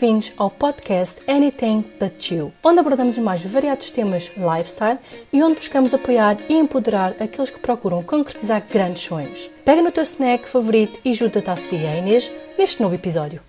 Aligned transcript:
Bem-vindos 0.00 0.32
ao 0.36 0.48
podcast 0.48 1.20
Anything 1.26 1.84
But 1.98 2.30
You, 2.30 2.52
onde 2.62 2.78
abordamos 2.78 3.18
os 3.18 3.24
mais 3.24 3.44
variados 3.44 3.90
temas 3.90 4.30
lifestyle 4.36 5.00
e 5.32 5.42
onde 5.42 5.56
buscamos 5.56 5.92
apoiar 5.92 6.38
e 6.48 6.54
empoderar 6.54 7.20
aqueles 7.20 7.50
que 7.50 7.58
procuram 7.58 8.00
concretizar 8.04 8.64
grandes 8.70 9.02
sonhos. 9.02 9.50
Pega 9.64 9.82
no 9.82 9.90
teu 9.90 10.04
snack 10.04 10.48
favorito 10.48 11.00
e 11.04 11.12
junta-te 11.12 11.50
à 11.50 11.56
Sofia 11.56 11.80
e 11.80 11.86
à 11.88 11.96
Inês 11.96 12.32
neste 12.56 12.80
novo 12.80 12.94
episódio. 12.94 13.42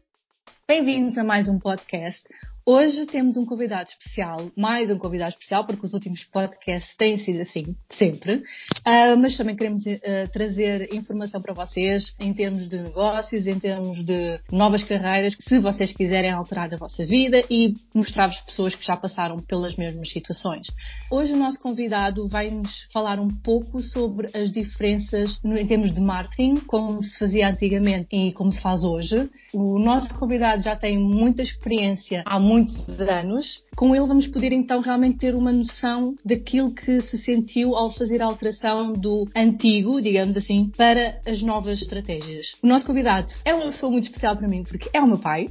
Bem-vindos 0.68 1.20
a 1.20 1.24
mais 1.24 1.48
um 1.48 1.60
podcast. 1.60 2.28
Hoje 2.66 3.06
temos 3.06 3.36
um 3.38 3.46
convidado 3.46 3.90
especial, 3.90 4.38
mais 4.56 4.92
um 4.92 4.98
convidado 4.98 5.32
especial, 5.32 5.66
porque 5.66 5.86
os 5.86 5.94
últimos 5.94 6.24
podcasts 6.26 6.96
têm 6.96 7.18
sido 7.18 7.42
assim, 7.42 7.76
sempre. 7.90 8.36
Uh, 8.36 9.18
mas 9.20 9.36
também 9.38 9.56
queremos 9.56 9.86
uh, 9.86 10.32
trazer 10.32 10.94
informação 10.94 11.42
para 11.42 11.54
vocês 11.54 12.14
em 12.20 12.34
termos 12.34 12.68
de 12.68 12.78
negócios, 12.82 13.48
em 13.48 13.58
termos 13.58 14.06
de 14.06 14.40
novas 14.52 14.84
carreiras, 14.84 15.36
se 15.40 15.58
vocês 15.58 15.92
quiserem 15.94 16.32
alterar 16.32 16.72
a 16.72 16.78
vossa 16.78 17.06
vida 17.06 17.42
e 17.50 17.74
mostrar-vos 17.96 18.40
pessoas 18.42 18.76
que 18.76 18.86
já 18.86 18.96
passaram 18.96 19.38
pelas 19.38 19.76
mesmas 19.76 20.12
situações. 20.12 20.68
Hoje 21.10 21.34
o 21.34 21.38
nosso 21.38 21.60
convidado 21.60 22.28
vai-nos 22.28 22.88
falar 22.94 23.20
um 23.20 23.30
pouco 23.30 23.82
sobre 23.82 24.30
as 24.36 24.52
diferenças 24.52 25.40
em 25.44 25.66
termos 25.66 25.94
de 25.94 26.02
marketing, 26.02 26.56
como 26.68 27.04
se 27.04 27.18
fazia 27.18 27.50
antigamente 27.50 28.08
e 28.12 28.32
como 28.32 28.52
se 28.52 28.62
faz 28.62 28.84
hoje. 28.84 29.30
O 29.54 29.80
nosso 29.80 30.14
convidado 30.16 30.62
já 30.62 30.76
tem 30.76 31.00
muita 31.00 31.42
experiência 31.42 32.22
há 32.26 32.40
muito 32.40 32.59
muitos 32.60 33.00
anos, 33.02 33.64
com 33.76 33.96
ele 33.96 34.06
vamos 34.06 34.28
poder 34.28 34.52
então 34.52 34.82
realmente 34.82 35.18
ter 35.18 35.36
uma 35.36 35.52
noção 35.52 36.16
daquilo 36.26 36.74
que 36.74 37.00
se 37.00 37.18
sentiu 37.18 37.76
ao 37.76 37.90
fazer 37.90 38.22
a 38.22 38.26
alteração 38.26 38.94
do 38.94 39.26
antigo, 39.36 40.02
digamos 40.02 40.36
assim, 40.36 40.72
para 40.76 41.20
as 41.26 41.42
novas 41.42 41.82
estratégias. 41.82 42.54
O 42.62 42.68
nosso 42.68 42.86
convidado 42.86 43.32
é 43.46 43.54
uma 43.54 43.66
pessoa 43.66 43.92
muito 43.92 44.06
especial 44.06 44.36
para 44.36 44.48
mim 44.48 44.64
porque 44.64 44.90
é 44.94 45.02
o 45.02 45.08
meu 45.08 45.18
pai. 45.18 45.48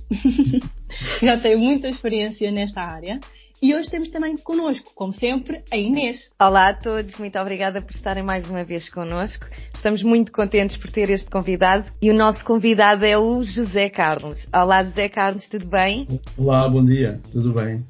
Já 1.22 1.38
tem 1.38 1.56
muita 1.56 1.88
experiência 1.88 2.50
nesta 2.50 2.82
área 2.82 3.20
e 3.60 3.74
hoje 3.74 3.90
temos 3.90 4.08
também 4.08 4.36
connosco, 4.36 4.92
como 4.94 5.12
sempre, 5.12 5.62
a 5.70 5.76
Inês. 5.76 6.30
Olá 6.40 6.68
a 6.68 6.74
todos, 6.74 7.18
muito 7.18 7.38
obrigada 7.38 7.82
por 7.82 7.90
estarem 7.90 8.22
mais 8.22 8.48
uma 8.48 8.62
vez 8.62 8.88
connosco. 8.88 9.46
Estamos 9.74 10.02
muito 10.02 10.30
contentes 10.30 10.76
por 10.76 10.90
ter 10.90 11.10
este 11.10 11.28
convidado 11.28 11.90
e 12.00 12.10
o 12.10 12.14
nosso 12.14 12.44
convidado 12.44 13.04
é 13.04 13.18
o 13.18 13.42
José 13.42 13.90
Carlos. 13.90 14.46
Olá 14.54 14.82
José 14.82 15.08
Carlos, 15.08 15.48
tudo 15.48 15.66
bem? 15.66 16.06
Olá, 16.36 16.68
bom 16.68 16.84
dia, 16.84 17.20
tudo 17.32 17.52
bem. 17.52 17.84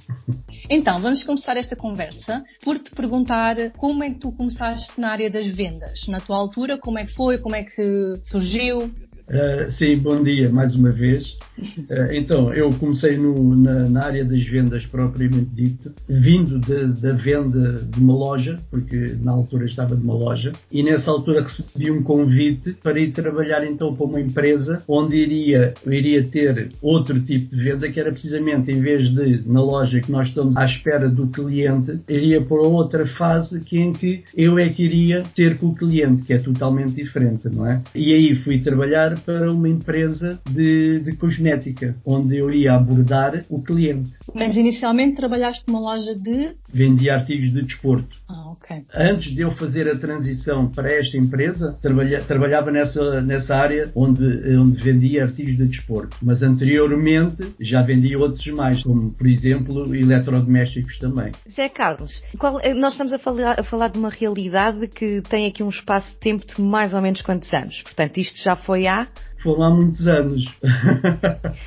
Então, 0.71 0.99
vamos 0.99 1.23
começar 1.23 1.57
esta 1.57 1.77
conversa 1.77 2.43
por 2.63 2.79
te 2.79 2.91
perguntar 2.95 3.57
como 3.77 4.03
é 4.03 4.11
que 4.11 4.21
tu 4.21 4.33
começaste 4.33 4.99
na 4.99 5.11
área 5.11 5.29
das 5.29 5.47
vendas. 5.49 6.07
Na 6.09 6.19
tua 6.19 6.37
altura, 6.37 6.79
como 6.79 6.99
é 6.99 7.05
que 7.05 7.15
foi, 7.15 7.39
como 7.39 7.55
é 7.55 7.65
que 7.65 8.15
surgiu? 8.25 8.91
Uh, 9.29 9.71
sim, 9.71 9.99
bom 9.99 10.23
dia 10.23 10.49
mais 10.49 10.75
uma 10.75 10.91
vez. 10.91 11.37
Uh, 11.61 12.13
então, 12.13 12.53
eu 12.55 12.71
comecei 12.71 13.19
no, 13.19 13.55
na, 13.55 13.87
na, 13.87 14.05
área 14.05 14.25
das 14.25 14.43
vendas 14.45 14.87
propriamente 14.87 15.51
dita, 15.53 15.93
vindo 16.09 16.59
da 16.59 17.13
venda 17.13 17.75
de 17.75 18.01
uma 18.01 18.15
loja, 18.15 18.59
porque 18.71 19.17
na 19.21 19.33
altura 19.33 19.67
estava 19.67 19.95
de 19.95 20.03
uma 20.03 20.15
loja, 20.15 20.53
e 20.73 20.83
nessa 20.83 21.11
altura 21.11 21.43
recebi 21.43 21.91
um 21.91 22.03
convite 22.03 22.73
para 22.83 22.99
ir 22.99 23.11
trabalhar 23.11 23.67
então 23.67 23.95
para 23.95 24.07
uma 24.07 24.19
empresa 24.21 24.83
onde 24.89 25.17
iria, 25.17 25.75
iria 25.87 26.25
ter 26.25 26.71
outro 26.81 27.21
tipo 27.21 27.55
de 27.55 27.63
venda, 27.63 27.91
que 27.91 28.01
era 28.01 28.11
precisamente 28.11 28.71
em 28.71 28.81
vez 28.81 29.11
de 29.11 29.43
na 29.47 29.61
loja 29.61 30.01
que 30.01 30.11
nós 30.11 30.29
estamos 30.29 30.57
à 30.57 30.65
espera 30.65 31.09
do 31.09 31.27
cliente, 31.27 32.01
iria 32.09 32.41
para 32.41 32.63
outra 32.63 33.07
fase 33.07 33.61
que 33.61 33.79
em 33.79 33.93
que 33.93 34.23
eu 34.35 34.59
é 34.59 34.71
que 34.71 34.85
iria 34.85 35.23
ter 35.35 35.59
com 35.59 35.67
o 35.67 35.75
cliente, 35.75 36.23
que 36.23 36.33
é 36.33 36.39
totalmente 36.39 36.93
diferente, 36.93 37.49
não 37.51 37.67
é? 37.67 37.83
E 37.95 38.15
aí 38.15 38.35
fui 38.37 38.59
trabalhar 38.61 39.18
para 39.25 39.53
uma 39.53 39.69
empresa 39.69 40.41
de, 40.51 41.01
de 41.01 41.17
cosmética, 41.17 41.97
onde 42.05 42.37
eu 42.37 42.51
ia 42.51 42.75
abordar 42.75 43.45
o 43.49 43.63
cliente. 43.63 44.11
Mas 44.35 44.57
inicialmente 44.57 45.17
trabalhaste 45.17 45.65
numa 45.67 45.81
loja 45.81 46.15
de. 46.15 46.55
Vendia 46.73 47.15
artigos 47.15 47.53
de 47.53 47.63
desporto. 47.63 48.17
Ah, 48.29 48.51
ok. 48.51 48.85
Antes 48.95 49.35
de 49.35 49.43
eu 49.43 49.53
fazer 49.53 49.89
a 49.89 49.97
transição 49.97 50.69
para 50.69 50.93
esta 50.93 51.17
empresa, 51.17 51.77
trabalha, 51.81 52.19
trabalhava 52.21 52.71
nessa, 52.71 53.21
nessa 53.21 53.57
área 53.57 53.91
onde, 53.95 54.25
onde 54.57 54.83
vendia 54.83 55.25
artigos 55.25 55.57
de 55.57 55.67
desporto. 55.67 56.17
Mas 56.23 56.43
anteriormente 56.43 57.55
já 57.61 57.83
vendia 57.83 58.19
outros 58.19 58.47
mais, 58.49 58.83
como 58.83 59.11
por 59.13 59.27
exemplo 59.27 59.95
eletrodomésticos 59.95 60.99
também. 60.99 61.33
José 61.47 61.69
Carlos, 61.69 62.23
qual, 62.39 62.59
nós 62.77 62.93
estamos 62.93 63.13
a 63.13 63.19
falar, 63.19 63.61
a 63.61 63.63
falar 63.63 63.89
de 63.89 63.99
uma 63.99 64.11
realidade 64.11 64.87
que 64.89 65.23
tem 65.23 65.47
aqui 65.47 65.63
um 65.63 65.69
espaço 65.69 66.11
de 66.13 66.19
tempo 66.19 66.47
de 66.47 66.61
mais 66.61 66.95
ou 66.95 67.01
menos 67.01 67.23
quantos 67.23 67.53
anos? 67.53 67.83
Portanto, 67.83 68.19
isto 68.19 68.43
já 68.43 68.57
foi 68.57 68.87
há 68.87 69.08
foram 69.43 69.63
há 69.63 69.71
muitos 69.71 70.07
anos. 70.07 70.45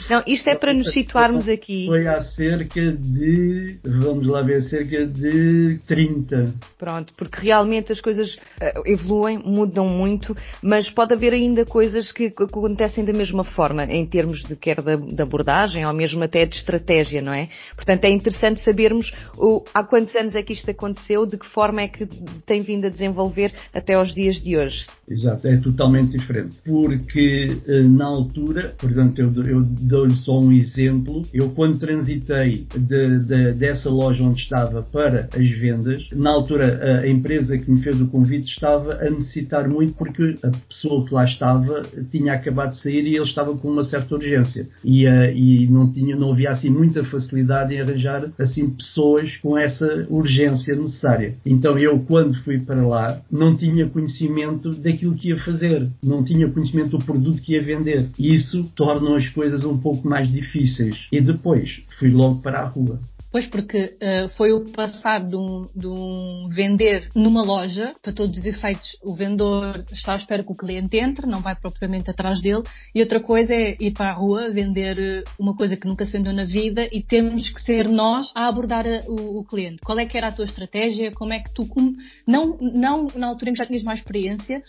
Não, 0.09 0.23
isto 0.27 0.49
é 0.49 0.55
para 0.55 0.73
nos 0.73 0.91
situarmos 0.91 1.47
aqui. 1.47 1.85
Foi 1.87 2.07
há 2.07 2.19
cerca 2.19 2.91
de, 2.91 3.79
vamos 3.83 4.27
lá 4.27 4.41
ver, 4.41 4.61
cerca 4.61 5.05
de 5.05 5.79
30. 5.87 6.53
Pronto, 6.77 7.13
porque 7.15 7.39
realmente 7.41 7.91
as 7.91 8.01
coisas 8.01 8.35
uh, 8.35 8.81
evoluem, 8.85 9.37
mudam 9.37 9.87
muito, 9.87 10.35
mas 10.61 10.89
pode 10.89 11.13
haver 11.13 11.33
ainda 11.33 11.65
coisas 11.65 12.11
que, 12.11 12.27
acontecem 12.27 13.05
da 13.05 13.13
mesma 13.13 13.43
forma, 13.43 13.85
em 13.85 14.05
termos 14.05 14.43
de 14.43 14.55
quer 14.55 14.81
da, 14.81 14.95
de 14.95 15.21
abordagem 15.21 15.85
ou 15.85 15.93
mesmo 15.93 16.23
até 16.23 16.45
de 16.45 16.55
estratégia, 16.55 17.21
não 17.21 17.33
é? 17.33 17.49
Portanto, 17.75 18.05
é 18.05 18.09
interessante 18.09 18.61
sabermos 18.61 19.13
o, 19.37 19.63
há 19.73 19.83
quantos 19.83 20.15
anos 20.15 20.35
é 20.35 20.43
que 20.43 20.53
isto 20.53 20.69
aconteceu, 20.69 21.25
de 21.25 21.37
que 21.37 21.45
forma 21.45 21.81
é 21.81 21.87
que 21.87 22.05
tem 22.45 22.61
vindo 22.61 22.85
a 22.85 22.89
desenvolver 22.89 23.53
até 23.73 23.93
aos 23.93 24.13
dias 24.13 24.35
de 24.35 24.57
hoje. 24.57 24.85
Exato, 25.07 25.47
é 25.47 25.57
totalmente 25.57 26.17
diferente. 26.17 26.57
Porque 26.65 27.60
eh, 27.60 27.60
na 27.67 28.05
altura, 28.05 28.73
portanto, 28.77 29.19
eu, 29.19 29.31
eu 29.43 29.61
dou-lhe 29.61 30.15
só 30.15 30.39
um 30.39 30.51
exemplo. 30.51 31.25
Eu, 31.33 31.49
quando 31.49 31.79
transitei 31.79 32.65
de, 32.75 33.19
de, 33.19 33.53
dessa 33.53 33.89
loja 33.89 34.23
onde 34.23 34.41
estava 34.41 34.81
para 34.81 35.29
as 35.35 35.49
vendas, 35.51 36.09
na 36.13 36.29
altura 36.29 37.01
a 37.01 37.07
empresa 37.07 37.57
que 37.57 37.69
me 37.69 37.81
fez 37.81 37.99
o 37.99 38.07
convite 38.07 38.51
estava 38.51 38.93
a 38.95 39.09
necessitar 39.09 39.67
muito 39.67 39.93
porque 39.93 40.37
a 40.43 40.49
pessoa 40.67 41.05
que 41.05 41.13
lá 41.13 41.25
estava 41.25 41.81
tinha 42.11 42.33
acabado 42.33 42.71
de 42.71 42.81
sair 42.81 43.05
e 43.05 43.15
ele 43.15 43.23
estava 43.23 43.55
com 43.55 43.69
uma 43.69 43.83
certa 43.83 44.15
urgência. 44.15 44.67
E, 44.83 45.07
uh, 45.07 45.31
e 45.33 45.67
não, 45.67 45.91
tinha, 45.91 46.15
não 46.15 46.31
havia 46.31 46.51
assim 46.51 46.69
muita 46.69 47.03
facilidade 47.03 47.73
em 47.73 47.81
arranjar 47.81 48.31
assim 48.37 48.69
pessoas 48.69 49.37
com 49.37 49.57
essa 49.57 50.05
urgência 50.09 50.75
necessária. 50.75 51.35
Então 51.45 51.77
eu, 51.77 51.99
quando 51.99 52.41
fui 52.43 52.59
para 52.59 52.85
lá, 52.85 53.21
não 53.31 53.55
tinha 53.55 53.87
conhecimento 53.87 54.71
daquilo 54.71 55.15
que 55.15 55.29
ia 55.29 55.37
fazer, 55.37 55.87
não 56.03 56.23
tinha 56.23 56.49
conhecimento 56.49 56.97
do 56.97 57.03
produto 57.03 57.41
que 57.41 57.50
a 57.57 57.63
vender. 57.63 58.09
E 58.17 58.35
isso 58.35 58.63
torna 58.75 59.17
as 59.17 59.27
coisas 59.29 59.63
um 59.63 59.77
pouco 59.77 60.07
mais 60.07 60.31
difíceis. 60.31 61.07
E 61.11 61.21
depois 61.21 61.83
fui 61.97 62.09
logo 62.09 62.41
para 62.41 62.59
a 62.59 62.65
rua. 62.65 62.99
Pois, 63.31 63.47
porque 63.47 63.95
uh, 64.03 64.27
foi 64.35 64.51
o 64.51 64.65
passar 64.71 65.23
de 65.23 65.37
um, 65.37 65.69
de 65.73 65.87
um, 65.87 66.49
vender 66.49 67.09
numa 67.15 67.41
loja, 67.41 67.93
para 68.01 68.11
todos 68.11 68.37
os 68.37 68.45
efeitos, 68.45 68.97
o 69.01 69.15
vendedor 69.15 69.85
está 69.89 70.13
à 70.13 70.15
espera 70.17 70.43
que 70.43 70.51
o 70.51 70.55
cliente 70.55 70.99
entre, 70.99 71.25
não 71.25 71.41
vai 71.41 71.55
propriamente 71.55 72.09
atrás 72.09 72.41
dele, 72.41 72.63
e 72.93 72.99
outra 72.99 73.21
coisa 73.21 73.53
é 73.53 73.77
ir 73.79 73.93
para 73.93 74.09
a 74.09 74.13
rua 74.13 74.49
vender 74.51 74.99
eh, 74.99 75.23
uma 75.39 75.55
coisa 75.55 75.77
que 75.77 75.87
nunca 75.87 76.05
se 76.05 76.11
vendeu 76.11 76.33
na 76.33 76.43
vida 76.43 76.89
e 76.91 77.01
temos 77.01 77.49
que 77.49 77.61
ser 77.61 77.87
nós 77.87 78.33
a 78.35 78.49
abordar 78.49 78.85
a, 78.85 79.01
o, 79.07 79.39
o, 79.39 79.45
cliente. 79.45 79.77
Qual 79.81 79.97
é 79.97 80.05
que 80.05 80.17
era 80.17 80.27
a 80.27 80.31
tua 80.33 80.43
estratégia? 80.43 81.11
Como 81.11 81.31
é 81.31 81.39
que 81.39 81.53
tu, 81.53 81.65
como, 81.65 81.95
não, 82.27 82.57
não 82.59 83.07
na 83.15 83.27
altura 83.27 83.51
em 83.51 83.53
que 83.53 83.59
já 83.59 83.65
tinhas 83.65 83.83
mais 83.83 83.99
experiência, 83.99 84.61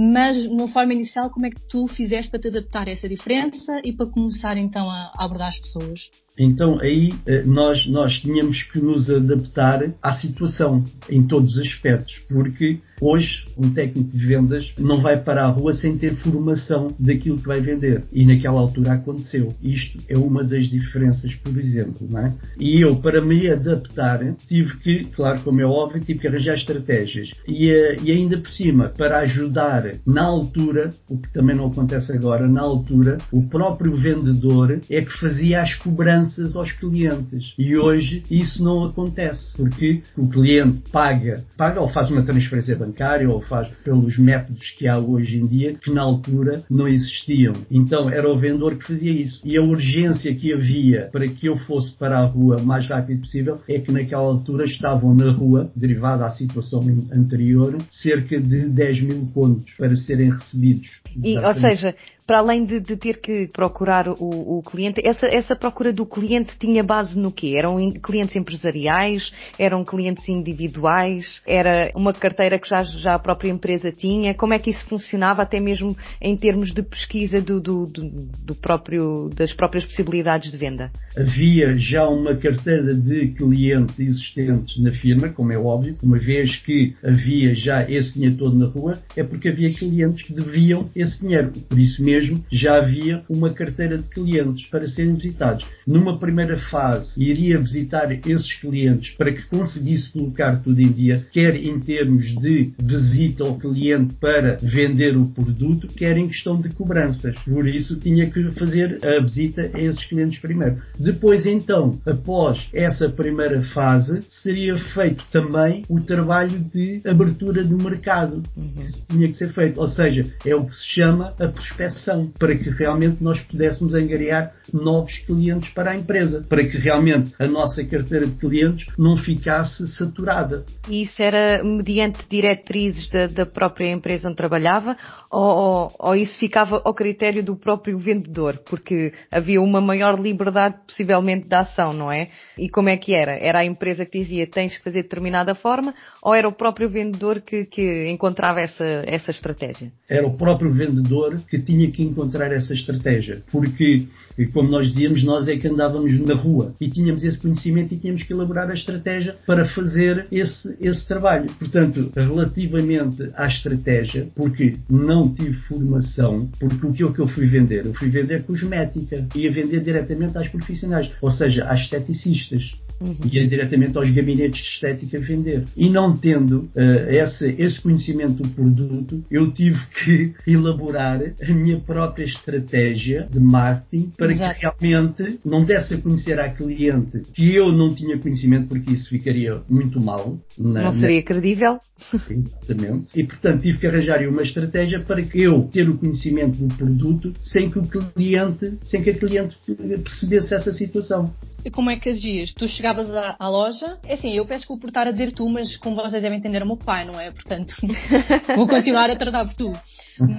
mas 0.00 0.34
de 0.34 0.48
uma 0.48 0.66
forma 0.66 0.94
inicial, 0.94 1.28
como 1.30 1.44
é 1.44 1.50
que 1.50 1.60
tu 1.68 1.86
fizeste 1.86 2.30
para 2.30 2.40
te 2.40 2.48
adaptar 2.48 2.88
a 2.88 2.90
essa 2.90 3.06
diferença 3.06 3.80
e 3.84 3.92
para 3.92 4.06
começar 4.06 4.56
então 4.56 4.90
a, 4.90 5.12
abordar 5.18 5.48
as 5.48 5.60
pessoas? 5.60 6.10
Então 6.42 6.78
aí 6.80 7.12
eh, 7.26 7.42
nós, 7.44 7.86
nós 7.86 8.18
tínhamos 8.18 8.62
que 8.62 8.80
nos 8.80 9.10
adaptar 9.10 9.92
à 10.02 10.14
situação 10.14 10.82
em 11.10 11.22
todos 11.22 11.52
os 11.52 11.58
aspectos, 11.58 12.18
porque 12.26 12.78
hoje 12.98 13.46
um 13.58 13.70
técnico 13.70 14.16
de 14.16 14.26
vendas 14.26 14.72
não 14.78 15.02
vai 15.02 15.18
para 15.18 15.44
a 15.44 15.48
rua 15.48 15.74
sem 15.74 15.98
ter 15.98 16.14
formação 16.16 16.94
daquilo 16.98 17.36
que 17.36 17.46
vai 17.46 17.60
vender. 17.60 18.04
E 18.10 18.24
naquela 18.24 18.58
altura 18.58 18.92
aconteceu. 18.92 19.54
Isto 19.62 19.98
é 20.08 20.16
uma 20.16 20.42
das 20.42 20.66
diferenças, 20.66 21.34
por 21.34 21.58
exemplo. 21.58 22.08
Não 22.10 22.20
é? 22.20 22.32
E 22.58 22.80
eu, 22.80 22.96
para 22.96 23.20
me 23.20 23.46
adaptar, 23.50 24.34
tive 24.48 24.76
que, 24.78 25.04
claro, 25.04 25.42
como 25.42 25.60
é 25.60 25.66
óbvio, 25.66 26.00
tive 26.00 26.20
que 26.20 26.28
arranjar 26.28 26.54
estratégias. 26.54 27.32
E, 27.46 27.68
eh, 27.68 27.96
e 28.02 28.12
ainda 28.12 28.38
por 28.38 28.50
cima, 28.50 28.88
para 28.88 29.18
ajudar 29.18 29.92
na 30.06 30.22
altura, 30.22 30.90
o 31.10 31.18
que 31.18 31.30
também 31.32 31.54
não 31.54 31.66
acontece 31.66 32.12
agora, 32.12 32.48
na 32.48 32.62
altura, 32.62 33.18
o 33.30 33.42
próprio 33.42 33.94
vendedor 33.94 34.80
é 34.88 35.02
que 35.02 35.12
fazia 35.12 35.60
as 35.60 35.74
cobranças 35.74 36.29
aos 36.56 36.72
clientes. 36.72 37.54
E 37.58 37.76
hoje 37.76 38.22
isso 38.30 38.62
não 38.62 38.84
acontece, 38.84 39.56
porque 39.56 40.02
o 40.16 40.28
cliente 40.28 40.82
paga, 40.90 41.44
paga 41.56 41.80
ou 41.80 41.88
faz 41.88 42.10
uma 42.10 42.22
transferência 42.22 42.76
bancária 42.76 43.28
ou 43.28 43.40
faz 43.40 43.68
pelos 43.84 44.18
métodos 44.18 44.70
que 44.70 44.86
há 44.86 44.98
hoje 44.98 45.38
em 45.38 45.46
dia, 45.46 45.74
que 45.74 45.90
na 45.90 46.02
altura 46.02 46.62
não 46.70 46.86
existiam. 46.86 47.52
Então 47.70 48.10
era 48.10 48.30
o 48.30 48.38
vendedor 48.38 48.76
que 48.76 48.86
fazia 48.86 49.10
isso. 49.10 49.40
E 49.44 49.56
a 49.56 49.62
urgência 49.62 50.34
que 50.34 50.52
havia 50.52 51.08
para 51.12 51.26
que 51.26 51.46
eu 51.46 51.56
fosse 51.56 51.94
para 51.94 52.18
a 52.18 52.24
rua 52.24 52.56
o 52.60 52.66
mais 52.66 52.86
rápido 52.88 53.20
possível 53.20 53.60
é 53.68 53.78
que 53.78 53.92
naquela 53.92 54.22
altura 54.22 54.64
estavam 54.64 55.14
na 55.14 55.30
rua, 55.32 55.70
derivada 55.74 56.26
à 56.26 56.30
situação 56.30 56.80
anterior, 57.12 57.76
cerca 57.90 58.40
de 58.40 58.68
10 58.68 59.02
mil 59.02 59.26
pontos 59.32 59.72
para 59.76 59.94
serem 59.96 60.30
recebidos. 60.30 61.00
E, 61.22 61.38
ou 61.38 61.54
seja, 61.54 61.94
para 62.30 62.38
além 62.38 62.64
de, 62.64 62.78
de 62.78 62.96
ter 62.96 63.20
que 63.20 63.48
procurar 63.48 64.06
o, 64.06 64.14
o, 64.20 64.62
cliente, 64.62 65.04
essa, 65.04 65.26
essa 65.26 65.56
procura 65.56 65.92
do 65.92 66.06
cliente 66.06 66.56
tinha 66.56 66.80
base 66.80 67.18
no 67.18 67.32
quê? 67.32 67.54
Eram 67.56 67.90
clientes 68.00 68.36
empresariais? 68.36 69.32
Eram 69.58 69.84
clientes 69.84 70.28
individuais? 70.28 71.42
Era 71.44 71.90
uma 71.92 72.12
carteira 72.12 72.56
que 72.56 72.68
já, 72.68 72.84
já 72.84 73.14
a 73.16 73.18
própria 73.18 73.50
empresa 73.50 73.90
tinha? 73.90 74.32
Como 74.32 74.54
é 74.54 74.60
que 74.60 74.70
isso 74.70 74.86
funcionava 74.86 75.42
até 75.42 75.58
mesmo 75.58 75.96
em 76.22 76.36
termos 76.36 76.72
de 76.72 76.84
pesquisa 76.84 77.40
do, 77.40 77.60
do, 77.60 77.86
do, 77.86 78.54
próprio, 78.54 79.28
das 79.34 79.52
próprias 79.52 79.84
possibilidades 79.84 80.52
de 80.52 80.56
venda? 80.56 80.92
Havia 81.16 81.76
já 81.76 82.08
uma 82.08 82.36
carteira 82.36 82.94
de 82.94 83.26
clientes 83.32 83.98
existentes 83.98 84.80
na 84.80 84.92
firma, 84.92 85.30
como 85.30 85.52
é 85.52 85.58
óbvio, 85.58 85.96
uma 86.00 86.16
vez 86.16 86.54
que 86.54 86.94
havia 87.02 87.56
já 87.56 87.90
esse 87.90 88.14
dinheiro 88.14 88.36
todo 88.36 88.56
na 88.56 88.66
rua, 88.66 89.02
é 89.16 89.24
porque 89.24 89.48
havia 89.48 89.74
clientes 89.74 90.22
que 90.22 90.32
deviam 90.32 90.86
esse 90.94 91.18
dinheiro. 91.18 91.50
Por 91.68 91.76
isso 91.76 92.00
mesmo, 92.04 92.19
já 92.50 92.76
havia 92.76 93.22
uma 93.28 93.50
carteira 93.50 93.98
de 93.98 94.04
clientes 94.04 94.68
para 94.68 94.88
serem 94.88 95.14
visitados. 95.14 95.66
Numa 95.86 96.18
primeira 96.18 96.58
fase, 96.58 97.12
iria 97.16 97.58
visitar 97.58 98.10
esses 98.12 98.52
clientes 98.54 99.14
para 99.16 99.32
que 99.32 99.42
conseguisse 99.42 100.12
colocar 100.12 100.62
tudo 100.62 100.80
em 100.80 100.90
dia, 100.90 101.26
quer 101.32 101.56
em 101.56 101.78
termos 101.80 102.34
de 102.36 102.72
visita 102.78 103.44
ao 103.44 103.56
cliente 103.56 104.14
para 104.14 104.58
vender 104.62 105.16
o 105.16 105.28
produto, 105.28 105.88
quer 105.88 106.16
em 106.16 106.28
questão 106.28 106.60
de 106.60 106.68
cobranças. 106.70 107.34
Por 107.40 107.66
isso, 107.66 107.96
tinha 107.96 108.30
que 108.30 108.50
fazer 108.52 108.98
a 109.04 109.20
visita 109.20 109.70
a 109.74 109.80
esses 109.80 110.04
clientes 110.04 110.38
primeiro. 110.38 110.80
Depois, 110.98 111.46
então, 111.46 111.98
após 112.06 112.68
essa 112.72 113.08
primeira 113.08 113.62
fase, 113.62 114.20
seria 114.28 114.76
feito 114.76 115.24
também 115.30 115.82
o 115.88 116.00
trabalho 116.00 116.58
de 116.72 117.00
abertura 117.04 117.64
do 117.64 117.76
mercado 117.82 118.42
uhum. 118.56 118.72
que 118.74 119.02
tinha 119.08 119.28
que 119.28 119.34
ser 119.34 119.52
feito. 119.52 119.80
Ou 119.80 119.88
seja, 119.88 120.24
é 120.44 120.54
o 120.54 120.64
que 120.64 120.74
se 120.74 120.86
chama 120.86 121.34
a 121.38 121.48
prospecção, 121.48 121.99
para 122.38 122.56
que 122.56 122.70
realmente 122.70 123.22
nós 123.22 123.40
pudéssemos 123.40 123.94
angariar 123.94 124.52
novos 124.72 125.18
clientes 125.18 125.70
para 125.70 125.92
a 125.92 125.96
empresa, 125.96 126.44
para 126.48 126.64
que 126.64 126.76
realmente 126.76 127.32
a 127.38 127.46
nossa 127.46 127.84
carteira 127.84 128.26
de 128.26 128.36
clientes 128.36 128.86
não 128.98 129.16
ficasse 129.16 129.86
saturada. 129.88 130.64
E 130.88 131.02
isso 131.02 131.22
era 131.22 131.62
mediante 131.62 132.20
diretrizes 132.28 133.10
da, 133.10 133.26
da 133.26 133.46
própria 133.46 133.90
empresa 133.90 134.28
onde 134.28 134.36
trabalhava 134.36 134.96
ou, 135.30 135.42
ou, 135.42 135.92
ou, 135.98 136.14
isso 136.16 136.38
ficava 136.38 136.80
ao 136.84 136.94
critério 136.94 137.42
do 137.42 137.56
próprio 137.56 137.98
vendedor? 137.98 138.58
Porque 138.68 139.12
havia 139.30 139.60
uma 139.60 139.80
maior 139.80 140.18
liberdade 140.18 140.76
possivelmente 140.86 141.46
da 141.46 141.60
ação, 141.60 141.90
não 141.90 142.10
é? 142.10 142.28
E 142.58 142.68
como 142.68 142.88
é 142.88 142.96
que 142.96 143.14
era? 143.14 143.32
Era 143.32 143.60
a 143.60 143.64
empresa 143.64 144.04
que 144.04 144.18
dizia 144.18 144.46
tens 144.46 144.76
que 144.76 144.84
fazer 144.84 145.02
de 145.02 145.08
determinada 145.08 145.54
forma 145.54 145.94
ou 146.22 146.34
era 146.34 146.48
o 146.48 146.52
próprio 146.52 146.88
vendedor 146.88 147.40
que, 147.40 147.64
que 147.64 148.08
encontrava 148.08 148.60
essa, 148.60 148.84
essa 149.06 149.30
estratégia? 149.30 149.92
Era 150.08 150.26
o 150.26 150.36
próprio 150.36 150.72
vendedor 150.72 151.40
que 151.48 151.58
tinha 151.58 151.89
que 151.90 152.02
encontrar 152.02 152.52
essa 152.52 152.72
estratégia. 152.72 153.42
Porque 153.50 154.06
e 154.40 154.46
como 154.46 154.70
nós 154.70 154.88
dizíamos, 154.88 155.22
nós 155.22 155.48
é 155.48 155.56
que 155.56 155.68
andávamos 155.68 156.18
na 156.20 156.34
rua 156.34 156.72
e 156.80 156.88
tínhamos 156.88 157.22
esse 157.22 157.36
conhecimento 157.36 157.92
e 157.92 157.98
tínhamos 157.98 158.22
que 158.22 158.32
elaborar 158.32 158.70
a 158.70 158.74
estratégia 158.74 159.34
para 159.46 159.66
fazer 159.66 160.26
esse, 160.32 160.74
esse 160.80 161.06
trabalho. 161.06 161.46
Portanto, 161.58 162.10
relativamente 162.16 163.26
à 163.34 163.46
estratégia, 163.46 164.28
porque 164.34 164.76
não 164.88 165.28
tive 165.28 165.52
formação, 165.52 166.50
porque 166.58 166.86
o 166.86 166.92
que 166.92 167.04
eu, 167.04 167.12
que 167.12 167.20
eu 167.20 167.28
fui 167.28 167.46
vender? 167.46 167.84
Eu 167.84 167.92
fui 167.92 168.08
vender 168.08 168.44
cosmética, 168.44 169.26
ia 169.34 169.52
vender 169.52 169.80
diretamente 169.80 170.38
às 170.38 170.48
profissionais, 170.48 171.10
ou 171.20 171.30
seja, 171.30 171.66
às 171.66 171.80
esteticistas 171.80 172.72
uhum. 173.00 173.14
ia 173.32 173.46
diretamente 173.46 173.96
aos 173.96 174.10
gabinetes 174.10 174.60
de 174.60 174.68
estética 174.68 175.18
vender. 175.18 175.64
E 175.76 175.88
não 175.88 176.16
tendo 176.16 176.70
uh, 176.74 177.10
esse, 177.10 177.46
esse 177.58 177.80
conhecimento 177.80 178.42
do 178.42 178.48
produto, 178.50 179.24
eu 179.30 179.50
tive 179.50 179.80
que 180.04 180.34
elaborar 180.46 181.20
a 181.42 181.52
minha 181.52 181.78
própria 181.78 182.24
estratégia 182.24 183.26
de 183.30 183.40
marketing 183.40 184.12
para 184.16 184.32
Exato. 184.32 184.54
que 184.54 184.66
realmente 184.66 185.40
não 185.44 185.64
desse 185.64 185.94
a 185.94 185.98
conhecer 185.98 186.38
à 186.38 186.48
cliente 186.48 187.22
que 187.32 187.54
eu 187.54 187.72
não 187.72 187.94
tinha 187.94 188.18
conhecimento, 188.18 188.68
porque 188.68 188.92
isso 188.92 189.08
ficaria 189.08 189.62
muito 189.68 190.00
mal. 190.00 190.38
Na, 190.58 190.82
não 190.82 190.92
seria 190.92 191.20
na... 191.20 191.22
credível? 191.22 191.80
Exatamente. 192.12 193.08
E 193.18 193.24
portanto 193.24 193.62
tive 193.62 193.78
que 193.78 193.86
arranjar 193.86 194.26
uma 194.28 194.42
estratégia 194.42 195.00
para 195.00 195.22
que 195.22 195.42
eu 195.42 195.68
ter 195.68 195.88
o 195.88 195.98
conhecimento 195.98 196.58
do 196.58 196.74
produto 196.74 197.32
sem 197.42 197.70
que 197.70 197.78
o 197.78 197.86
cliente, 197.86 198.78
sem 198.82 199.02
que 199.02 199.10
a 199.10 199.14
cliente 199.14 199.56
percebesse 200.02 200.54
essa 200.54 200.72
situação. 200.72 201.32
E 201.64 201.70
como 201.70 201.90
é 201.90 201.96
que 201.96 202.08
agias? 202.08 202.52
Tu 202.52 202.66
chegavas 202.66 203.10
à, 203.14 203.36
à, 203.38 203.48
loja, 203.48 203.98
é 204.06 204.14
assim, 204.14 204.32
eu 204.32 204.46
peço 204.46 204.66
por 204.78 204.88
estar 204.88 205.06
a 205.06 205.10
dizer 205.10 205.32
tu, 205.32 205.46
mas 205.48 205.76
como 205.76 205.96
vocês 205.96 206.22
devem 206.22 206.38
entender, 206.38 206.62
o 206.62 206.66
meu 206.66 206.76
pai, 206.76 207.04
não 207.04 207.20
é? 207.20 207.30
Portanto, 207.30 207.74
vou 208.56 208.66
continuar 208.66 209.10
a 209.10 209.16
tratar 209.16 209.44
por 209.44 209.54
tu. 209.54 209.72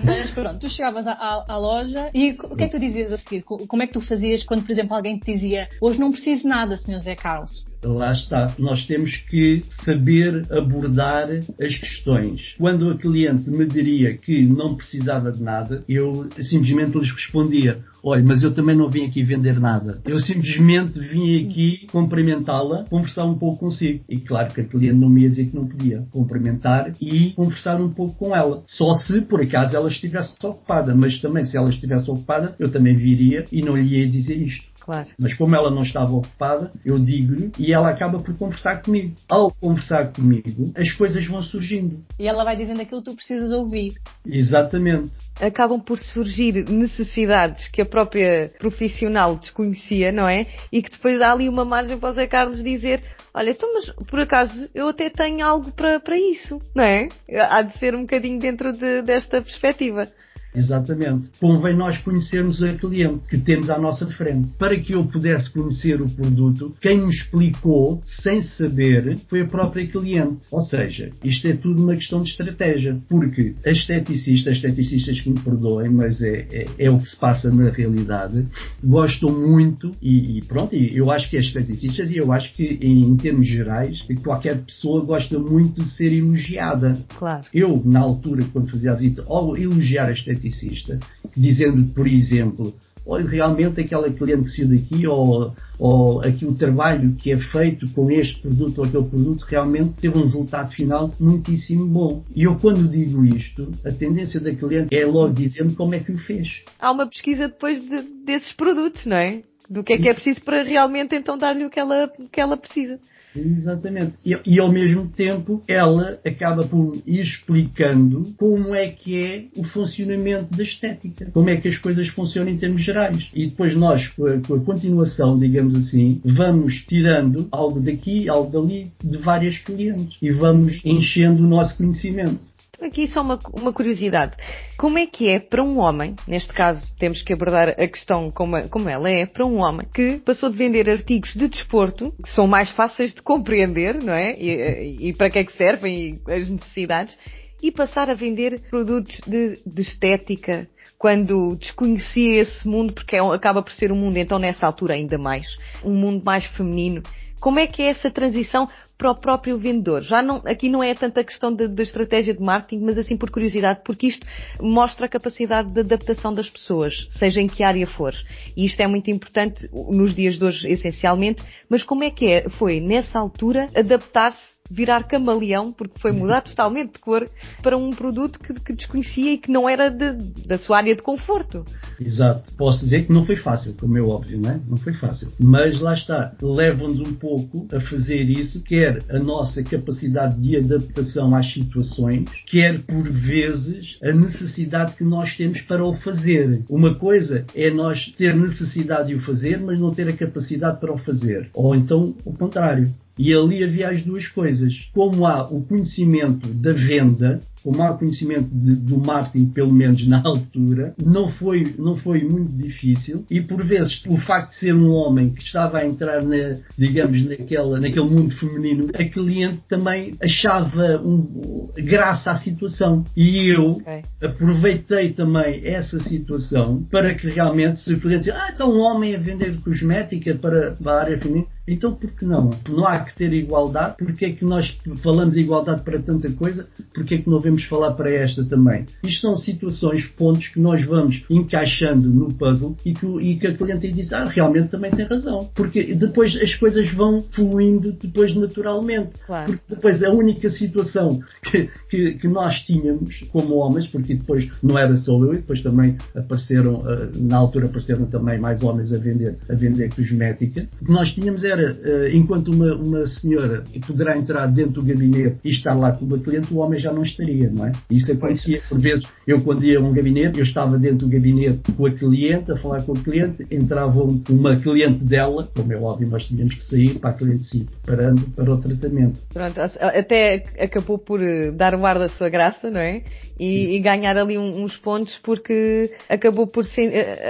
Mas 0.03 0.31
pronto, 0.31 0.59
tu 0.59 0.69
chegavas 0.69 1.05
à, 1.05 1.11
à, 1.11 1.45
à, 1.47 1.57
loja 1.57 2.09
e 2.13 2.31
o 2.31 2.55
que 2.55 2.63
é 2.63 2.67
que 2.67 2.71
tu 2.71 2.79
dizias 2.79 3.11
a 3.11 3.17
seguir? 3.17 3.43
Como 3.43 3.83
é 3.83 3.87
que 3.87 3.93
tu 3.93 4.01
fazias 4.01 4.43
quando, 4.43 4.63
por 4.63 4.71
exemplo, 4.71 4.95
alguém 4.95 5.19
te 5.19 5.31
dizia 5.31 5.69
hoje 5.79 5.99
não 5.99 6.11
preciso 6.11 6.47
nada, 6.47 6.75
Sr. 6.75 6.99
Zé 6.99 7.15
Carlos? 7.15 7.70
Lá 7.83 8.11
está. 8.11 8.47
Nós 8.59 8.85
temos 8.85 9.17
que 9.17 9.63
saber 9.83 10.45
abordar 10.51 11.29
as 11.31 11.77
questões. 11.77 12.53
Quando 12.57 12.89
a 12.89 12.97
cliente 12.97 13.49
me 13.49 13.65
diria 13.65 14.15
que 14.15 14.43
não 14.43 14.75
precisava 14.75 15.31
de 15.31 15.41
nada, 15.41 15.83
eu 15.87 16.27
simplesmente 16.39 16.97
lhes 16.97 17.11
respondia: 17.11 17.83
Olha, 18.03 18.23
mas 18.23 18.43
eu 18.43 18.51
também 18.53 18.75
não 18.75 18.89
vim 18.89 19.05
aqui 19.05 19.23
vender 19.23 19.59
nada. 19.59 20.01
Eu 20.05 20.19
simplesmente 20.19 20.99
vim 20.99 21.45
aqui 21.45 21.87
cumprimentá-la, 21.91 22.85
conversar 22.85 23.25
um 23.25 23.37
pouco 23.37 23.59
consigo. 23.59 24.03
E 24.09 24.19
claro 24.19 24.53
que 24.53 24.61
a 24.61 24.63
cliente 24.63 24.97
não 24.97 25.09
me 25.09 25.21
ia 25.23 25.29
dizer 25.29 25.47
que 25.47 25.55
não 25.55 25.67
podia 25.67 26.05
cumprimentar 26.11 26.93
e 26.99 27.31
conversar 27.31 27.79
um 27.81 27.89
pouco 27.89 28.15
com 28.15 28.35
ela. 28.35 28.63
Só 28.65 28.93
se 28.93 29.21
por 29.21 29.41
acaso 29.41 29.75
ela 29.75 29.89
estivesse 29.89 30.35
ocupada, 30.43 30.95
mas 30.95 31.19
também 31.19 31.43
se 31.43 31.57
ela 31.57 31.69
estivesse 31.69 32.09
ocupada, 32.09 32.55
eu 32.57 32.71
também 32.71 32.95
viria 32.95 33.45
e 33.51 33.61
não 33.61 33.77
lhe 33.77 33.99
ia 33.99 34.07
dizer 34.07 34.35
isto. 34.35 34.70
Claro. 34.83 35.09
Mas 35.17 35.33
como 35.35 35.55
ela 35.55 35.69
não 35.69 35.83
estava 35.83 36.11
ocupada, 36.11 36.71
eu 36.83 36.97
digo-lhe 36.97 37.51
e 37.57 37.71
ela 37.71 37.89
acaba 37.89 38.19
por 38.19 38.35
conversar 38.35 38.81
comigo. 38.81 39.15
Ao 39.29 39.51
conversar 39.51 40.11
comigo, 40.11 40.71
as 40.75 40.91
coisas 40.91 41.25
vão 41.27 41.41
surgindo. 41.43 42.03
E 42.17 42.27
ela 42.27 42.43
vai 42.43 42.55
dizendo 42.55 42.81
aquilo 42.81 43.03
que 43.03 43.11
tu 43.11 43.15
precisas 43.15 43.51
ouvir. 43.51 43.93
Exatamente. 44.25 45.11
Acabam 45.39 45.79
por 45.79 45.99
surgir 45.99 46.65
necessidades 46.69 47.67
que 47.67 47.81
a 47.81 47.85
própria 47.85 48.51
profissional 48.57 49.35
desconhecia, 49.35 50.11
não 50.11 50.27
é? 50.27 50.45
E 50.71 50.81
que 50.81 50.89
depois 50.89 51.21
há 51.21 51.31
ali 51.31 51.47
uma 51.47 51.63
margem 51.63 51.97
para 51.97 52.09
o 52.09 52.13
Zé 52.13 52.27
Carlos 52.27 52.63
dizer 52.63 53.03
olha, 53.33 53.51
então, 53.51 53.73
mas 53.73 53.89
por 54.07 54.19
acaso 54.19 54.69
eu 54.73 54.89
até 54.89 55.09
tenho 55.09 55.45
algo 55.45 55.71
para, 55.71 55.99
para 55.99 56.17
isso, 56.17 56.59
não 56.75 56.83
é? 56.83 57.07
Há 57.49 57.61
de 57.61 57.77
ser 57.77 57.95
um 57.95 58.01
bocadinho 58.01 58.39
dentro 58.39 58.71
de, 58.73 59.01
desta 59.01 59.41
perspectiva. 59.41 60.07
Exatamente. 60.53 61.29
Convém 61.39 61.75
nós 61.75 61.97
conhecermos 61.99 62.61
a 62.61 62.73
cliente 62.73 63.27
que 63.29 63.37
temos 63.37 63.69
à 63.69 63.79
nossa 63.79 64.05
frente. 64.07 64.49
Para 64.57 64.77
que 64.79 64.93
eu 64.93 65.05
pudesse 65.05 65.49
conhecer 65.49 66.01
o 66.01 66.09
produto, 66.09 66.75
quem 66.81 67.01
me 67.01 67.09
explicou, 67.09 68.01
sem 68.21 68.41
saber, 68.41 69.17
foi 69.29 69.41
a 69.41 69.45
própria 69.45 69.85
cliente. 69.87 70.41
Ou 70.51 70.61
seja, 70.61 71.09
isto 71.23 71.47
é 71.47 71.53
tudo 71.53 71.83
uma 71.83 71.95
questão 71.95 72.21
de 72.21 72.29
estratégia. 72.29 72.99
Porque 73.07 73.55
a 73.65 73.69
esteticista, 73.69 74.51
as 74.51 74.57
esteticistas 74.57 75.21
que 75.21 75.29
me 75.29 75.39
perdoem, 75.39 75.89
mas 75.89 76.21
é, 76.21 76.47
é, 76.51 76.65
é, 76.77 76.89
o 76.89 76.97
que 76.97 77.09
se 77.09 77.17
passa 77.17 77.51
na 77.51 77.69
realidade, 77.69 78.45
gostam 78.83 79.29
muito, 79.29 79.91
e, 80.01 80.37
e 80.37 80.41
pronto, 80.41 80.75
eu 80.75 81.09
acho 81.11 81.29
que 81.29 81.37
as 81.37 81.45
esteticistas, 81.45 82.11
e 82.11 82.17
eu 82.17 82.31
acho 82.31 82.53
que 82.53 82.63
em, 82.63 83.01
em 83.03 83.15
termos 83.15 83.47
gerais, 83.47 84.05
qualquer 84.23 84.57
pessoa 84.59 85.03
gosta 85.03 85.39
muito 85.39 85.81
de 85.81 85.89
ser 85.91 86.11
elogiada. 86.11 86.97
Claro. 87.17 87.43
Eu, 87.53 87.81
na 87.85 87.99
altura, 87.99 88.43
quando 88.51 88.69
fazia 88.69 88.91
a 88.91 88.95
visita, 88.95 89.23
ao 89.27 89.57
elogiar 89.57 90.07
a 90.07 90.11
esteticista, 90.11 90.40
esteticista, 90.41 90.99
dizendo, 91.35 91.93
por 91.93 92.07
exemplo, 92.07 92.73
olha, 93.05 93.27
realmente 93.27 93.81
aquela 93.81 94.11
cliente 94.11 94.43
que 94.43 94.49
saiu 94.49 94.69
daqui 94.69 95.07
ou, 95.07 95.53
ou 95.79 96.21
aquele 96.21 96.53
trabalho 96.55 97.13
que 97.15 97.31
é 97.31 97.37
feito 97.37 97.89
com 97.91 98.09
este 98.09 98.41
produto 98.41 98.79
ou 98.79 98.85
aquele 98.85 99.05
produto 99.05 99.41
realmente 99.43 99.93
teve 100.01 100.17
um 100.17 100.23
resultado 100.23 100.71
final 100.71 101.11
muitíssimo 101.19 101.85
bom. 101.85 102.23
E 102.35 102.43
eu 102.43 102.55
quando 102.55 102.87
digo 102.87 103.23
isto, 103.25 103.71
a 103.85 103.91
tendência 103.91 104.39
da 104.39 104.53
cliente 104.53 104.95
é 104.95 105.05
logo 105.05 105.33
dizer-me 105.33 105.73
como 105.73 105.95
é 105.95 105.99
que 105.99 106.11
o 106.11 106.17
fez. 106.17 106.63
Há 106.79 106.91
uma 106.91 107.07
pesquisa 107.07 107.47
depois 107.47 107.81
de, 107.81 108.01
desses 108.25 108.53
produtos, 108.53 109.05
não 109.05 109.17
é? 109.17 109.43
Do 109.69 109.83
que 109.83 109.93
é 109.93 109.97
que 109.97 110.09
é 110.09 110.13
preciso 110.13 110.43
para 110.43 110.63
realmente 110.63 111.15
então 111.15 111.37
dar-lhe 111.37 111.63
o 111.63 111.69
que 111.69 111.79
ela, 111.79 112.11
que 112.29 112.41
ela 112.41 112.57
precisa. 112.57 112.99
Exatamente. 113.35 114.13
E, 114.25 114.37
e, 114.45 114.59
ao 114.59 114.71
mesmo 114.71 115.07
tempo 115.07 115.61
ela 115.67 116.19
acaba 116.25 116.63
por 116.63 116.97
ir 117.05 117.21
explicando 117.21 118.33
como 118.37 118.75
é 118.75 118.87
que 118.87 119.23
é 119.23 119.45
o 119.55 119.63
funcionamento 119.63 120.55
da 120.55 120.63
estética, 120.63 121.29
como 121.31 121.49
é 121.49 121.57
que 121.57 121.67
as 121.67 121.77
coisas 121.77 122.07
funcionam 122.09 122.51
em 122.51 122.57
termos 122.57 122.83
gerais. 122.83 123.29
E 123.33 123.47
depois 123.47 123.75
nós, 123.75 124.07
com 124.09 124.25
a, 124.25 124.39
com 124.39 124.55
a 124.55 124.59
continuação, 124.59 125.39
digamos 125.39 125.75
assim, 125.75 126.19
vamos 126.23 126.83
tirando 126.87 127.47
algo 127.51 127.79
daqui, 127.79 128.29
algo 128.29 128.51
dali, 128.51 128.91
de 129.03 129.17
várias 129.17 129.57
clientes 129.57 130.17
e 130.21 130.31
vamos 130.31 130.79
enchendo 130.83 131.43
o 131.43 131.47
nosso 131.47 131.75
conhecimento 131.77 132.50
aqui 132.85 133.07
só 133.07 133.21
uma, 133.21 133.39
uma 133.53 133.73
curiosidade. 133.73 134.35
Como 134.77 134.97
é 134.97 135.05
que 135.05 135.29
é 135.29 135.39
para 135.39 135.63
um 135.63 135.79
homem, 135.79 136.15
neste 136.27 136.51
caso 136.53 136.95
temos 136.97 137.21
que 137.21 137.33
abordar 137.33 137.69
a 137.69 137.87
questão 137.87 138.29
como, 138.31 138.67
como 138.69 138.89
ela 138.89 139.09
é, 139.09 139.25
para 139.25 139.45
um 139.45 139.57
homem 139.57 139.87
que 139.93 140.17
passou 140.19 140.49
de 140.49 140.57
vender 140.57 140.89
artigos 140.89 141.33
de 141.33 141.47
desporto, 141.47 142.13
que 142.23 142.29
são 142.29 142.47
mais 142.47 142.69
fáceis 142.69 143.13
de 143.13 143.21
compreender, 143.21 144.01
não 144.03 144.13
é? 144.13 144.33
E, 144.33 145.09
e 145.09 145.13
para 145.13 145.29
que 145.29 145.39
é 145.39 145.43
que 145.43 145.53
servem 145.53 146.19
e 146.27 146.31
as 146.31 146.49
necessidades, 146.49 147.17
e 147.61 147.71
passar 147.71 148.09
a 148.09 148.15
vender 148.15 148.59
produtos 148.69 149.19
de, 149.27 149.59
de 149.65 149.81
estética, 149.81 150.67
quando 151.01 151.55
desconhecia 151.55 152.41
esse 152.41 152.67
mundo, 152.67 152.93
porque 152.93 153.15
é, 153.15 153.19
acaba 153.19 153.63
por 153.63 153.71
ser 153.71 153.91
um 153.91 153.95
mundo, 153.95 154.17
então 154.17 154.37
nessa 154.37 154.67
altura 154.67 154.93
ainda 154.93 155.17
mais, 155.17 155.57
um 155.83 155.95
mundo 155.95 156.23
mais 156.23 156.45
feminino. 156.45 157.01
Como 157.41 157.59
é 157.59 157.65
que 157.65 157.81
é 157.81 157.87
essa 157.87 158.11
transição 158.11 158.67
para 158.95 159.09
o 159.09 159.15
próprio 159.15 159.57
vendedor? 159.57 160.03
Já 160.03 160.21
não, 160.21 160.43
aqui 160.45 160.69
não 160.69 160.83
é 160.83 160.93
tanta 160.93 161.23
questão 161.23 161.51
da 161.51 161.81
estratégia 161.81 162.35
de 162.35 162.39
marketing, 162.39 162.83
mas 162.83 162.99
assim 162.99 163.17
por 163.17 163.31
curiosidade, 163.31 163.81
porque 163.83 164.05
isto 164.05 164.27
mostra 164.61 165.07
a 165.07 165.09
capacidade 165.09 165.71
de 165.71 165.79
adaptação 165.79 166.31
das 166.31 166.47
pessoas, 166.47 167.07
seja 167.09 167.41
em 167.41 167.47
que 167.47 167.63
área 167.63 167.87
for. 167.87 168.13
E 168.55 168.63
isto 168.63 168.79
é 168.79 168.85
muito 168.85 169.09
importante 169.09 169.67
nos 169.73 170.13
dias 170.13 170.37
de 170.37 170.45
hoje, 170.45 170.67
essencialmente. 170.69 171.41
Mas 171.67 171.81
como 171.81 172.03
é 172.03 172.11
que 172.11 172.27
é, 172.27 172.47
foi 172.47 172.79
nessa 172.79 173.17
altura 173.17 173.67
adaptar-se 173.75 174.50
virar 174.71 175.03
camaleão, 175.03 175.73
porque 175.73 175.99
foi 175.99 176.13
mudar 176.13 176.41
totalmente 176.41 176.93
de 176.93 176.99
cor 176.99 177.27
para 177.61 177.77
um 177.77 177.89
produto 177.89 178.39
que, 178.39 178.53
que 178.53 178.73
desconhecia 178.73 179.33
e 179.33 179.37
que 179.37 179.51
não 179.51 179.67
era 179.67 179.89
de, 179.89 180.13
da 180.45 180.57
sua 180.57 180.77
área 180.77 180.95
de 180.95 181.01
conforto. 181.01 181.65
Exato. 181.99 182.51
Posso 182.57 182.83
dizer 182.83 183.05
que 183.05 183.11
não 183.11 183.25
foi 183.25 183.35
fácil, 183.35 183.75
como 183.77 183.97
é 183.97 184.01
óbvio, 184.01 184.39
não 184.41 184.51
é? 184.51 184.59
Não 184.67 184.77
foi 184.77 184.93
fácil. 184.93 185.31
Mas 185.37 185.79
lá 185.79 185.93
está, 185.93 186.33
leva-nos 186.41 187.01
um 187.01 187.13
pouco 187.13 187.67
a 187.75 187.81
fazer 187.81 188.29
isso, 188.29 188.63
quer 188.63 189.03
a 189.09 189.19
nossa 189.19 189.61
capacidade 189.61 190.39
de 190.39 190.57
adaptação 190.57 191.35
às 191.35 191.51
situações, 191.51 192.29
quer 192.47 192.79
por 192.79 193.03
vezes 193.03 193.97
a 194.01 194.13
necessidade 194.13 194.95
que 194.95 195.03
nós 195.03 195.35
temos 195.35 195.61
para 195.61 195.83
o 195.83 195.93
fazer. 195.95 196.63
Uma 196.69 196.95
coisa 196.95 197.45
é 197.53 197.69
nós 197.69 198.11
ter 198.17 198.35
necessidade 198.35 199.09
de 199.09 199.15
o 199.15 199.21
fazer, 199.21 199.59
mas 199.59 199.79
não 199.79 199.91
ter 199.91 200.07
a 200.07 200.15
capacidade 200.15 200.79
para 200.79 200.93
o 200.93 200.97
fazer. 200.97 201.49
Ou 201.53 201.75
então 201.75 202.15
o 202.23 202.33
contrário. 202.33 202.91
E 203.23 203.35
ali 203.35 203.63
havia 203.63 203.91
as 203.91 204.01
duas 204.01 204.25
coisas. 204.25 204.89
Como 204.95 205.27
há 205.27 205.47
o 205.47 205.61
conhecimento 205.61 206.47
da 206.47 206.73
venda, 206.73 207.39
como 207.63 207.81
há 207.81 207.93
conhecimento 207.93 208.49
de, 208.51 208.75
do 208.75 208.97
marketing, 208.97 209.47
pelo 209.47 209.73
menos 209.73 210.07
na 210.07 210.21
altura, 210.25 210.93
não 211.03 211.29
foi, 211.29 211.63
não 211.77 211.95
foi 211.95 212.23
muito 212.23 212.51
difícil. 212.51 213.25
E 213.29 213.41
por 213.41 213.63
vezes, 213.63 214.03
o 214.07 214.17
facto 214.17 214.51
de 214.51 214.57
ser 214.57 214.73
um 214.73 214.91
homem 214.91 215.29
que 215.29 215.41
estava 215.41 215.79
a 215.79 215.85
entrar, 215.85 216.23
na, 216.23 216.57
digamos, 216.77 217.25
naquela, 217.25 217.79
naquele 217.79 218.09
mundo 218.09 218.35
feminino, 218.35 218.89
a 218.93 219.03
cliente 219.05 219.59
também 219.67 220.13
achava 220.21 221.01
um, 221.03 221.71
graça 221.75 222.31
à 222.31 222.35
situação. 222.35 223.03
E 223.15 223.53
eu 223.53 223.71
okay. 223.71 224.01
aproveitei 224.21 225.11
também 225.11 225.61
essa 225.65 225.99
situação 225.99 226.83
para 226.89 227.13
que 227.15 227.29
realmente, 227.29 227.81
se 227.81 227.93
o 227.93 227.99
cliente 227.99 228.25
dizer, 228.25 228.35
ah, 228.35 228.51
então 228.53 228.71
um 228.71 228.79
homem 228.79 229.15
a 229.15 229.19
vender 229.19 229.59
cosmética 229.61 230.35
para, 230.35 230.71
para 230.71 230.91
a 230.91 231.01
área 231.01 231.21
feminina, 231.21 231.47
então 231.67 231.93
por 231.93 232.11
que 232.11 232.25
não? 232.25 232.49
Não 232.67 232.85
há 232.85 232.99
que 232.99 233.15
ter 233.15 233.31
igualdade. 233.33 233.95
Porque 233.97 234.25
é 234.25 234.31
que 234.31 234.43
nós 234.43 234.77
falamos 235.03 235.35
de 235.35 235.41
igualdade 235.41 235.83
para 235.83 235.99
tanta 235.99 236.31
coisa? 236.31 236.67
Porque 236.93 237.15
é 237.15 237.17
que 237.19 237.29
não 237.29 237.39
devemos 237.51 237.63
falar 237.65 237.91
para 237.91 238.09
esta 238.09 238.43
também? 238.43 238.85
Isto 239.03 239.21
são 239.21 239.35
situações, 239.35 240.05
pontos 240.05 240.47
que 240.47 240.59
nós 240.59 240.83
vamos 240.83 241.23
encaixando 241.29 242.09
no 242.09 242.33
puzzle 242.33 242.77
e 242.85 242.93
que, 242.93 243.05
e 243.05 243.35
que 243.35 243.47
a 243.47 243.53
cliente 243.53 243.91
diz, 243.91 244.11
ah, 244.13 244.25
realmente 244.25 244.69
também 244.69 244.91
tem 244.91 245.05
razão. 245.05 245.49
Porque 245.53 245.93
depois 245.93 246.35
as 246.35 246.55
coisas 246.55 246.89
vão 246.91 247.21
fluindo 247.21 247.91
depois 247.91 248.35
naturalmente. 248.35 249.11
Claro. 249.25 249.51
Porque 249.51 249.75
depois 249.75 250.03
a 250.03 250.09
única 250.09 250.49
situação 250.49 251.19
que, 251.43 251.69
que, 251.89 252.13
que, 252.13 252.27
nós 252.27 252.59
tínhamos 252.59 253.25
como 253.31 253.55
homens, 253.55 253.87
porque 253.87 254.15
depois 254.15 254.49
não 254.63 254.77
era 254.77 254.95
só 254.95 255.17
eu, 255.17 255.33
e 255.33 255.37
depois 255.37 255.61
também 255.61 255.97
apareceram, 256.15 256.83
ah, 256.85 257.09
na 257.15 257.37
altura 257.37 257.65
apareceram 257.65 258.05
também 258.05 258.39
mais 258.39 258.63
homens 258.63 258.93
a 258.93 258.97
vender, 258.97 259.37
a 259.49 259.53
vender 259.53 259.93
cosmética, 259.93 260.67
o 260.81 260.85
que 260.85 260.91
nós 260.91 261.11
tínhamos 261.11 261.43
era 261.43 261.73
uh, 261.73 262.07
enquanto 262.15 262.49
uma, 262.49 262.73
uma 262.75 263.07
senhora 263.07 263.63
poderá 263.85 264.17
entrar 264.17 264.47
dentro 264.47 264.81
do 264.81 264.83
gabinete 264.83 265.37
e 265.43 265.49
estar 265.49 265.73
lá 265.73 265.91
com 265.91 266.05
uma 266.05 266.17
cliente, 266.17 266.53
o 266.53 266.57
homem 266.57 266.79
já 266.79 266.93
não 266.93 267.01
estaria, 267.01 267.40
não 267.49 267.67
é? 267.67 267.71
Isso 267.89 268.11
acontecia 268.11 268.61
por 268.67 268.79
vezes. 268.79 269.05
Eu, 269.25 269.41
quando 269.41 269.63
ia 269.65 269.79
a 269.79 269.81
um 269.81 269.93
gabinete, 269.93 270.39
eu 270.39 270.43
estava 270.43 270.77
dentro 270.77 271.07
do 271.07 271.09
gabinete 271.09 271.71
com 271.71 271.85
a 271.85 271.91
cliente, 271.91 272.51
a 272.51 272.57
falar 272.57 272.83
com 272.83 272.93
a 272.93 272.95
cliente, 272.95 273.45
entrava 273.49 274.03
uma 274.29 274.55
cliente 274.57 275.03
dela, 275.03 275.49
como 275.55 275.73
é 275.73 275.77
óbvio, 275.77 276.09
nós 276.09 276.25
tínhamos 276.25 276.55
que 276.55 276.65
sair 276.65 276.99
para 276.99 277.11
a 277.11 277.13
cliente 277.13 277.57
ir 277.57 277.65
preparando 277.83 278.21
para 278.35 278.53
o 278.53 278.57
tratamento. 278.57 279.19
Pronto, 279.33 279.59
até 279.59 280.43
acabou 280.59 280.97
por 280.97 281.21
eh, 281.21 281.51
dar 281.51 281.75
o 281.75 281.85
ar 281.85 281.97
da 281.99 282.09
sua 282.09 282.29
graça, 282.29 282.69
não 282.69 282.79
é? 282.79 283.03
e, 283.41 283.75
e 283.75 283.79
ganhar 283.79 284.15
ali 284.17 284.37
uns 284.37 284.77
pontos 284.77 285.17
porque 285.23 285.91
acabou 286.07 286.45
por 286.45 286.63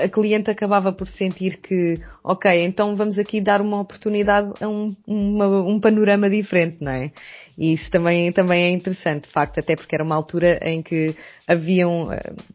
a 0.04 0.10
cliente 0.10 0.52
acabava 0.52 0.92
por 0.92 1.08
sentir 1.08 1.62
que 1.62 2.02
ok, 2.22 2.64
então 2.66 2.98
vamos 2.98 3.18
aqui 3.18 3.40
dar 3.40 3.62
uma 3.62 3.80
oportunidade 3.80 4.52
a 4.62 4.68
um, 4.68 4.94
uma, 5.08 5.62
um 5.62 5.80
panorama 5.80 6.30
diferente, 6.30 6.78
não 6.82 6.92
é? 6.92 7.12
E 7.58 7.74
isso 7.74 7.90
também, 7.92 8.32
também 8.32 8.64
é 8.64 8.70
interessante, 8.70 9.24
de 9.24 9.30
facto, 9.30 9.60
até 9.60 9.76
porque 9.76 9.96
era 9.96 10.04
uma 10.04 10.16
altura 10.16 10.60
em 10.64 10.82
que 10.82 11.16
haviam, 11.48 12.08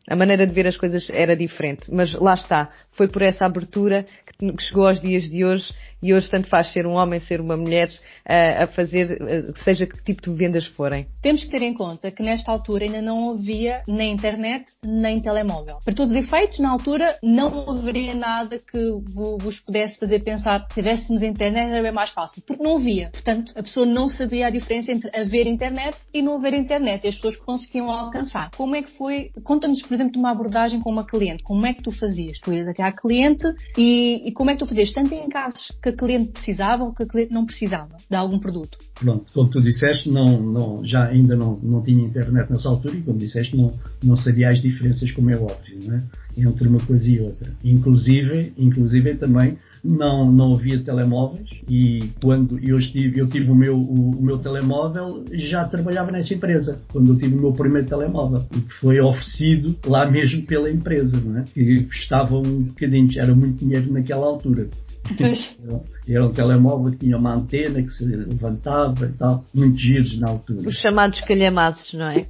a 0.09 0.17
maneira 0.17 0.47
de 0.47 0.53
ver 0.53 0.67
as 0.67 0.77
coisas 0.77 1.09
era 1.11 1.37
diferente. 1.37 1.93
Mas 1.93 2.15
lá 2.15 2.35
está, 2.35 2.71
foi 2.93 3.09
por 3.09 3.23
essa 3.23 3.45
abertura 3.45 4.05
que 4.39 4.63
chegou 4.63 4.87
aos 4.87 5.01
dias 5.01 5.25
de 5.25 5.45
hoje 5.45 5.73
e 6.03 6.15
hoje 6.15 6.31
tanto 6.31 6.49
faz 6.49 6.73
ser 6.73 6.87
um 6.87 6.93
homem, 6.93 7.21
ser 7.21 7.41
uma 7.41 7.57
mulher, 7.57 7.89
uh, 7.89 8.65
a 8.65 8.67
fazer, 8.67 9.19
seja 9.65 9.87
que 9.87 10.03
tipo 10.05 10.23
de 10.23 10.37
vendas 10.37 10.67
forem. 10.67 11.07
Temos 11.23 11.45
que 11.45 11.51
ter 11.51 11.63
em 11.63 11.75
conta 11.75 12.11
que 12.11 12.23
nesta 12.23 12.53
altura 12.53 12.85
ainda 12.85 13.03
não 13.03 13.33
havia 13.33 13.83
nem 13.89 14.13
internet, 14.13 14.65
nem 14.85 15.21
telemóvel. 15.21 15.79
Para 15.85 15.95
todos 15.95 16.13
os 16.13 16.19
efeitos, 16.19 16.59
na 16.59 16.71
altura 16.71 17.17
não 17.23 17.71
haveria 17.71 18.15
nada 18.15 18.59
que 18.59 18.79
vos 19.15 19.61
pudesse 19.61 19.99
fazer 19.99 20.21
pensar 20.21 20.67
que 20.67 20.75
tivéssemos 20.75 21.23
internet 21.23 21.71
era 21.71 21.83
bem 21.83 21.93
mais 21.93 22.11
fácil, 22.11 22.43
porque 22.47 22.63
não 22.63 22.77
havia. 22.77 23.11
Portanto, 23.11 23.53
a 23.57 23.63
pessoa 23.63 23.87
não 23.87 24.09
sabia 24.09 24.47
a 24.47 24.51
diferença 24.51 24.93
entre 24.93 25.11
haver 25.19 25.47
internet 25.47 25.97
e 26.13 26.23
não 26.23 26.37
haver 26.37 26.55
internet 26.55 27.05
e 27.05 27.09
as 27.09 27.15
pessoas 27.15 27.37
conseguiam 27.37 27.91
alcançar. 27.91 28.51
Como 28.57 28.75
é 28.77 28.83
que 28.83 28.91
foi? 28.97 29.31
Conta-nos, 29.43 29.83
por 29.83 29.95
exemplo, 29.95 30.13
de 30.13 30.19
uma 30.19 30.31
abordagem 30.31 30.81
com 30.81 30.91
uma 30.91 31.07
cliente. 31.07 31.43
Como 31.43 31.67
é 31.67 31.73
que 31.73 31.83
tu 31.83 31.91
fazias? 31.91 32.39
Tu 32.41 32.53
ias 32.53 32.69
até 32.69 32.83
à 32.83 32.93
cliente 32.93 33.47
e, 33.77 34.29
e 34.29 34.33
como 34.33 34.51
é 34.51 34.55
que 34.55 34.61
tu 34.61 34.67
fazias? 34.67 34.93
Tanto 34.93 35.15
em 35.15 35.29
casos 35.29 35.71
que 35.87 35.91
a 35.91 35.93
cliente 35.93 36.33
precisava 36.33 36.83
ou 36.83 36.93
que 36.93 37.05
a 37.05 37.07
cliente 37.07 37.33
não 37.33 37.47
precisava 37.47 37.97
de 38.11 38.17
algum 38.17 38.41
produto. 38.41 38.79
Pronto, 38.97 39.25
como 39.33 39.49
tu 39.49 39.61
disseste, 39.61 40.11
não, 40.11 40.41
não, 40.41 40.85
já 40.85 41.05
ainda 41.05 41.37
não, 41.37 41.57
não 41.63 41.81
tinha 41.81 42.05
internet 42.05 42.51
nessa 42.51 42.69
altura 42.69 42.97
e 42.97 43.03
como 43.03 43.19
disseste, 43.19 43.57
não, 43.57 43.73
não 44.03 44.17
sabia 44.17 44.51
as 44.51 44.61
diferenças, 44.61 45.13
como 45.13 45.31
é 45.31 45.37
óbvio, 45.37 45.79
né? 45.85 46.03
entre 46.37 46.67
uma 46.69 46.81
coisa 46.81 47.09
e 47.09 47.21
outra. 47.21 47.51
Inclusive, 47.65 48.53
inclusive 48.59 49.15
também 49.15 49.57
não, 49.83 50.31
não 50.31 50.55
havia 50.55 50.79
telemóveis 50.81 51.49
e 51.69 52.11
quando 52.21 52.59
eu 52.59 52.79
tive, 52.81 53.21
eu 53.21 53.29
tive 53.29 53.51
o, 53.51 53.55
meu, 53.55 53.77
o, 53.77 54.11
o, 54.11 54.23
meu 54.23 54.39
telemóvel, 54.39 55.25
já 55.33 55.65
trabalhava 55.65 56.11
nessa 56.11 56.35
empresa, 56.35 56.81
quando 56.93 57.13
eu 57.13 57.17
tive 57.17 57.37
o 57.37 57.41
meu 57.41 57.53
primeiro 57.53 57.87
telemóvel, 57.87 58.45
que 58.51 58.61
foi 58.81 59.01
oferecido 59.01 59.77
lá 59.87 60.11
mesmo 60.11 60.43
pela 60.43 60.71
empresa, 60.71 61.21
não 61.25 61.39
é? 61.39 61.45
que 61.45 61.85
custava 61.85 62.37
um 62.37 62.63
bocadinho, 62.65 63.09
era 63.17 63.35
muito 63.35 63.65
dinheiro 63.65 63.93
naquela 63.93 64.27
altura. 64.27 64.69
Pois. 65.17 65.57
Era 66.09 66.25
um 66.25 66.33
telemóvel 66.33 66.93
que 66.93 66.99
tinha 66.99 67.17
uma 67.17 67.35
antena 67.35 67.83
que 67.83 67.91
se 67.91 68.05
levantava 68.05 69.07
e 69.07 69.13
tal, 69.13 69.45
muitos 69.53 69.81
giros 69.81 70.19
na 70.21 70.29
altura. 70.29 70.69
Os 70.69 70.77
chamados 70.77 71.21
calhamaços, 71.23 71.93
não 71.95 72.07
é? 72.07 72.25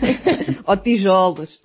Ou 0.66 0.76
tijolos. 0.76 1.58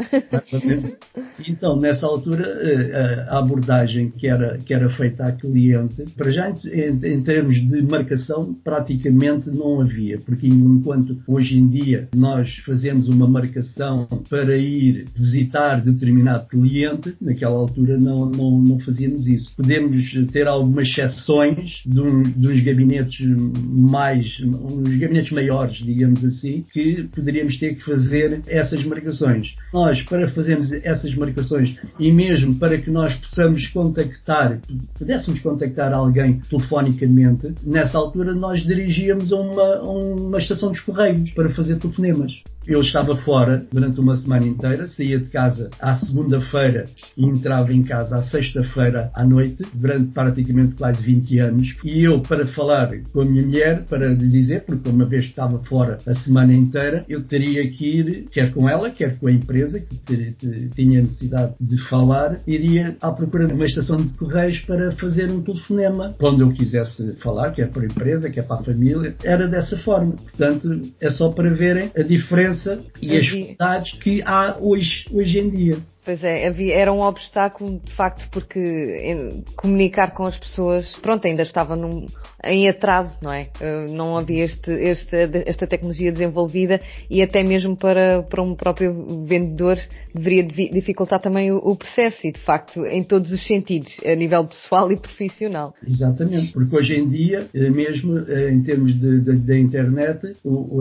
Então, 1.48 1.80
nessa 1.80 2.06
altura, 2.06 2.46
eh, 2.64 3.26
a 3.30 3.40
abordagem 3.40 4.10
que 4.10 4.28
era, 4.28 4.58
que 4.58 4.74
era 4.74 4.90
feita 4.90 5.26
à 5.26 5.32
cliente, 5.32 6.06
para 6.16 6.32
já 6.32 6.50
em, 6.50 7.14
em 7.14 7.22
termos 7.22 7.56
de 7.56 7.82
marcação, 7.82 8.54
praticamente 8.64 9.50
não 9.50 9.82
havia, 9.82 10.20
porque 10.20 10.48
enquanto 10.48 11.18
hoje 11.28 11.58
em 11.58 11.68
dia 11.68 12.08
nós 12.16 12.58
fazemos 12.66 13.08
uma 13.08 13.28
marcação 13.28 14.08
para 14.30 14.56
ir 14.58 15.06
visitar 15.16 15.82
determinado 15.82 16.48
cliente, 16.48 17.16
naquela 17.22 17.56
altura 17.56 17.98
não, 17.98 18.30
não, 18.30 18.60
não 18.60 18.80
fazíamos 18.80 19.28
isso. 19.28 19.52
Podemos 19.56 20.12
ter 20.32 20.48
algumas 20.48 20.88
exceções 20.88 21.49
de, 21.86 22.02
um, 22.02 22.22
de 22.24 22.48
uns 22.48 22.62
gabinetes 22.62 23.20
mais, 23.66 24.40
uns 24.42 24.98
gabinetes 24.98 25.32
maiores, 25.32 25.78
digamos 25.78 26.24
assim, 26.24 26.64
que 26.72 27.04
poderíamos 27.16 27.58
ter 27.58 27.76
que 27.76 27.84
fazer 27.84 28.42
essas 28.48 28.84
marcações. 28.84 29.56
Nós, 29.74 30.02
para 30.04 30.28
fazermos 30.30 30.72
essas 30.72 31.14
marcações 31.16 31.76
e 32.00 32.12
mesmo 32.12 32.56
para 32.56 32.78
que 32.78 32.90
nós 32.90 33.14
possamos 33.16 33.68
contactar, 33.68 34.60
pudéssemos 34.98 35.40
contactar 35.40 35.94
alguém 35.94 36.40
telefonicamente, 36.50 37.54
nessa 37.66 37.98
altura 37.98 38.34
nós 38.34 38.62
dirigíamos 38.64 39.32
a 39.32 39.36
uma, 39.38 39.76
a 39.76 39.90
uma 39.90 40.38
estação 40.38 40.70
dos 40.70 40.80
Correios 40.82 41.32
para 41.32 41.50
fazer 41.50 41.78
telefonemas. 41.78 42.42
Eu 42.68 42.82
estava 42.82 43.16
fora 43.16 43.66
durante 43.72 44.00
uma 44.00 44.16
semana 44.16 44.46
inteira, 44.46 44.88
saía 44.88 45.18
de 45.18 45.28
casa 45.30 45.70
à 45.80 45.96
segunda-feira 45.96 46.86
e 47.18 47.26
entrava 47.26 47.74
em 47.74 47.84
casa 47.84 48.18
à 48.18 48.22
sexta-feira 48.22 49.10
à 49.14 49.26
noite, 49.26 49.64
durante 49.74 50.12
praticamente 50.14 50.76
quase 50.76 51.02
20 51.04 51.40
anos. 51.40 51.76
E 51.84 52.04
eu, 52.04 52.22
para 52.22 52.46
falar 52.48 52.92
com 53.12 53.22
a 53.22 53.26
minha 53.26 53.44
mulher, 53.44 53.84
para 53.86 54.10
lhe 54.10 54.28
dizer, 54.28 54.66
porque 54.66 54.90
uma 54.90 55.06
vez 55.06 55.24
estava 55.24 55.58
fora 55.64 55.98
a 56.06 56.14
semana 56.14 56.54
inteira, 56.54 57.04
eu 57.10 57.24
teria 57.24 57.68
que 57.72 57.86
ir, 57.86 58.26
quer 58.32 58.52
com 58.54 58.70
ela, 58.70 58.92
quer 58.92 59.18
com 59.18 59.28
a 59.28 59.32
empresa, 59.32 59.80
que 59.80 60.70
tinha 60.76 61.02
necessidade 61.02 61.54
de 61.60 61.78
falar, 61.90 62.40
iria 62.46 62.96
à 63.02 63.12
procura 63.12 63.48
de 63.48 63.54
uma 63.54 63.66
estação 63.66 63.98
de 63.98 64.14
correios 64.16 64.60
para 64.60 64.92
fazer 64.92 65.32
um 65.32 65.42
telefonema, 65.42 66.16
quando 66.20 66.42
eu 66.42 66.52
quisesse 66.52 67.16
falar, 67.16 67.52
quer 67.52 67.70
para 67.70 67.82
a 67.82 67.86
empresa, 67.86 68.30
quer 68.30 68.44
para 68.44 68.62
a 68.62 68.64
família. 68.64 69.16
Era 69.24 69.48
dessa 69.48 69.78
forma. 69.78 70.12
Portanto, 70.12 70.82
é 71.02 71.10
só 71.10 71.30
para 71.30 71.50
verem 71.50 71.90
a 71.98 72.04
diferença 72.04 72.49
diferença 72.50 72.86
e 73.02 73.18
as 73.18 73.26
dificuldades 73.26 73.94
que 74.00 74.22
há 74.26 74.58
hoje, 74.60 75.06
hoje 75.12 75.40
em 75.40 75.50
dia. 75.50 75.78
Pois 76.04 76.24
é, 76.24 76.48
havia, 76.48 76.76
era 76.76 76.92
um 76.92 77.02
obstáculo 77.02 77.80
de 77.84 77.94
facto 77.94 78.28
porque 78.32 79.42
comunicar 79.56 80.12
com 80.12 80.26
as 80.26 80.38
pessoas, 80.38 80.92
pronto, 81.02 81.26
ainda 81.28 81.44
estava 81.44 81.76
num, 81.76 82.08
em 82.44 82.70
atraso, 82.70 83.16
não 83.22 83.32
é? 83.32 83.50
Eh, 83.60 83.86
não 83.90 84.18
havia 84.18 84.46
este, 84.46 84.72
este, 84.72 85.16
esta 85.46 85.68
tecnologia 85.68 86.12
desenvolvida 86.12 86.80
e 87.10 87.22
até 87.22 87.44
mesmo 87.44 87.76
para, 87.76 88.24
para 88.24 88.42
um 88.42 88.56
próprio 88.56 89.24
vendedor 89.26 89.78
deveria 90.14 90.44
dificultar 90.44 91.20
também 91.20 91.52
o, 91.52 91.58
o 91.58 91.76
processo 91.76 92.26
e 92.26 92.32
de 92.32 92.40
facto 92.40 92.86
em 92.86 93.04
todos 93.04 93.32
os 93.32 93.46
sentidos, 93.46 93.92
a 94.06 94.16
nível 94.16 94.46
pessoal 94.46 94.92
e 94.92 94.98
profissional. 94.98 95.74
Exatamente, 95.86 96.54
porque 96.54 96.76
hoje 96.76 96.96
em 96.96 97.10
dia, 97.10 97.40
eh, 97.54 97.70
mesmo 97.70 98.20
eh, 98.20 98.52
em 98.52 98.62
termos 98.62 98.94
da 98.94 99.58
internet, 99.58 100.34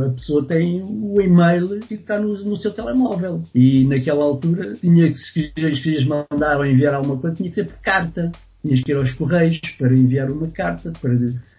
a 0.06 0.10
pessoa 0.10 0.44
tem 0.46 0.82
o 0.82 1.20
e-mail 1.20 1.80
que 1.80 1.94
está 1.94 2.18
no, 2.18 2.32
no 2.44 2.56
seu 2.56 2.72
telemóvel 2.72 3.42
e 3.54 3.84
naquela 3.84 4.24
altura 4.24 4.74
tinha 4.74 5.08
que 5.10 5.18
se 5.18 5.52
lhes 5.56 6.04
mandar 6.06 6.58
ou 6.58 6.66
enviar 6.66 6.94
alguma 6.94 7.18
coisa, 7.18 7.36
tinha 7.36 7.48
que 7.48 7.54
ser 7.54 7.66
por 7.66 7.78
carta. 7.78 8.30
Tinhas 8.62 8.80
que 8.82 8.92
ir 8.92 8.96
aos 8.96 9.12
correios 9.12 9.60
para 9.78 9.92
enviar 9.92 10.30
uma 10.30 10.48
carta, 10.48 10.92
para, 11.00 11.14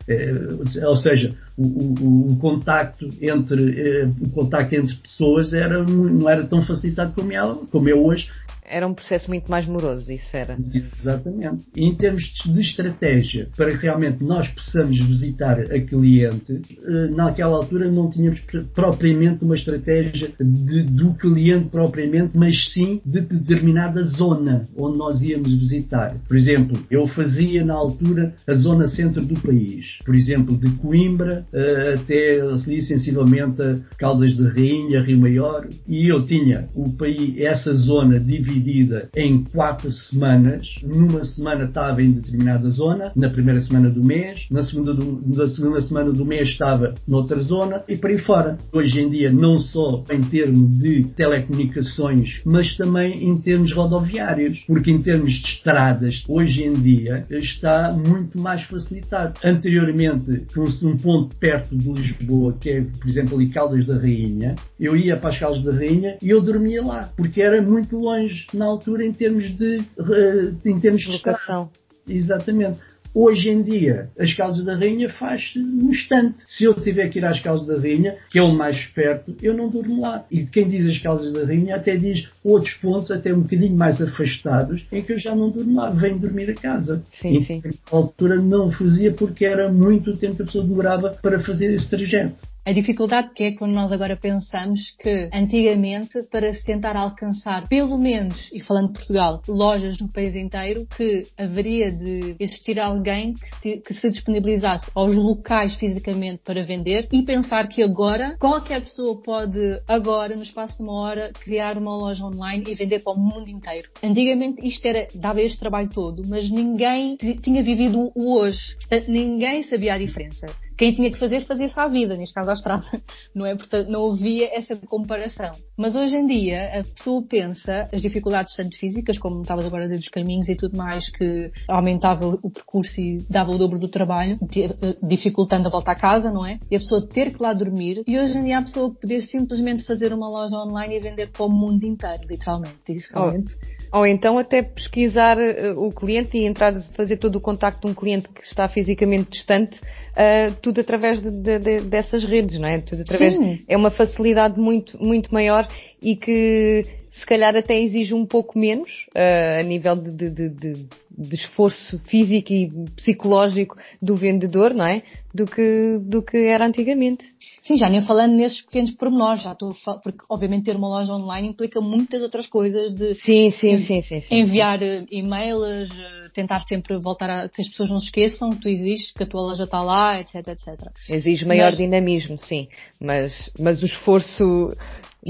eh, 0.08 0.86
ou 0.86 0.98
seja, 0.98 1.34
o, 1.58 1.64
o, 1.64 2.32
o, 2.34 2.36
contacto 2.38 3.10
entre 3.22 3.80
eh, 3.80 4.10
o 4.22 4.30
contacto 4.30 4.76
entre 4.76 4.96
pessoas 4.96 5.54
era, 5.54 5.84
não 5.84 6.28
era 6.30 6.46
tão 6.46 6.62
facilitado 6.62 7.14
como 7.14 7.32
é, 7.32 7.38
como 7.72 7.90
é 7.90 7.94
hoje, 7.94 8.30
era 8.70 8.88
um 8.88 8.94
processo 8.94 9.30
muito 9.30 9.50
mais 9.50 9.66
moroso, 9.66 10.12
isso 10.12 10.38
era. 10.38 10.56
Exatamente. 10.74 11.66
Em 11.76 11.94
termos 11.96 12.24
de 12.46 12.62
estratégia, 12.62 13.50
para 13.58 13.72
que 13.72 13.84
realmente 13.84 14.24
nós 14.24 14.48
possamos 14.48 14.98
visitar 15.00 15.60
a 15.60 15.82
cliente, 15.82 16.62
eh, 16.84 17.08
naquela 17.10 17.58
altura 17.58 17.90
não 17.92 18.10
tínhamos 18.10 18.40
propriamente 18.74 19.44
uma 19.44 19.56
estratégia 19.56 20.30
de, 20.40 20.84
do 20.84 21.14
cliente 21.16 21.70
propriamente, 21.70 22.38
mas 22.38 22.72
sim 22.72 23.02
de 23.04 23.22
determinada 23.22 24.04
zona 24.04 24.68
onde 24.78 24.98
nós 24.98 25.22
íamos 25.22 25.52
visitar. 25.52 26.16
Por 26.28 26.38
exemplo, 26.38 26.78
eu 26.92 27.08
fazia 27.08 27.66
na 27.66 27.74
altura 27.74 28.36
a 28.48 28.54
zona 28.54 28.88
centro 28.88 29.26
do 29.26 29.40
país. 29.42 29.98
Por 30.06 30.14
exemplo, 30.14 30.56
de 30.56 30.70
Coimbra 30.76 31.46
eh, 31.52 31.96
até 31.96 32.40
ali 32.42 32.82
sensivelmente 32.84 33.62
a 33.62 33.76
Caldas 33.98 34.36
de 34.36 34.44
Rainha, 34.48 35.02
Rio 35.02 35.20
Maior, 35.20 35.68
e 35.88 36.08
eu 36.12 36.26
tinha 36.26 36.70
o 36.76 36.92
país, 36.92 37.36
essa 37.40 37.74
zona 37.74 38.20
dividida 38.20 38.59
dividida 38.60 39.10
em 39.16 39.44
quatro 39.44 39.92
semanas. 39.92 40.76
Numa 40.84 41.24
semana 41.24 41.66
estava 41.66 42.02
em 42.02 42.12
determinada 42.12 42.70
zona, 42.70 43.12
na 43.16 43.30
primeira 43.30 43.62
semana 43.62 43.90
do 43.90 44.04
mês, 44.04 44.46
na 44.52 44.64
segunda, 44.64 44.94
do, 44.94 45.22
na 45.26 45.48
segunda 45.48 45.82
semana 45.82 46.12
do 46.12 46.26
mês 46.26 46.50
estava 46.50 46.94
noutra 47.08 47.40
zona 47.40 47.84
e 47.88 47.98
por 47.98 48.10
aí 48.10 48.20
fora. 48.20 48.58
Hoje 48.72 49.02
em 49.02 49.10
dia, 49.10 49.32
não 49.32 49.58
só 49.58 50.04
em 50.12 50.22
termos 50.22 50.78
de 50.78 51.04
telecomunicações, 51.16 52.42
mas 52.46 52.76
também 52.76 53.24
em 53.24 53.38
termos 53.38 53.74
rodoviários, 53.74 54.60
porque 54.68 54.92
em 54.92 55.02
termos 55.02 55.32
de 55.34 55.48
estradas, 55.48 56.24
hoje 56.28 56.64
em 56.64 56.74
dia 56.74 57.26
está 57.30 57.92
muito 57.92 58.40
mais 58.40 58.64
facilitado. 58.64 59.40
Anteriormente, 59.44 60.46
um 60.84 60.98
ponto 60.98 61.36
perto 61.38 61.76
de 61.76 61.90
Lisboa, 61.90 62.56
que 62.60 62.70
é, 62.70 62.82
por 62.82 63.10
exemplo, 63.10 63.36
ali 63.36 63.50
Caldas 63.50 63.86
da 63.86 63.98
Rainha, 63.98 64.56
eu 64.80 64.96
ia 64.96 65.18
para 65.18 65.30
as 65.30 65.40
Caldas 65.40 65.64
da 65.64 65.72
Rainha 65.72 66.18
e 66.22 66.30
eu 66.30 66.42
dormia 66.42 66.84
lá, 66.84 67.12
porque 67.16 67.42
era 67.42 67.62
muito 67.62 67.98
longe 67.98 68.46
na 68.54 68.66
altura 68.66 69.06
em 69.06 69.12
termos 69.12 69.46
de, 69.58 69.78
eh, 69.78 70.52
em 70.66 70.80
termos 70.80 71.02
de 71.02 71.12
locação. 71.12 71.70
Exatamente. 72.08 72.80
Hoje 73.14 73.50
em 73.50 73.64
dia, 73.64 74.10
as 74.20 74.34
Caldas 74.34 74.64
da 74.64 74.76
Rainha 74.76 75.10
faz 75.10 75.54
no 75.56 75.90
instante. 75.90 76.38
Se 76.48 76.64
eu 76.64 76.74
tiver 76.76 77.10
que 77.10 77.18
ir 77.18 77.26
às 77.26 77.42
Caldas 77.42 77.66
da 77.66 77.76
Rainha, 77.76 78.16
que 78.30 78.38
é 78.38 78.42
o 78.42 78.52
mais 78.54 78.86
perto, 78.86 79.36
eu 79.42 79.54
não 79.54 79.68
durmo 79.68 80.02
lá. 80.02 80.26
E 80.30 80.46
quem 80.46 80.68
diz 80.68 80.86
as 80.86 81.00
Caldas 81.00 81.34
da 81.34 81.44
Rainha 81.44 81.76
até 81.76 81.98
diz 81.98 82.28
outros 82.44 82.76
pontos, 82.76 83.10
até 83.10 83.34
um 83.34 83.42
bocadinho 83.42 83.76
mais 83.76 84.00
afastados, 84.02 84.86
em 84.92 85.02
que 85.02 85.14
eu 85.14 85.20
já 85.20 85.36
não 85.36 85.50
durmo 85.50 85.76
lá, 85.76 85.90
venho 85.90 86.20
dormir 86.20 86.52
a 86.52 86.54
casa. 86.54 87.04
Sim, 87.12 87.38
e, 87.38 87.44
sim. 87.44 87.62
Na 87.66 87.72
altura 87.92 88.36
não 88.36 88.72
fazia 88.72 89.12
porque 89.12 89.44
era 89.44 89.72
muito 89.72 90.12
o 90.12 90.18
tempo 90.18 90.36
que 90.36 90.44
a 90.44 90.46
pessoa 90.46 90.66
demorava 90.66 91.18
para 91.22 91.40
fazer 91.40 91.74
esse 91.74 91.90
trajeto. 91.90 92.36
A 92.66 92.72
dificuldade 92.72 93.32
que 93.34 93.44
é 93.46 93.52
quando 93.54 93.74
nós 93.74 93.92
agora 93.92 94.16
pensamos 94.16 94.92
que 95.00 95.30
antigamente, 95.34 96.24
para 96.24 96.54
se 96.54 96.64
tentar 96.64 96.96
alcançar 96.96 97.68
pelo 97.68 97.98
menos, 97.98 98.50
e 98.54 98.62
falando 98.62 98.88
de 98.88 98.94
Portugal, 98.94 99.42
lojas 99.48 99.98
no 100.00 100.12
país 100.12 100.36
inteiro, 100.36 100.86
que 100.96 101.24
haveria 101.38 101.92
de 101.92 102.36
existir 102.40 102.80
alguém 102.80 103.34
que, 103.62 103.78
que 103.78 103.94
se 103.94 104.10
disponibilizasse 104.10 104.92
aos 104.94 105.16
locais 105.16 105.76
fisicamente 105.76 106.42
para 106.44 106.62
vender 106.62 107.08
e 107.12 107.24
pensar 107.24 107.68
que 107.68 107.82
agora 107.82 108.36
qualquer 108.40 108.82
pessoa 108.82 109.20
pode 109.22 109.82
agora, 109.88 110.36
no 110.36 110.44
espaço 110.44 110.78
de 110.78 110.84
uma 110.84 110.94
hora, 110.94 111.32
criar 111.34 111.78
uma 111.78 111.96
loja 111.96 112.24
online 112.24 112.66
e 112.68 112.76
vender 112.76 113.00
para 113.00 113.14
o 113.14 113.20
mundo 113.20 113.50
inteiro. 113.50 113.90
Antigamente 114.04 114.68
isto 114.68 114.86
era, 114.86 115.08
dava 115.16 115.42
este 115.42 115.60
trabalho 115.60 115.90
todo, 115.90 116.24
mas 116.28 116.50
ninguém 116.52 117.18
tinha 117.42 117.64
vivido 117.64 118.12
o 118.14 118.38
hoje. 118.38 118.76
Portanto, 118.78 119.10
ninguém 119.10 119.64
sabia 119.64 119.94
a 119.96 119.98
diferença 119.98 120.46
quem 120.80 120.94
tinha 120.94 121.12
que 121.12 121.20
fazer, 121.20 121.42
fazia-se 121.42 121.78
à 121.78 121.90
vida, 121.90 122.16
neste 122.16 122.34
caso 122.34 122.50
à 122.50 122.54
estrada, 122.54 122.86
não 123.36 123.46
é? 123.46 123.54
Portanto, 123.54 123.90
não 123.90 124.14
havia 124.14 124.50
essa 124.58 124.78
comparação. 124.78 125.52
Mas 125.78 125.94
hoje 125.94 126.16
em 126.16 126.26
dia, 126.26 126.80
a 126.80 126.84
pessoa 126.86 127.22
pensa 127.22 127.90
as 127.92 128.02
dificuldades 128.02 128.56
tanto 128.56 128.78
físicas, 128.78 129.20
como 129.20 129.42
estavas 129.42 129.66
agora 129.66 129.84
a 129.84 129.88
dizer 129.88 130.00
dos 130.00 130.08
caminhos 130.08 130.48
e 130.48 130.56
tudo 130.56 130.78
mais, 130.78 131.12
que 131.12 131.52
aumentava 131.68 132.26
o 132.28 132.50
percurso 132.50 133.02
e 133.02 133.18
dava 133.30 133.52
o 133.52 133.58
dobro 133.58 133.78
do 133.78 133.90
trabalho, 133.90 134.40
eh, 134.56 134.96
dificultando 135.04 135.68
a 135.68 135.72
volta 135.72 135.92
à 135.92 135.96
casa, 135.96 136.32
não 136.32 136.46
é? 136.46 136.58
E 136.72 136.78
a 136.78 136.80
pessoa 136.80 137.06
ter 137.06 137.34
que 137.34 137.44
lá 137.44 137.52
dormir. 137.52 138.02
E 138.08 138.18
hoje 138.18 138.38
em 138.38 138.46
dia 138.46 138.60
a 138.60 138.62
pessoa 138.62 138.90
poder 138.94 139.20
simplesmente 139.24 139.84
fazer 139.84 140.14
uma 140.14 140.30
loja 140.30 140.56
online 140.56 140.96
e 140.96 141.00
vender 141.02 141.30
para 141.30 141.46
o 141.46 141.50
mundo 141.50 141.84
inteiro, 141.84 142.24
literalmente. 142.26 142.80
Isso 142.88 143.10
realmente. 143.14 143.54
Oh 143.54 143.79
ou 143.92 144.06
então 144.06 144.38
até 144.38 144.62
pesquisar 144.62 145.38
uh, 145.38 145.80
o 145.80 145.92
cliente 145.92 146.38
e 146.38 146.46
entrar, 146.46 146.74
fazer 146.96 147.18
todo 147.18 147.38
o 147.38 147.42
contacto 147.42 147.86
de 147.86 147.92
um 147.92 147.96
cliente 147.96 148.28
que 148.30 148.44
está 148.44 148.68
fisicamente 148.70 149.32
distante, 149.32 149.80
uh, 149.80 150.54
tudo 150.62 150.82
através 150.82 151.22
de, 151.22 151.32
de, 151.32 151.60
de, 151.60 151.78
dessas 151.82 152.24
redes, 152.24 152.60
não 152.60 152.68
é? 152.68 152.80
Tudo 152.80 153.02
através, 153.02 153.36
Sim. 153.36 153.64
é 153.68 153.76
uma 153.76 153.92
facilidade 153.92 154.60
muito, 154.60 155.02
muito 155.04 155.34
maior 155.34 155.68
e 156.02 156.16
que 156.16 156.86
se 157.20 157.26
calhar 157.26 157.56
até 157.56 157.78
exige 157.78 158.14
um 158.14 158.26
pouco 158.26 158.58
menos 158.58 159.08
uh, 159.10 159.60
a 159.60 159.64
nível 159.64 159.96
de, 159.96 160.30
de, 160.30 160.50
de, 160.50 160.86
de, 161.18 161.36
esforço 161.36 162.00
físico 162.06 162.54
e 162.54 162.70
psicológico 162.96 163.76
do 164.02 164.16
vendedor, 164.16 164.74
não 164.74 164.86
é? 164.86 165.04
Do 165.34 165.46
que, 165.46 166.00
do 166.02 166.24
que 166.24 166.38
era 166.38 166.66
antigamente. 166.66 167.26
Sim, 167.62 167.78
já 167.78 167.90
nem 167.90 168.02
falando 168.02 168.36
nesses 168.36 168.62
pequenos 168.62 168.92
pormenores, 168.92 169.44
já 169.44 169.52
estou 169.52 169.74
porque 170.02 170.24
obviamente 170.30 170.66
ter 170.66 170.78
uma 170.78 170.88
loja 170.88 171.14
online 171.14 171.50
implica 171.50 171.82
muitas 171.82 172.24
outras 172.24 172.48
coisas 172.48 172.94
de 172.94 173.14
sim, 173.16 173.52
sim, 173.52 173.78
sim, 173.80 174.02
sim, 174.02 174.22
enviar. 174.32 174.82
Eh, 174.82 175.06
e-mails, 175.12 175.90
eh, 175.92 176.29
tentar 176.40 176.62
sempre 176.62 176.98
voltar 176.98 177.30
a 177.30 177.50
que 177.50 177.62
as 177.62 177.68
pessoas 177.68 177.90
não 177.90 178.00
se 178.00 178.06
esqueçam 178.06 178.50
que 178.52 178.62
tu 178.62 178.70
existes, 178.70 179.12
que 179.12 179.24
a 179.24 179.28
tua 179.28 179.42
loja 179.42 179.66
está 179.66 179.82
lá, 179.82 180.20
etc, 180.20 180.36
etc. 180.48 180.92
Exige 181.10 181.46
maior 181.46 181.68
mas, 181.68 181.78
dinamismo, 181.78 182.38
sim, 182.38 182.68
mas, 183.00 183.50
mas 183.60 183.82
o 183.82 183.86
esforço 183.86 184.74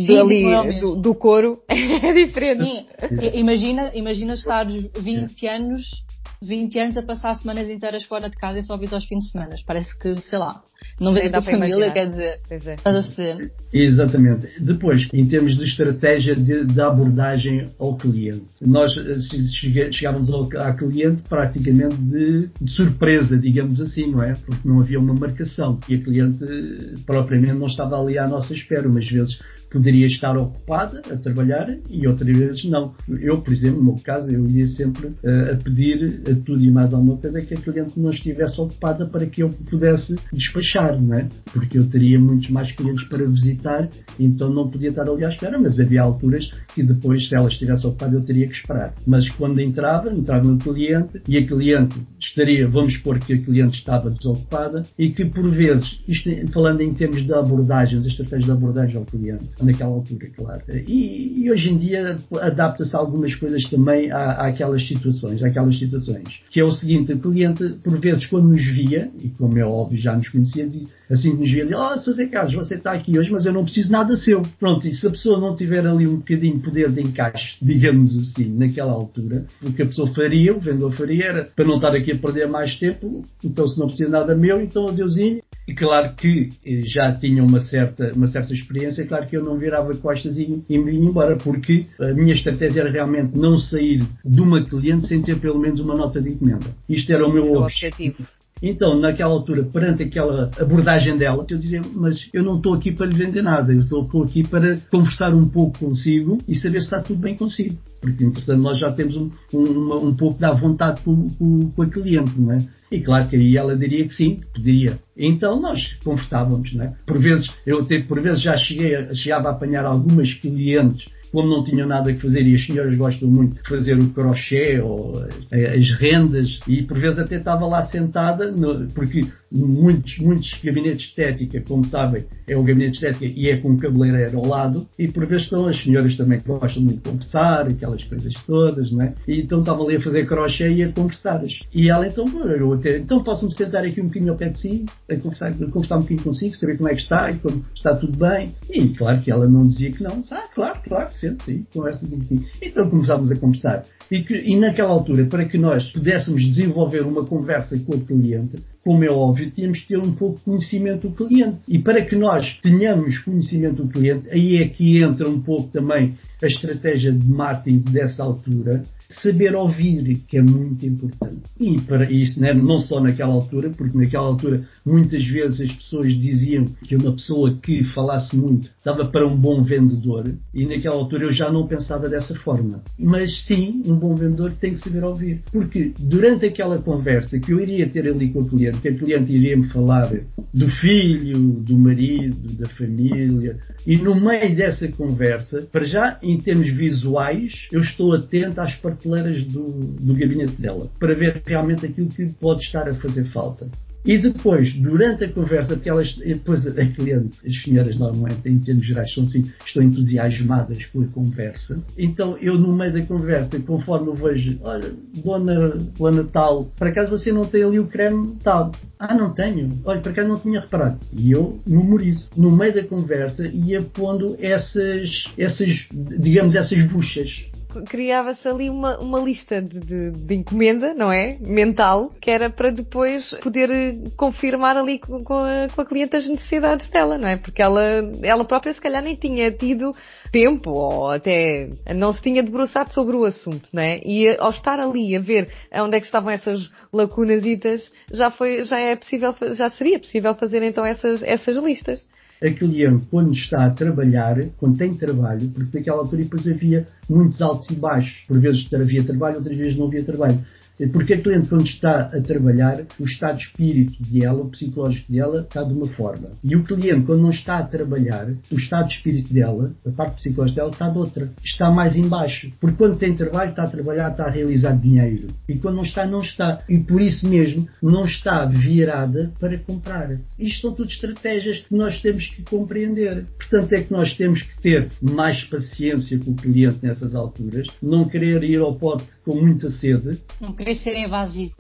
dali, 0.08 0.46
é 0.46 0.80
do, 0.80 0.96
do 0.96 1.16
couro 1.16 1.62
é 1.68 2.14
diferente. 2.14 2.64
Sim, 2.64 2.86
imagina, 3.34 3.92
imagina 3.96 4.34
estar 4.34 4.66
20 4.66 5.48
anos 5.48 6.04
20 6.42 6.80
anos 6.80 6.98
a 6.98 7.04
passar 7.04 7.36
semanas 7.36 7.70
inteiras 7.70 8.04
fora 8.04 8.30
de 8.30 8.38
casa 8.38 8.60
e 8.60 8.64
só 8.64 8.78
vis 8.78 8.94
aos 8.94 9.06
fins 9.06 9.26
de 9.26 9.32
semana. 9.32 9.56
Parece 9.66 9.98
que, 9.98 10.16
sei 10.16 10.40
lá, 10.40 10.62
não 11.00 11.14
vês 11.14 11.28
a 11.28 11.32
tua 11.32 11.42
família, 11.42 11.92
quer 11.92 12.08
dizer. 12.08 12.40
Pois 12.48 12.66
é. 12.66 12.76
Estás 12.76 12.96
a 12.96 13.02
perceber? 13.02 13.52
Exatamente. 13.74 14.48
Depois, 14.60 15.08
em 15.14 15.26
termos 15.28 15.58
de 15.58 15.64
estratégia 15.66 16.36
de, 16.36 16.66
de 16.66 16.82
abordagem 16.82 17.66
ao 17.78 17.96
cliente, 17.96 18.46
nós 18.62 18.96
eh, 18.98 19.92
chegávamos 19.92 20.30
ao, 20.30 20.44
ao 20.44 20.76
cliente 20.76 21.22
praticamente 21.24 21.96
de, 21.98 22.50
de, 22.62 22.72
surpresa, 22.72 23.38
digamos 23.38 23.82
assim, 23.82 24.12
não 24.12 24.24
é? 24.24 24.34
Porque 24.34 24.68
não 24.68 24.80
havia 24.80 25.00
uma 25.00 25.14
marcação 25.14 25.80
e 25.90 25.96
a 25.96 26.04
cliente 26.04 26.44
eh, 26.44 26.96
propriamente 27.06 27.54
não 27.54 27.68
estava 27.68 28.00
ali 28.00 28.18
à 28.18 28.28
nossa 28.28 28.54
espera. 28.54 28.88
Umas 28.88 29.08
vezes 29.08 29.40
poderia 29.70 30.08
estar 30.08 30.36
ocupada 30.38 31.02
a 31.12 31.16
trabalhar 31.16 31.78
e 31.90 32.08
outras 32.08 32.38
vezes 32.38 32.66
não. 32.66 32.94
Eu, 33.08 33.42
por 33.42 33.54
exemplo, 33.54 33.80
no 33.80 33.94
meu 33.94 33.96
caso, 34.04 34.32
eu 34.32 34.46
ia 34.50 34.68
sempre 34.68 35.08
uh, 35.08 35.54
a 35.54 35.56
pedir 35.56 36.22
a 36.30 36.36
tudo 36.46 36.64
e 36.64 36.72
mais 36.72 36.94
alguma 36.94 37.18
coisa 37.18 37.42
que 37.42 37.54
a 37.54 37.58
cliente 37.58 38.00
não 38.00 38.12
estivesse 38.12 38.60
ocupada 38.60 39.06
para 39.06 39.26
que 39.26 39.44
eu 39.44 39.50
pudesse 39.70 40.16
despachar, 40.34 41.00
não 41.00 41.16
é? 41.16 41.28
Porque 41.54 41.78
eu 41.78 41.88
teria 41.88 42.20
muitos 42.20 42.50
mais 42.50 42.72
clientes 42.72 43.08
para 43.08 43.26
visitar, 43.26 43.90
então 44.20 44.50
não 44.50 44.70
podia 44.70 44.90
estar 44.90 45.08
ali 45.10 45.24
à 45.24 45.30
espera, 45.30 45.60
mas 45.60 45.80
havia 45.80 46.02
alturas 46.02 46.52
que 46.74 46.84
depois, 46.84 47.28
se 47.28 47.36
ela 47.36 47.48
estivesse 47.48 47.86
ocupada, 47.86 48.16
eu 48.16 48.22
teria 48.22 48.48
que 48.48 48.54
esperar. 48.54 48.94
Mas 49.06 49.30
quando 49.30 49.60
entrava, 49.60 50.12
entrava 50.12 50.48
no 50.48 50.58
cliente 50.58 51.22
e 51.28 51.38
a 51.38 51.46
cliente 51.46 51.96
estaria, 52.20 52.68
vamos 52.68 52.96
supor 52.96 53.20
que 53.20 53.34
a 53.34 53.42
cliente 53.42 53.78
estava 53.78 54.10
desocupada 54.10 54.84
e 54.98 55.10
que 55.10 55.26
por 55.26 55.50
vezes, 55.50 56.00
isto 56.08 56.30
falando 56.52 56.82
em 56.82 56.94
termos 56.94 57.24
de 57.24 57.34
abordagens, 57.34 58.06
estratégias 58.06 58.46
de 58.46 58.52
abordagem 58.52 58.98
ao 58.98 59.06
cliente, 59.06 59.46
naquela 59.64 59.92
altura, 59.92 60.30
claro. 60.36 60.62
E, 60.88 61.44
e 61.44 61.52
hoje 61.52 61.70
em 61.72 61.78
dia 61.78 62.18
adapta-se 62.42 62.96
algumas 62.96 63.36
coisas 63.36 63.64
também 63.70 64.12
à, 64.12 64.48
àquelas 64.48 64.88
situações, 64.88 65.42
àquelas 65.44 65.78
situações. 65.78 66.42
Que 66.50 66.60
é 66.60 66.64
o 66.64 66.72
seguinte, 66.72 67.14
o 67.14 67.20
cliente, 67.20 67.70
por 67.84 68.00
vezes, 68.00 68.26
quando 68.26 68.50
nos 68.50 68.64
via, 68.64 69.10
e 69.22 69.30
como 69.30 69.58
é 69.58 69.66
óbvio, 69.66 69.98
já 69.98 70.16
nos 70.16 70.30
conhecia, 70.30 70.68
assim 71.10 71.34
nos 71.34 71.52
via 71.52 71.64
dizer, 71.64 71.76
oh, 71.76 71.98
Sr. 71.98 72.30
Carlos, 72.30 72.54
você 72.54 72.76
está 72.76 72.94
aqui 72.94 73.18
hoje, 73.18 73.32
mas 73.32 73.46
eu 73.46 73.54
não 73.54 73.64
preciso 73.64 73.92
nada 73.92 74.16
seu. 74.18 74.42
Pronto, 74.60 74.88
e 74.88 74.94
se 74.94 75.06
a 75.08 75.10
pessoa 75.10 75.40
não 75.40 75.56
tiver 75.56 75.86
ali 75.86 76.08
um 76.08 76.18
bocadinho 76.18 76.58
de 76.58 76.64
poder 76.64 76.92
de 76.92 77.02
encaixe, 77.02 77.58
digamos 77.62 78.16
assim, 78.18 78.50
naquela 78.50 78.92
altura, 78.92 79.46
o 79.64 79.74
que 79.74 79.82
a 79.82 79.86
pessoa 79.86 80.14
faria, 80.14 80.56
o 80.56 80.60
vendedor 80.60 80.92
faria, 80.94 81.26
era 81.26 81.50
para 81.56 81.66
não 81.66 81.76
estar 81.76 81.96
aqui 81.96 82.12
a 82.12 82.18
perder 82.18 82.48
mais 82.48 82.76
tempo, 82.78 83.24
então 83.44 83.68
se 83.68 83.80
não 83.80 83.88
precisa 83.88 84.10
nada 84.10 84.36
meu, 84.36 84.62
então 84.62 84.88
adeusinho. 84.88 85.40
E 85.70 85.74
claro 85.76 86.16
que 86.16 86.50
eh, 86.66 86.82
já 86.84 87.14
tinha 87.14 87.44
uma 87.44 87.60
certa, 87.60 88.12
uma 88.16 88.28
certa 88.28 88.52
experiência, 88.52 89.06
claro 89.06 89.28
que 89.28 89.38
eu 89.38 89.44
não 89.44 89.56
virava 89.56 89.96
costas 89.96 90.36
e, 90.36 90.64
e 90.68 90.78
me 90.80 90.90
vinha 90.90 91.08
embora, 91.08 91.36
porque 91.36 91.86
a 92.00 92.12
minha 92.12 92.34
estratégia 92.34 92.82
era 92.82 92.90
realmente 92.90 93.38
não 93.38 93.56
sair 93.56 94.02
de 94.26 94.42
uma 94.42 94.66
cliente 94.66 95.06
sem 95.06 95.22
ter 95.22 95.40
pelo 95.40 95.60
menos 95.60 95.80
uma 95.80 95.96
nota 95.96 96.20
de 96.20 96.30
encomenda. 96.30 96.66
Isto 96.90 97.14
era 97.14 97.24
o 97.24 97.32
meu 97.32 97.54
objetivo. 97.54 98.26
Então, 98.62 99.00
naquela 99.00 99.32
altura, 99.32 99.64
perante 99.64 100.04
aquela 100.04 100.52
abordagem 100.60 101.18
dela, 101.18 101.46
eu 101.50 101.58
dizia, 101.58 101.82
mas 101.94 102.30
eu 102.34 102.44
não 102.44 102.56
estou 102.56 102.74
aqui 102.74 102.92
para 102.92 103.08
lhe 103.08 103.14
vender 103.14 103.42
nada, 103.42 103.72
eu 103.72 103.80
estou 103.80 104.24
aqui 104.24 104.46
para 104.46 104.78
conversar 104.92 105.34
um 105.34 105.48
pouco 105.48 105.80
consigo 105.80 106.38
e 106.48 106.56
saber 106.56 106.80
se 106.80 106.86
está 106.86 107.02
tudo 107.02 107.20
bem 107.20 107.36
consigo. 107.36 107.78
Porque, 108.02 108.24
entretanto, 108.24 108.62
nós 108.62 108.78
já 108.78 108.92
temos 108.92 109.16
um, 109.16 109.30
um, 109.54 110.08
um 110.08 110.16
pouco 110.16 110.40
da 110.40 110.52
vontade 110.52 111.02
com, 111.02 111.30
com, 111.32 111.72
com, 111.72 111.82
a 111.82 111.90
cliente, 111.90 112.40
não 112.40 112.54
é? 112.54 112.60
E 112.92 113.00
claro 113.02 113.28
que 113.28 113.36
aí 113.36 113.58
ela 113.58 113.76
diria 113.76 114.06
que 114.06 114.14
sim, 114.14 114.40
poderia. 114.54 115.00
Então 115.18 115.62
nós 115.62 115.98
conversávamos, 116.04 116.74
não 116.74 116.86
é? 116.86 116.94
Por 117.06 117.20
vezes, 117.20 117.48
eu 117.66 117.80
até, 117.80 118.00
por 118.00 118.22
vezes 118.22 118.42
já 118.42 118.58
cheguei, 118.58 119.14
chegava 119.16 119.50
a 119.50 119.52
apanhar 119.52 119.86
algumas 119.86 120.34
clientes 120.34 121.08
como 121.32 121.50
não 121.50 121.64
tinham 121.64 121.88
nada 121.88 122.14
que 122.14 122.22
fazer 122.22 122.42
e 122.42 122.56
as 122.56 122.66
senhoras 122.66 122.96
gostam 122.96 123.30
muito 123.30 123.62
de 123.62 123.70
fazer 123.70 123.98
o 123.98 124.10
crochê 124.10 124.80
ou 124.80 125.24
as 125.52 125.92
rendas 126.00 126.60
e 126.68 126.84
por 126.84 126.98
vezes 126.98 127.20
até 127.20 127.38
estava 127.38 127.66
lá 127.66 127.84
sentada 127.84 128.54
porque 128.94 129.22
muitos, 129.52 130.18
muitos 130.20 130.60
gabinetes 130.64 131.02
de 131.02 131.08
estética, 131.08 131.62
como 131.62 131.84
sabem, 131.86 132.26
é 132.48 132.56
o 132.56 132.64
gabinete 132.64 132.92
de 132.92 132.98
estética 132.98 133.26
e 133.26 133.50
é 133.50 133.58
com 133.58 133.70
um 133.70 133.78
cabeleireiro 133.78 134.38
ao 134.38 134.46
lado 134.46 134.88
e 134.98 135.08
por 135.08 135.26
vezes 135.26 135.46
estão 135.46 135.68
as 135.68 135.78
senhoras 135.78 136.16
também 136.16 136.40
que 136.40 136.48
gostam 136.48 136.84
muito 136.84 136.98
de 136.98 137.10
conversar, 137.10 137.68
aquelas 137.68 138.04
coisas 138.04 138.34
todas, 138.46 138.92
não 138.92 139.02
é? 139.02 139.14
E 139.28 139.42
então 139.42 139.60
estavam 139.60 139.88
ali 139.88 139.98
a 139.98 140.02
fazer 140.02 140.28
crochê 140.28 140.72
e 140.72 140.84
a 140.84 140.92
conversar. 140.92 141.44
E 141.74 141.90
ela 141.90 142.08
então, 142.08 142.26
eu 142.44 142.74
até, 142.74 142.98
então 142.98 143.24
posso-me 143.24 143.54
sentar 143.54 143.84
aqui 143.86 144.02
um 144.02 144.06
bocadinho 144.06 144.32
ao 144.32 144.38
pé 144.38 144.50
de 144.50 144.60
si, 144.60 144.86
a 145.10 145.16
conversar, 145.16 145.48
a 145.48 145.54
conversar 145.54 145.98
um 145.98 146.02
bocadinho 146.02 146.24
consigo, 146.24 146.56
saber 146.56 146.78
como 146.78 146.90
é 146.90 146.96
que 146.96 147.02
está 147.02 147.32
e 147.32 147.38
como 147.38 147.66
está 147.74 147.96
tudo 147.96 148.18
bem. 148.18 148.54
E 148.70 148.90
claro 148.90 149.22
que 149.22 149.32
ela 149.32 149.48
não 149.48 149.68
dizia 149.68 149.92
que 149.92 150.04
não, 150.04 150.22
ah, 150.32 150.50
claro, 150.54 150.79
claro, 150.90 151.14
sente, 151.14 151.44
sim, 151.44 151.66
conversa 151.74 152.06
um 152.06 152.10
bocadinho. 152.10 152.46
Então 152.62 152.90
começámos 152.90 153.32
a 153.32 153.36
conversar. 153.38 153.86
E, 154.12 154.24
que, 154.24 154.34
e 154.34 154.60
naquela 154.60 154.90
altura, 154.90 155.26
para 155.26 155.46
que 155.46 155.58
nós 155.58 155.84
pudéssemos 155.92 156.44
desenvolver 156.44 157.02
uma 157.02 157.24
conversa 157.24 157.78
com 157.80 157.96
o 157.96 158.02
cliente, 158.02 158.58
como 158.84 159.04
é 159.04 159.10
óbvio, 159.10 159.52
tínhamos 159.52 159.80
que 159.82 159.90
ter 159.90 159.98
um 159.98 160.12
pouco 160.12 160.38
de 160.38 160.44
conhecimento 160.44 161.08
do 161.08 161.14
cliente. 161.14 161.60
E 161.68 161.78
para 161.78 162.04
que 162.04 162.16
nós 162.16 162.60
tenhamos 162.62 163.20
conhecimento 163.20 163.84
do 163.84 163.90
cliente, 163.90 164.28
aí 164.32 164.58
é 164.58 164.68
que 164.68 165.02
entra 165.02 165.30
um 165.30 165.40
pouco 165.40 165.70
também 165.72 166.16
a 166.42 166.48
estratégia 166.48 167.12
de 167.12 167.28
marketing 167.28 167.92
dessa 167.92 168.24
altura, 168.24 168.84
saber 169.10 169.56
ouvir, 169.56 170.20
que 170.28 170.38
é 170.38 170.42
muito 170.42 170.86
importante. 170.86 171.42
E 171.60 171.80
para 171.82 172.10
isso, 172.10 172.40
né, 172.40 172.54
não 172.54 172.80
só 172.80 173.02
naquela 173.02 173.34
altura, 173.34 173.72
porque 173.72 173.98
naquela 173.98 174.28
altura 174.28 174.68
muitas 174.86 175.26
vezes 175.26 175.62
as 175.62 175.72
pessoas 175.72 176.14
diziam 176.14 176.66
que 176.84 176.96
uma 176.96 177.12
pessoa 177.12 177.54
que 177.56 177.84
falasse 177.84 178.38
muito 178.38 178.70
estava 178.78 179.06
para 179.06 179.28
um 179.28 179.36
bom 179.36 179.64
vendedor, 179.64 180.32
e 180.54 180.66
naquela 180.66 180.96
altura 180.96 181.26
eu 181.26 181.34
já 181.34 181.52
não 181.52 181.68
pensava 181.68 182.08
dessa 182.08 182.36
forma. 182.36 182.82
Mas 182.98 183.46
sim, 183.46 183.82
um 183.86 183.96
bom 183.96 184.16
vendedor 184.16 184.52
tem 184.54 184.74
que 184.74 184.80
saber 184.80 185.04
ouvir. 185.04 185.42
Porque 185.52 185.92
durante 185.98 186.46
aquela 186.46 186.80
conversa 186.80 187.40
que 187.40 187.52
eu 187.52 187.60
iria 187.60 187.88
ter 187.88 188.08
ali 188.08 188.30
com 188.30 188.42
o 188.42 188.48
cliente, 188.48 188.80
que 188.80 188.90
a 188.90 188.96
cliente 188.96 189.34
iria 189.34 189.58
me 189.58 189.68
falar 189.68 190.12
do 190.54 190.68
filho, 190.68 191.38
do 191.40 191.78
marido, 191.78 192.54
da 192.54 192.68
família, 192.68 193.58
e 193.86 193.98
no 193.98 194.16
meio 194.20 194.56
dessa 194.56 194.88
conversa, 194.90 195.68
para 195.72 195.86
já 195.86 196.20
em 196.22 196.38
termos 196.38 196.70
visuais, 196.70 197.68
eu 197.72 197.82
estou 197.82 198.14
atento 198.14 198.62
às 198.62 198.76
prateleiras 199.00 199.44
do, 199.44 199.64
do 199.64 200.14
gabinete 200.14 200.62
dela, 200.62 200.90
para 201.00 201.14
ver 201.14 201.42
realmente 201.46 201.86
aquilo 201.86 202.10
que 202.10 202.28
pode 202.28 202.62
estar 202.62 202.88
a 202.88 202.94
fazer 202.94 203.26
falta. 203.32 203.70
E 204.06 204.18
depois, 204.18 204.74
durante 204.76 205.26
a 205.26 205.30
conversa, 205.30 205.76
porque 205.76 205.90
elas, 205.90 206.16
depois 206.16 206.66
a 206.66 206.72
cliente, 206.72 207.38
as 207.46 207.62
senhoras 207.62 207.98
normalmente, 207.98 208.48
em 208.48 208.58
termos 208.58 208.86
gerais, 208.86 209.14
são 209.14 209.26
assim, 209.26 209.52
estão 209.66 209.84
entusiasmadas 209.84 210.86
com 210.86 211.02
a 211.02 211.08
conversa. 211.08 211.78
Então, 211.98 212.38
eu 212.38 212.58
no 212.58 212.74
meio 212.74 212.94
da 212.94 213.02
conversa, 213.02 213.60
conforme 213.60 214.08
eu 214.08 214.16
vejo, 214.16 214.58
olha, 214.62 214.94
dona, 215.22 215.78
dona 215.98 216.24
tal, 216.24 216.66
por 216.78 216.88
acaso 216.88 217.12
você 217.12 217.32
não 217.32 217.44
tem 217.44 217.64
ali 217.64 217.78
o 217.78 217.88
creme 217.88 218.38
tal? 218.42 218.72
Ah, 218.98 219.14
não 219.14 219.34
tenho. 219.34 219.78
Olha, 219.84 220.00
por 220.00 220.12
acaso 220.14 220.30
não 220.30 220.40
tinha 220.40 220.62
reparado. 220.62 220.98
E 221.12 221.32
eu 221.32 221.60
memorizo. 221.68 222.30
No 222.38 222.52
meio 222.52 222.74
da 222.74 222.84
conversa 222.84 223.48
ia 223.48 223.82
pondo 223.82 224.38
essas, 224.40 225.26
essas, 225.38 225.88
digamos, 225.92 226.56
essas 226.56 226.82
buchas 226.84 227.50
criava-se 227.88 228.48
ali 228.48 228.70
uma, 228.70 228.98
uma 229.00 229.20
lista 229.20 229.62
de, 229.62 229.80
de, 229.80 230.12
de, 230.12 230.36
encomenda, 230.36 230.94
não 230.94 231.12
é? 231.12 231.38
Mental, 231.40 232.12
que 232.20 232.32
era 232.32 232.50
para 232.50 232.72
depois 232.72 233.32
poder 233.42 233.70
eh, 233.70 233.96
confirmar 234.18 234.76
ali 234.76 235.00
com, 235.00 235.24
com, 235.24 235.38
a, 235.38 235.68
com 235.74 235.82
a 235.82 235.86
cliente 235.86 236.16
as 236.16 236.28
necessidades 236.28 236.90
dela, 236.90 237.18
não 237.18 237.28
é? 237.28 237.38
Porque 237.38 237.62
ela, 237.62 237.82
ela 238.24 238.44
própria 238.46 238.74
se 238.74 238.82
calhar 238.82 239.04
nem 239.04 239.16
tinha 239.16 239.52
tido 239.52 239.92
tempo 240.32 240.72
ou 240.72 241.12
até 241.12 241.70
não 241.96 242.12
se 242.12 242.22
tinha 242.22 242.44
debruçado 242.44 242.92
sobre 242.92 243.16
o 243.16 243.26
assunto, 243.26 243.70
não 243.72 243.82
é? 243.82 244.00
E 244.04 244.36
ao 244.40 244.52
estar 244.52 244.80
ali 244.80 245.16
a 245.16 245.20
ver 245.20 245.52
onde 245.74 245.98
é 245.98 246.00
que 246.00 246.06
estavam 246.06 246.32
essas 246.32 246.72
lacunasitas, 246.92 247.92
já 248.12 248.32
foi, 248.32 248.64
já 248.66 248.80
é 248.80 248.96
possível, 248.96 249.34
já 249.54 249.70
seria 249.70 250.00
possível 250.00 250.34
fazer 250.36 250.64
então 250.64 250.86
essas, 250.86 251.24
essas 251.24 251.56
listas 251.58 252.08
a 252.42 252.50
cliente, 252.52 253.08
quando 253.08 253.34
está 253.34 253.66
a 253.66 253.70
trabalhar, 253.70 254.38
quando 254.58 254.78
tem 254.78 254.94
trabalho, 254.94 255.50
porque 255.50 255.80
naquela 255.80 256.00
altura 256.00 256.24
depois 256.24 256.48
havia 256.48 256.86
muitos 257.10 257.42
altos 257.42 257.70
e 257.70 257.76
baixos, 257.76 258.24
por 258.28 258.40
vezes 258.40 258.74
havia 258.74 259.04
trabalho, 259.04 259.38
outras 259.38 259.58
vezes 259.58 259.78
não 259.78 259.88
havia 259.88 260.04
trabalho. 260.04 260.40
Porque 260.88 261.14
a 261.14 261.22
cliente, 261.22 261.50
quando 261.50 261.66
está 261.66 262.02
a 262.02 262.22
trabalhar, 262.22 262.84
o 263.00 263.06
estado 263.06 263.38
de 263.38 263.44
espírito 263.44 264.02
dela, 264.04 264.42
o 264.42 264.50
psicológico 264.50 265.12
dela, 265.12 265.42
está 265.42 265.64
de 265.64 265.74
uma 265.74 265.88
forma. 265.88 266.30
E 266.44 266.56
o 266.56 266.64
cliente, 266.64 267.06
quando 267.06 267.22
não 267.22 267.30
está 267.30 267.58
a 267.58 267.64
trabalhar, 267.64 268.28
o 268.52 268.56
estado 268.56 268.88
de 268.88 268.96
espírito 268.96 269.34
dela, 269.34 269.74
a 269.86 269.92
parte 269.92 270.16
psicológica 270.16 270.62
dela, 270.62 270.72
está 270.72 270.90
de 270.90 270.98
outra. 270.98 271.30
Está 271.44 271.72
mais 271.72 271.96
embaixo. 271.96 272.50
Porque 272.60 272.78
quando 272.78 272.98
tem 272.98 273.16
trabalho, 273.16 273.52
está 273.52 273.64
a 273.64 273.68
trabalhar, 273.68 274.12
está 274.12 274.26
a 274.26 274.30
realizar 274.30 274.76
dinheiro. 274.78 275.28
E 275.48 275.56
quando 275.56 275.76
não 275.76 275.84
está, 275.84 276.06
não 276.06 276.22
está. 276.22 276.60
E 276.68 276.78
por 276.78 277.02
isso 277.02 277.28
mesmo, 277.28 277.68
não 277.82 278.06
está 278.06 278.46
virada 278.46 279.32
para 279.40 279.58
comprar. 279.58 280.18
Isto 280.38 280.62
são 280.62 280.74
tudo 280.74 280.90
estratégias 280.90 281.60
que 281.60 281.76
nós 281.76 282.02
temos 282.02 282.28
que 282.28 282.44
compreender. 282.44 283.26
Portanto, 283.38 283.74
é 283.74 283.82
que 283.82 283.92
nós 283.92 284.14
temos 284.14 284.42
que 284.42 284.62
ter 284.62 284.90
mais 285.02 285.44
paciência 285.44 286.18
com 286.20 286.32
o 286.32 286.36
cliente 286.36 286.78
nessas 286.82 287.16
alturas, 287.16 287.68
não 287.82 288.06
querer 288.06 288.44
ir 288.44 288.60
ao 288.60 288.76
pote 288.76 289.06
com 289.24 289.36
muita 289.36 289.70
sede. 289.70 290.20
Querer 290.70 290.76
ser 290.76 290.98
invasivo. 290.98 291.54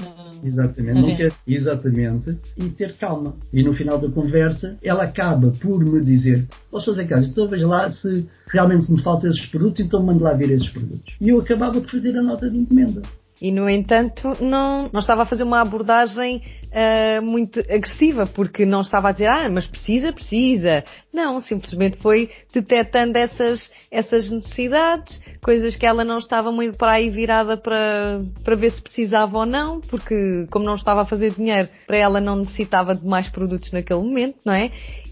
Exatamente, 0.43 1.01
não 1.01 1.15
quer, 1.15 1.33
exatamente, 1.47 2.37
e 2.55 2.69
ter 2.69 2.95
calma. 2.95 3.35
E 3.51 3.63
no 3.63 3.73
final 3.73 3.97
da 3.97 4.09
conversa, 4.09 4.77
ela 4.81 5.03
acaba 5.03 5.51
por 5.59 5.83
me 5.83 6.03
dizer: 6.03 6.47
Ó 6.71 6.79
José 6.79 7.05
Carlos, 7.05 7.29
então 7.29 7.47
veja 7.47 7.67
lá 7.67 7.91
se 7.91 8.27
realmente 8.47 8.91
me 8.91 9.01
faltam 9.01 9.29
esses 9.29 9.45
produtos, 9.47 9.81
então 9.81 10.03
mando 10.03 10.23
lá 10.23 10.33
ver 10.33 10.51
esses 10.51 10.69
produtos. 10.69 11.15
E 11.19 11.29
eu 11.29 11.39
acabava 11.39 11.81
por 11.81 11.89
fazer 11.89 12.17
a 12.17 12.21
nota 12.21 12.49
de 12.49 12.57
encomenda. 12.57 13.01
E, 13.41 13.51
no 13.51 13.69
entanto, 13.69 14.33
não, 14.41 14.89
não 14.91 14.99
estava 14.99 15.21
a 15.23 15.25
fazer 15.25 15.43
uma 15.43 15.61
abordagem 15.61 16.41
uh, 16.65 17.21
muito 17.21 17.59
agressiva, 17.59 18.25
porque 18.25 18.65
não 18.65 18.81
estava 18.81 19.09
a 19.09 19.11
dizer, 19.11 19.27
ah, 19.27 19.49
mas 19.49 19.65
precisa, 19.65 20.11
precisa. 20.11 20.83
Não, 21.13 21.39
simplesmente 21.39 21.97
foi 21.97 22.29
detectando 22.53 23.17
essas, 23.17 23.71
essas 23.89 24.29
necessidades, 24.29 25.21
coisas 25.41 25.75
que 25.75 25.85
ela 25.85 26.03
não 26.03 26.17
estava 26.17 26.51
muito 26.51 26.77
para 26.77 26.93
aí 26.93 27.09
virada 27.09 27.55
para, 27.55 28.21
para 28.43 28.55
ver 28.55 28.71
se 28.71 28.81
precisava 28.81 29.37
ou 29.37 29.45
não, 29.45 29.79
porque 29.79 30.45
como 30.51 30.65
não 30.65 30.75
estava 30.75 31.01
a 31.01 31.05
fazer 31.05 31.31
dinheiro, 31.33 31.69
para 31.87 31.97
ela 31.97 32.19
não 32.19 32.37
necessitava 32.37 32.93
de 32.93 33.05
mais 33.05 33.29
produtos 33.29 33.71
naquele 33.71 34.01
momento, 34.01 34.37
não 34.45 34.53
é? 34.53 34.69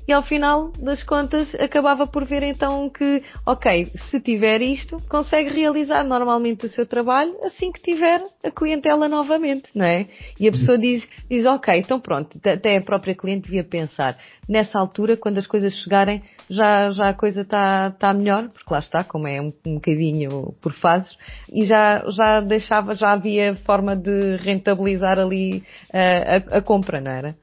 E 0.07 0.13
ao 0.13 0.21
final 0.23 0.71
das 0.79 1.03
contas 1.03 1.53
acabava 1.55 2.07
por 2.07 2.23
ver 2.25 2.43
então 2.43 2.89
que, 2.89 3.21
ok, 3.45 3.91
se 3.93 4.19
tiver 4.21 4.61
isto, 4.61 5.01
consegue 5.09 5.49
realizar 5.49 6.03
normalmente 6.03 6.65
o 6.65 6.69
seu 6.69 6.85
trabalho 6.85 7.35
assim 7.43 7.71
que 7.71 7.81
tiver 7.81 8.23
a 8.43 8.49
clientela 8.49 9.09
novamente, 9.09 9.69
não 9.75 9.85
é? 9.85 10.07
E 10.39 10.47
a 10.47 10.51
pessoa 10.51 10.77
diz, 10.77 11.07
diz 11.29 11.45
ok, 11.45 11.79
então 11.79 11.99
pronto, 11.99 12.37
até 12.37 12.77
a 12.77 12.81
própria 12.81 13.15
cliente 13.15 13.45
devia 13.45 13.63
pensar, 13.63 14.17
nessa 14.47 14.79
altura, 14.79 15.17
quando 15.17 15.37
as 15.39 15.47
coisas 15.47 15.73
chegarem, 15.73 16.23
já, 16.49 16.89
já 16.91 17.09
a 17.09 17.13
coisa 17.13 17.41
está 17.41 17.91
tá 17.91 18.13
melhor, 18.13 18.49
porque 18.49 18.73
lá 18.73 18.79
está, 18.79 19.03
como 19.03 19.27
é 19.27 19.41
um, 19.41 19.49
um 19.65 19.75
bocadinho 19.75 20.55
por 20.61 20.73
fases, 20.73 21.17
e 21.51 21.65
já, 21.65 22.03
já 22.09 22.39
deixava, 22.39 22.95
já 22.95 23.11
havia 23.11 23.55
forma 23.55 23.95
de 23.95 24.37
rentabilizar 24.37 25.19
ali 25.19 25.63
uh, 25.93 26.53
a, 26.53 26.57
a 26.57 26.61
compra, 26.61 27.01
não 27.01 27.11
era? 27.11 27.35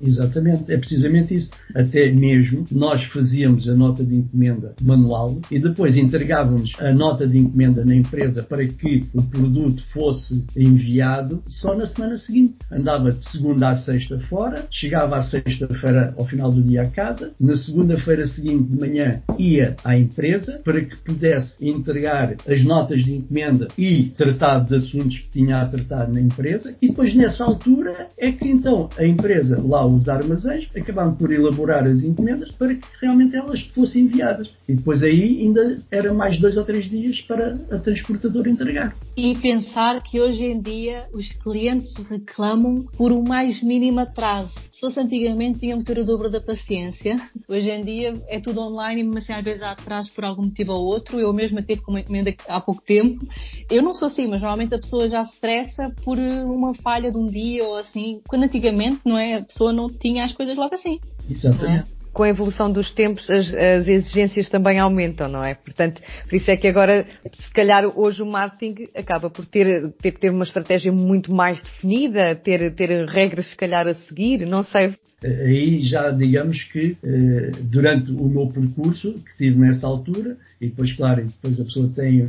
Exatamente, 0.00 0.72
é 0.72 0.76
precisamente 0.76 1.34
isso. 1.34 1.50
Até 1.74 2.10
mesmo 2.12 2.66
nós 2.70 3.04
fazíamos 3.04 3.68
a 3.68 3.74
nota 3.74 4.04
de 4.04 4.16
encomenda 4.16 4.74
manual 4.82 5.38
e 5.50 5.58
depois 5.58 5.96
entregávamos 5.96 6.72
a 6.78 6.92
nota 6.92 7.26
de 7.26 7.38
encomenda 7.38 7.84
na 7.84 7.94
empresa 7.94 8.42
para 8.42 8.66
que 8.66 9.04
o 9.14 9.22
produto 9.22 9.82
fosse 9.92 10.44
enviado 10.56 11.42
só 11.48 11.74
na 11.74 11.86
semana 11.86 12.18
seguinte. 12.18 12.56
Andava 12.70 13.12
de 13.12 13.28
segunda 13.30 13.70
a 13.70 13.76
sexta 13.76 14.18
fora, 14.20 14.66
chegava 14.70 15.16
à 15.16 15.22
sexta-feira 15.22 16.14
ao 16.16 16.26
final 16.26 16.50
do 16.50 16.62
dia 16.62 16.82
a 16.82 16.90
casa, 16.90 17.32
na 17.40 17.56
segunda-feira 17.56 18.26
seguinte 18.26 18.64
de 18.64 18.78
manhã 18.78 19.22
ia 19.38 19.76
à 19.84 19.96
empresa 19.96 20.60
para 20.64 20.84
que 20.84 20.96
pudesse 20.96 21.56
entregar 21.66 22.34
as 22.46 22.62
notas 22.64 23.02
de 23.02 23.14
encomenda 23.14 23.68
e 23.78 24.04
tratar 24.16 24.60
de 24.60 24.76
assuntos 24.76 25.18
que 25.18 25.30
tinha 25.30 25.62
a 25.62 25.66
tratar 25.66 26.08
na 26.08 26.20
empresa 26.20 26.74
e 26.80 26.88
depois 26.88 27.14
nessa 27.14 27.44
altura 27.44 28.08
é 28.18 28.32
que 28.32 28.46
então 28.46 28.88
a 28.98 29.04
empresa 29.04 29.60
lá 29.62 29.85
os 29.94 30.08
armazéns 30.08 30.68
acabaram 30.76 31.14
por 31.14 31.32
elaborar 31.32 31.84
as 31.84 32.02
encomendas 32.02 32.50
para 32.52 32.74
que 32.74 32.86
realmente 33.00 33.36
elas 33.36 33.60
fossem 33.74 34.04
enviadas. 34.04 34.54
E 34.68 34.74
depois 34.74 35.02
aí 35.02 35.40
ainda 35.40 35.80
era 35.90 36.12
mais 36.12 36.38
dois 36.40 36.56
ou 36.56 36.64
três 36.64 36.88
dias 36.88 37.20
para 37.22 37.58
a 37.70 37.78
transportadora 37.78 38.50
entregar. 38.50 38.94
E 39.16 39.36
pensar 39.36 40.02
que 40.02 40.20
hoje 40.20 40.44
em 40.44 40.60
dia 40.60 41.06
os 41.12 41.32
clientes 41.32 41.94
reclamam 42.08 42.86
por 42.96 43.12
o 43.12 43.22
mais 43.22 43.62
mínimo 43.62 44.00
atraso. 44.00 44.52
Se 44.76 44.80
fosse 44.80 45.00
antigamente 45.00 45.60
tinham 45.60 45.78
que 45.78 45.86
ter 45.86 45.98
o 45.98 46.04
dobro 46.04 46.28
da 46.28 46.38
paciência. 46.38 47.16
Hoje 47.48 47.70
em 47.70 47.82
dia 47.82 48.14
é 48.28 48.38
tudo 48.38 48.60
online, 48.60 49.02
mas 49.04 49.24
assim, 49.24 49.32
às 49.32 49.42
vezes 49.42 49.62
há 49.62 49.70
atraso 49.70 50.12
por 50.12 50.22
algum 50.22 50.42
motivo 50.42 50.72
ou 50.72 50.84
outro. 50.84 51.18
Eu 51.18 51.32
mesma 51.32 51.62
tive 51.62 51.80
com 51.80 51.92
uma 51.92 52.00
encomenda 52.00 52.34
há 52.46 52.60
pouco 52.60 52.82
tempo. 52.82 53.26
Eu 53.70 53.82
não 53.82 53.94
sou 53.94 54.08
assim, 54.08 54.26
mas 54.26 54.42
normalmente 54.42 54.74
a 54.74 54.78
pessoa 54.78 55.08
já 55.08 55.24
se 55.24 55.32
estressa 55.32 55.90
por 56.04 56.18
uma 56.18 56.74
falha 56.74 57.10
de 57.10 57.16
um 57.16 57.26
dia 57.26 57.64
ou 57.64 57.76
assim. 57.76 58.20
Quando 58.28 58.42
antigamente, 58.42 59.00
não 59.04 59.16
é? 59.16 59.36
A 59.36 59.44
pessoa 59.46 59.72
não 59.76 59.88
tinha 59.88 60.24
as 60.24 60.32
coisas 60.32 60.56
logo 60.56 60.74
assim. 60.74 60.98
Exatamente. 61.30 61.92
É? 61.92 61.96
com 62.16 62.22
a 62.22 62.30
evolução 62.30 62.72
dos 62.72 62.94
tempos 62.94 63.28
as, 63.28 63.52
as, 63.52 63.86
exigências 63.86 64.48
também 64.48 64.78
aumentam, 64.78 65.28
não 65.28 65.42
é? 65.42 65.54
Portanto, 65.54 66.00
por 66.26 66.34
isso 66.34 66.50
é 66.50 66.56
que 66.56 66.66
agora, 66.66 67.06
se 67.30 67.52
calhar 67.52 67.84
hoje 67.94 68.22
o 68.22 68.26
marketing 68.26 68.88
acaba 68.96 69.28
por 69.28 69.44
ter, 69.44 69.92
ter 70.00 70.12
que 70.12 70.20
ter 70.20 70.30
uma 70.30 70.44
estratégia 70.44 70.90
muito 70.90 71.30
mais 71.30 71.60
definida, 71.60 72.34
ter, 72.34 72.74
ter 72.74 73.06
regras 73.06 73.50
se 73.50 73.56
calhar 73.56 73.86
a 73.86 73.92
seguir, 73.92 74.46
não 74.46 74.64
sei. 74.64 74.94
Aí 75.22 75.80
já 75.80 76.10
digamos 76.10 76.64
que 76.64 76.96
eh, 77.04 77.50
durante 77.62 78.10
o 78.12 78.28
meu 78.28 78.46
percurso 78.46 79.12
que 79.12 79.36
tive 79.36 79.58
nessa 79.58 79.86
altura, 79.86 80.38
e 80.58 80.68
depois, 80.68 80.94
claro, 80.94 81.22
depois 81.22 81.60
a 81.60 81.64
pessoa 81.64 81.90
tem, 81.94 82.26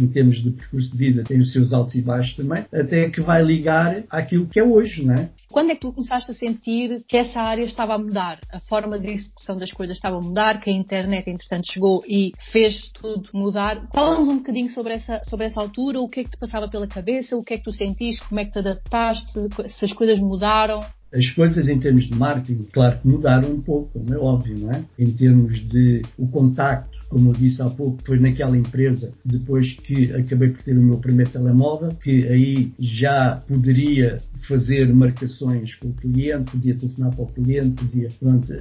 em 0.00 0.06
termos 0.06 0.42
de 0.42 0.50
percurso 0.50 0.92
de 0.92 0.96
vida, 0.96 1.22
tem 1.24 1.40
os 1.40 1.52
seus 1.52 1.74
altos 1.74 1.94
e 1.94 2.00
baixos 2.00 2.36
também, 2.36 2.64
até 2.72 3.10
que 3.10 3.20
vai 3.20 3.42
ligar 3.42 4.02
àquilo 4.08 4.46
que 4.46 4.58
é 4.58 4.64
hoje, 4.64 5.04
não 5.04 5.14
é? 5.14 5.28
Quando 5.50 5.70
é 5.70 5.74
que 5.74 5.80
tu 5.80 5.92
começaste 5.92 6.30
a 6.30 6.34
sentir 6.34 7.04
que 7.06 7.16
essa 7.16 7.40
área 7.40 7.62
estava 7.62 7.94
a 7.94 7.98
mudar? 7.98 8.40
A 8.52 8.60
forma 8.60 8.98
de 8.98 9.10
execução 9.10 9.56
das 9.56 9.72
coisas 9.72 9.96
estava 9.96 10.16
a 10.16 10.20
mudar, 10.20 10.60
que 10.60 10.68
a 10.68 10.72
internet, 10.72 11.30
entretanto, 11.30 11.70
chegou 11.70 12.02
e 12.06 12.32
fez 12.52 12.90
tudo 12.92 13.28
mudar? 13.32 13.86
Fala-nos 13.92 14.28
um 14.28 14.38
bocadinho 14.38 14.68
sobre 14.70 14.94
essa, 14.94 15.22
sobre 15.24 15.46
essa 15.46 15.60
altura, 15.60 16.00
o 16.00 16.08
que 16.08 16.20
é 16.20 16.24
que 16.24 16.30
te 16.30 16.36
passava 16.36 16.68
pela 16.68 16.86
cabeça, 16.86 17.36
o 17.36 17.44
que 17.44 17.54
é 17.54 17.58
que 17.58 17.64
tu 17.64 17.72
sentiste, 17.72 18.26
como 18.28 18.40
é 18.40 18.44
que 18.44 18.52
te 18.52 18.58
adaptaste, 18.58 19.32
se 19.68 19.84
as 19.84 19.92
coisas 19.92 20.18
mudaram? 20.18 20.80
As 21.14 21.30
coisas 21.30 21.68
em 21.68 21.78
termos 21.78 22.06
de 22.08 22.18
marketing, 22.18 22.64
claro 22.72 22.98
que 22.98 23.06
mudaram 23.06 23.50
um 23.50 23.60
pouco, 23.62 23.90
como 23.92 24.12
é 24.12 24.18
óbvio, 24.18 24.58
não 24.58 24.72
é? 24.72 24.84
Em 24.98 25.12
termos 25.12 25.60
de 25.68 26.02
o 26.18 26.28
contacto 26.28 26.98
como 27.08 27.30
eu 27.30 27.32
disse 27.32 27.62
há 27.62 27.68
pouco, 27.68 28.02
foi 28.04 28.18
naquela 28.18 28.56
empresa, 28.56 29.10
depois 29.24 29.74
que 29.74 30.12
acabei 30.12 30.50
por 30.50 30.62
ter 30.62 30.76
o 30.76 30.82
meu 30.82 30.98
primeiro 30.98 31.30
telemóvel, 31.30 31.90
que 32.02 32.26
aí 32.28 32.72
já 32.78 33.42
poderia 33.46 34.18
fazer 34.48 34.92
marcações 34.94 35.74
com 35.74 35.88
o 35.88 35.92
cliente, 35.92 36.52
podia 36.52 36.74
telefonar 36.74 37.14
para 37.14 37.24
o 37.24 37.26
cliente, 37.28 37.84
podia, 37.84 38.08
pronto, 38.18 38.52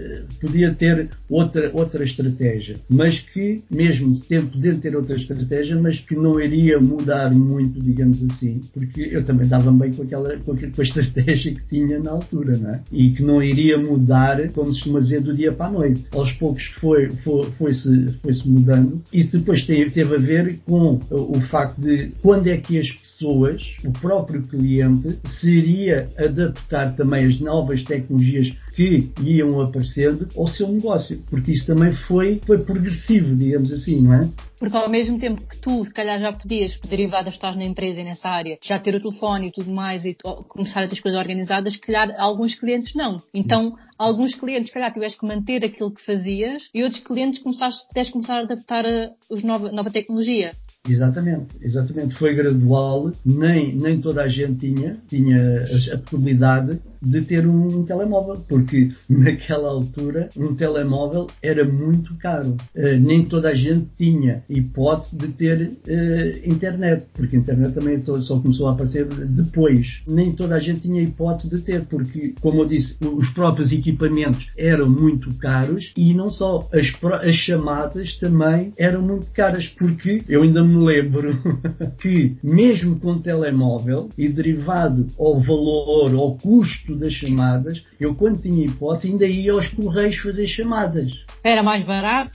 podia 0.42 0.74
ter 0.74 1.10
outra, 1.30 1.72
outra 1.74 2.04
estratégia, 2.04 2.76
mas 2.90 3.20
que, 3.20 3.64
mesmo 3.70 4.12
tendo, 4.28 4.52
podendo 4.52 4.80
ter 4.80 4.96
outra 4.96 5.16
estratégia, 5.16 5.80
mas 5.80 6.00
que 6.00 6.16
não 6.16 6.40
iria 6.40 6.80
mudar 6.80 7.34
muito, 7.34 7.80
digamos 7.80 8.24
assim, 8.24 8.62
porque 8.74 9.02
eu 9.12 9.24
também 9.24 9.48
dava 9.48 9.72
bem 9.72 9.94
com 9.94 10.04
aquela, 10.04 10.38
com 10.38 10.52
a 10.52 10.84
estratégia 10.84 11.54
que 11.54 11.68
tinha 11.68 12.00
na 12.00 12.12
altura, 12.12 12.58
não 12.58 12.70
é? 12.72 12.82
E 12.92 13.12
que 13.12 13.24
não 13.24 13.42
iria 13.42 13.78
mudar, 13.78 14.50
como 14.52 14.74
se 14.74 14.90
dizer, 15.06 15.22
do 15.22 15.34
dia 15.34 15.52
para 15.52 15.68
a 15.68 15.72
noite. 15.72 16.04
Aos 16.12 16.32
poucos 16.34 16.64
foi, 16.80 17.10
foi, 17.24 17.44
foi-se, 17.58 18.14
foi-se 18.36 18.50
mudando. 18.50 19.02
Isso 19.12 19.38
depois 19.38 19.66
teve, 19.66 19.92
teve 19.92 20.16
a 20.16 20.20
ver 20.20 20.60
com 20.66 21.00
o 21.10 21.42
facto 21.50 21.80
de 21.80 22.12
quando 22.22 22.48
é 22.48 22.58
que 22.58 22.78
as 22.78 22.92
pessoas, 22.92 23.76
o 23.84 23.92
próprio 23.92 24.42
cliente, 24.42 25.18
seria 25.40 26.06
adaptar 26.18 26.96
também 26.96 27.26
as 27.26 27.40
novas 27.40 27.84
tecnologias 27.84 28.54
que 28.76 29.10
iam 29.24 29.62
aparecendo 29.62 30.28
ao 30.36 30.48
seu 30.48 30.68
negócio, 30.68 31.18
porque 31.30 31.52
isso 31.52 31.66
também 31.66 31.94
foi, 31.94 32.42
foi 32.46 32.60
progressivo, 32.60 33.34
digamos 33.36 33.72
assim, 33.72 34.02
não 34.02 34.14
é? 34.14 34.30
Porque 34.60 34.76
ao 34.76 34.90
mesmo 34.90 35.18
tempo 35.18 35.42
que 35.42 35.58
tu, 35.58 35.86
se 35.86 35.94
calhar, 35.94 36.20
já 36.20 36.34
podias, 36.34 36.80
derivado 36.80 37.30
de 37.30 37.36
estar 37.36 37.56
na 37.56 37.64
empresa 37.64 38.02
e 38.02 38.04
nessa 38.04 38.28
área, 38.28 38.58
já 38.62 38.78
ter 38.78 38.96
o 38.96 39.00
telefone 39.00 39.48
e 39.48 39.52
tudo 39.52 39.72
mais 39.72 40.06
e 40.06 40.16
começar 40.48 40.84
a 40.84 40.88
ter 40.88 40.96
as 40.96 41.00
coisas 41.00 41.20
organizadas, 41.20 41.74
se 41.74 41.80
calhar 41.80 42.14
alguns 42.18 42.56
clientes 42.56 42.94
não. 42.96 43.22
Então, 43.34 43.76
alguns 43.98 44.36
clientes, 44.36 44.68
se 44.68 44.74
calhar, 44.74 44.92
tiveste 44.92 45.20
que 45.20 45.26
manter 45.26 45.64
aquilo 45.64 45.94
que 45.94 46.04
fazias 46.04 46.70
e 46.74 46.84
outros 46.84 47.02
clientes 47.02 47.42
começaste, 47.42 47.88
tiveste 47.90 48.12
que 48.12 48.14
começar 48.14 48.40
a 48.40 48.44
adaptar 48.44 48.86
a 48.86 49.12
nova, 49.44 49.72
nova 49.72 49.92
tecnologia. 49.92 50.52
Exatamente, 50.88 51.48
exatamente. 51.62 52.16
Foi 52.16 52.34
gradual, 52.34 53.12
nem, 53.26 53.76
nem 53.76 54.00
toda 54.00 54.24
a 54.24 54.28
gente 54.28 54.56
tinha, 54.56 54.98
tinha 55.08 55.64
a, 55.64 55.96
a 55.96 55.98
possibilidade 55.98 56.80
de 57.06 57.22
ter 57.22 57.46
um, 57.48 57.84
telemóvel, 57.84 58.44
porque 58.48 58.92
naquela 59.08 59.70
altura 59.70 60.30
um 60.36 60.56
telemóvel 60.56 61.28
era 61.42 61.64
muito 61.64 62.16
caro. 62.16 62.56
Uh, 62.76 62.98
nem 63.00 63.24
toda 63.24 63.50
a 63.50 63.54
gente 63.54 63.88
tinha 63.98 64.44
hipótese 64.50 65.16
de 65.16 65.28
ter 65.30 65.68
uh, 65.68 66.52
internet, 66.52 67.06
porque 67.14 67.36
a 67.36 67.40
internet 67.40 67.74
também 67.74 68.04
só 68.04 68.40
começou 68.40 68.68
a 68.68 68.72
aparecer 68.72 69.06
depois. 69.06 70.02
Nem 70.08 70.32
toda 70.32 70.56
a 70.56 70.60
gente 70.60 70.82
tinha 70.82 71.02
hipótese 71.02 71.50
de 71.50 71.62
ter, 71.62 71.86
porque, 71.86 72.34
como 72.42 72.62
eu 72.62 72.66
disse, 72.66 72.96
os 73.02 73.30
próprios 73.30 73.72
equipamentos 73.72 74.52
eram 74.58 74.90
muito 74.90 75.34
caros 75.36 75.94
e 75.96 76.14
não 76.14 76.30
só, 76.30 76.68
as, 76.74 76.92
as 77.22 77.36
chamadas 77.36 78.18
também 78.18 78.72
eram 78.78 79.02
muito 79.02 79.32
caras, 79.32 79.68
porque 79.68 80.24
eu 80.28 80.42
ainda 80.42 80.64
me 80.64 80.75
lembro 80.84 81.38
que, 82.00 82.38
mesmo 82.44 83.00
com 83.00 83.20
telemóvel 83.20 84.10
e 84.18 84.28
derivado 84.30 85.08
ao 85.18 85.40
valor, 85.40 86.14
ao 86.16 86.36
custo 86.38 86.96
das 86.96 87.14
chamadas, 87.14 87.84
eu 88.00 88.16
quando 88.16 88.42
tinha 88.42 88.66
hipótese 88.66 89.12
ainda 89.12 89.26
ia 89.26 89.54
aos 89.54 89.68
correios 89.70 90.18
fazer 90.18 90.48
chamadas. 90.48 91.12
Era 91.44 91.64
mais 91.64 91.84
barato? 91.84 92.32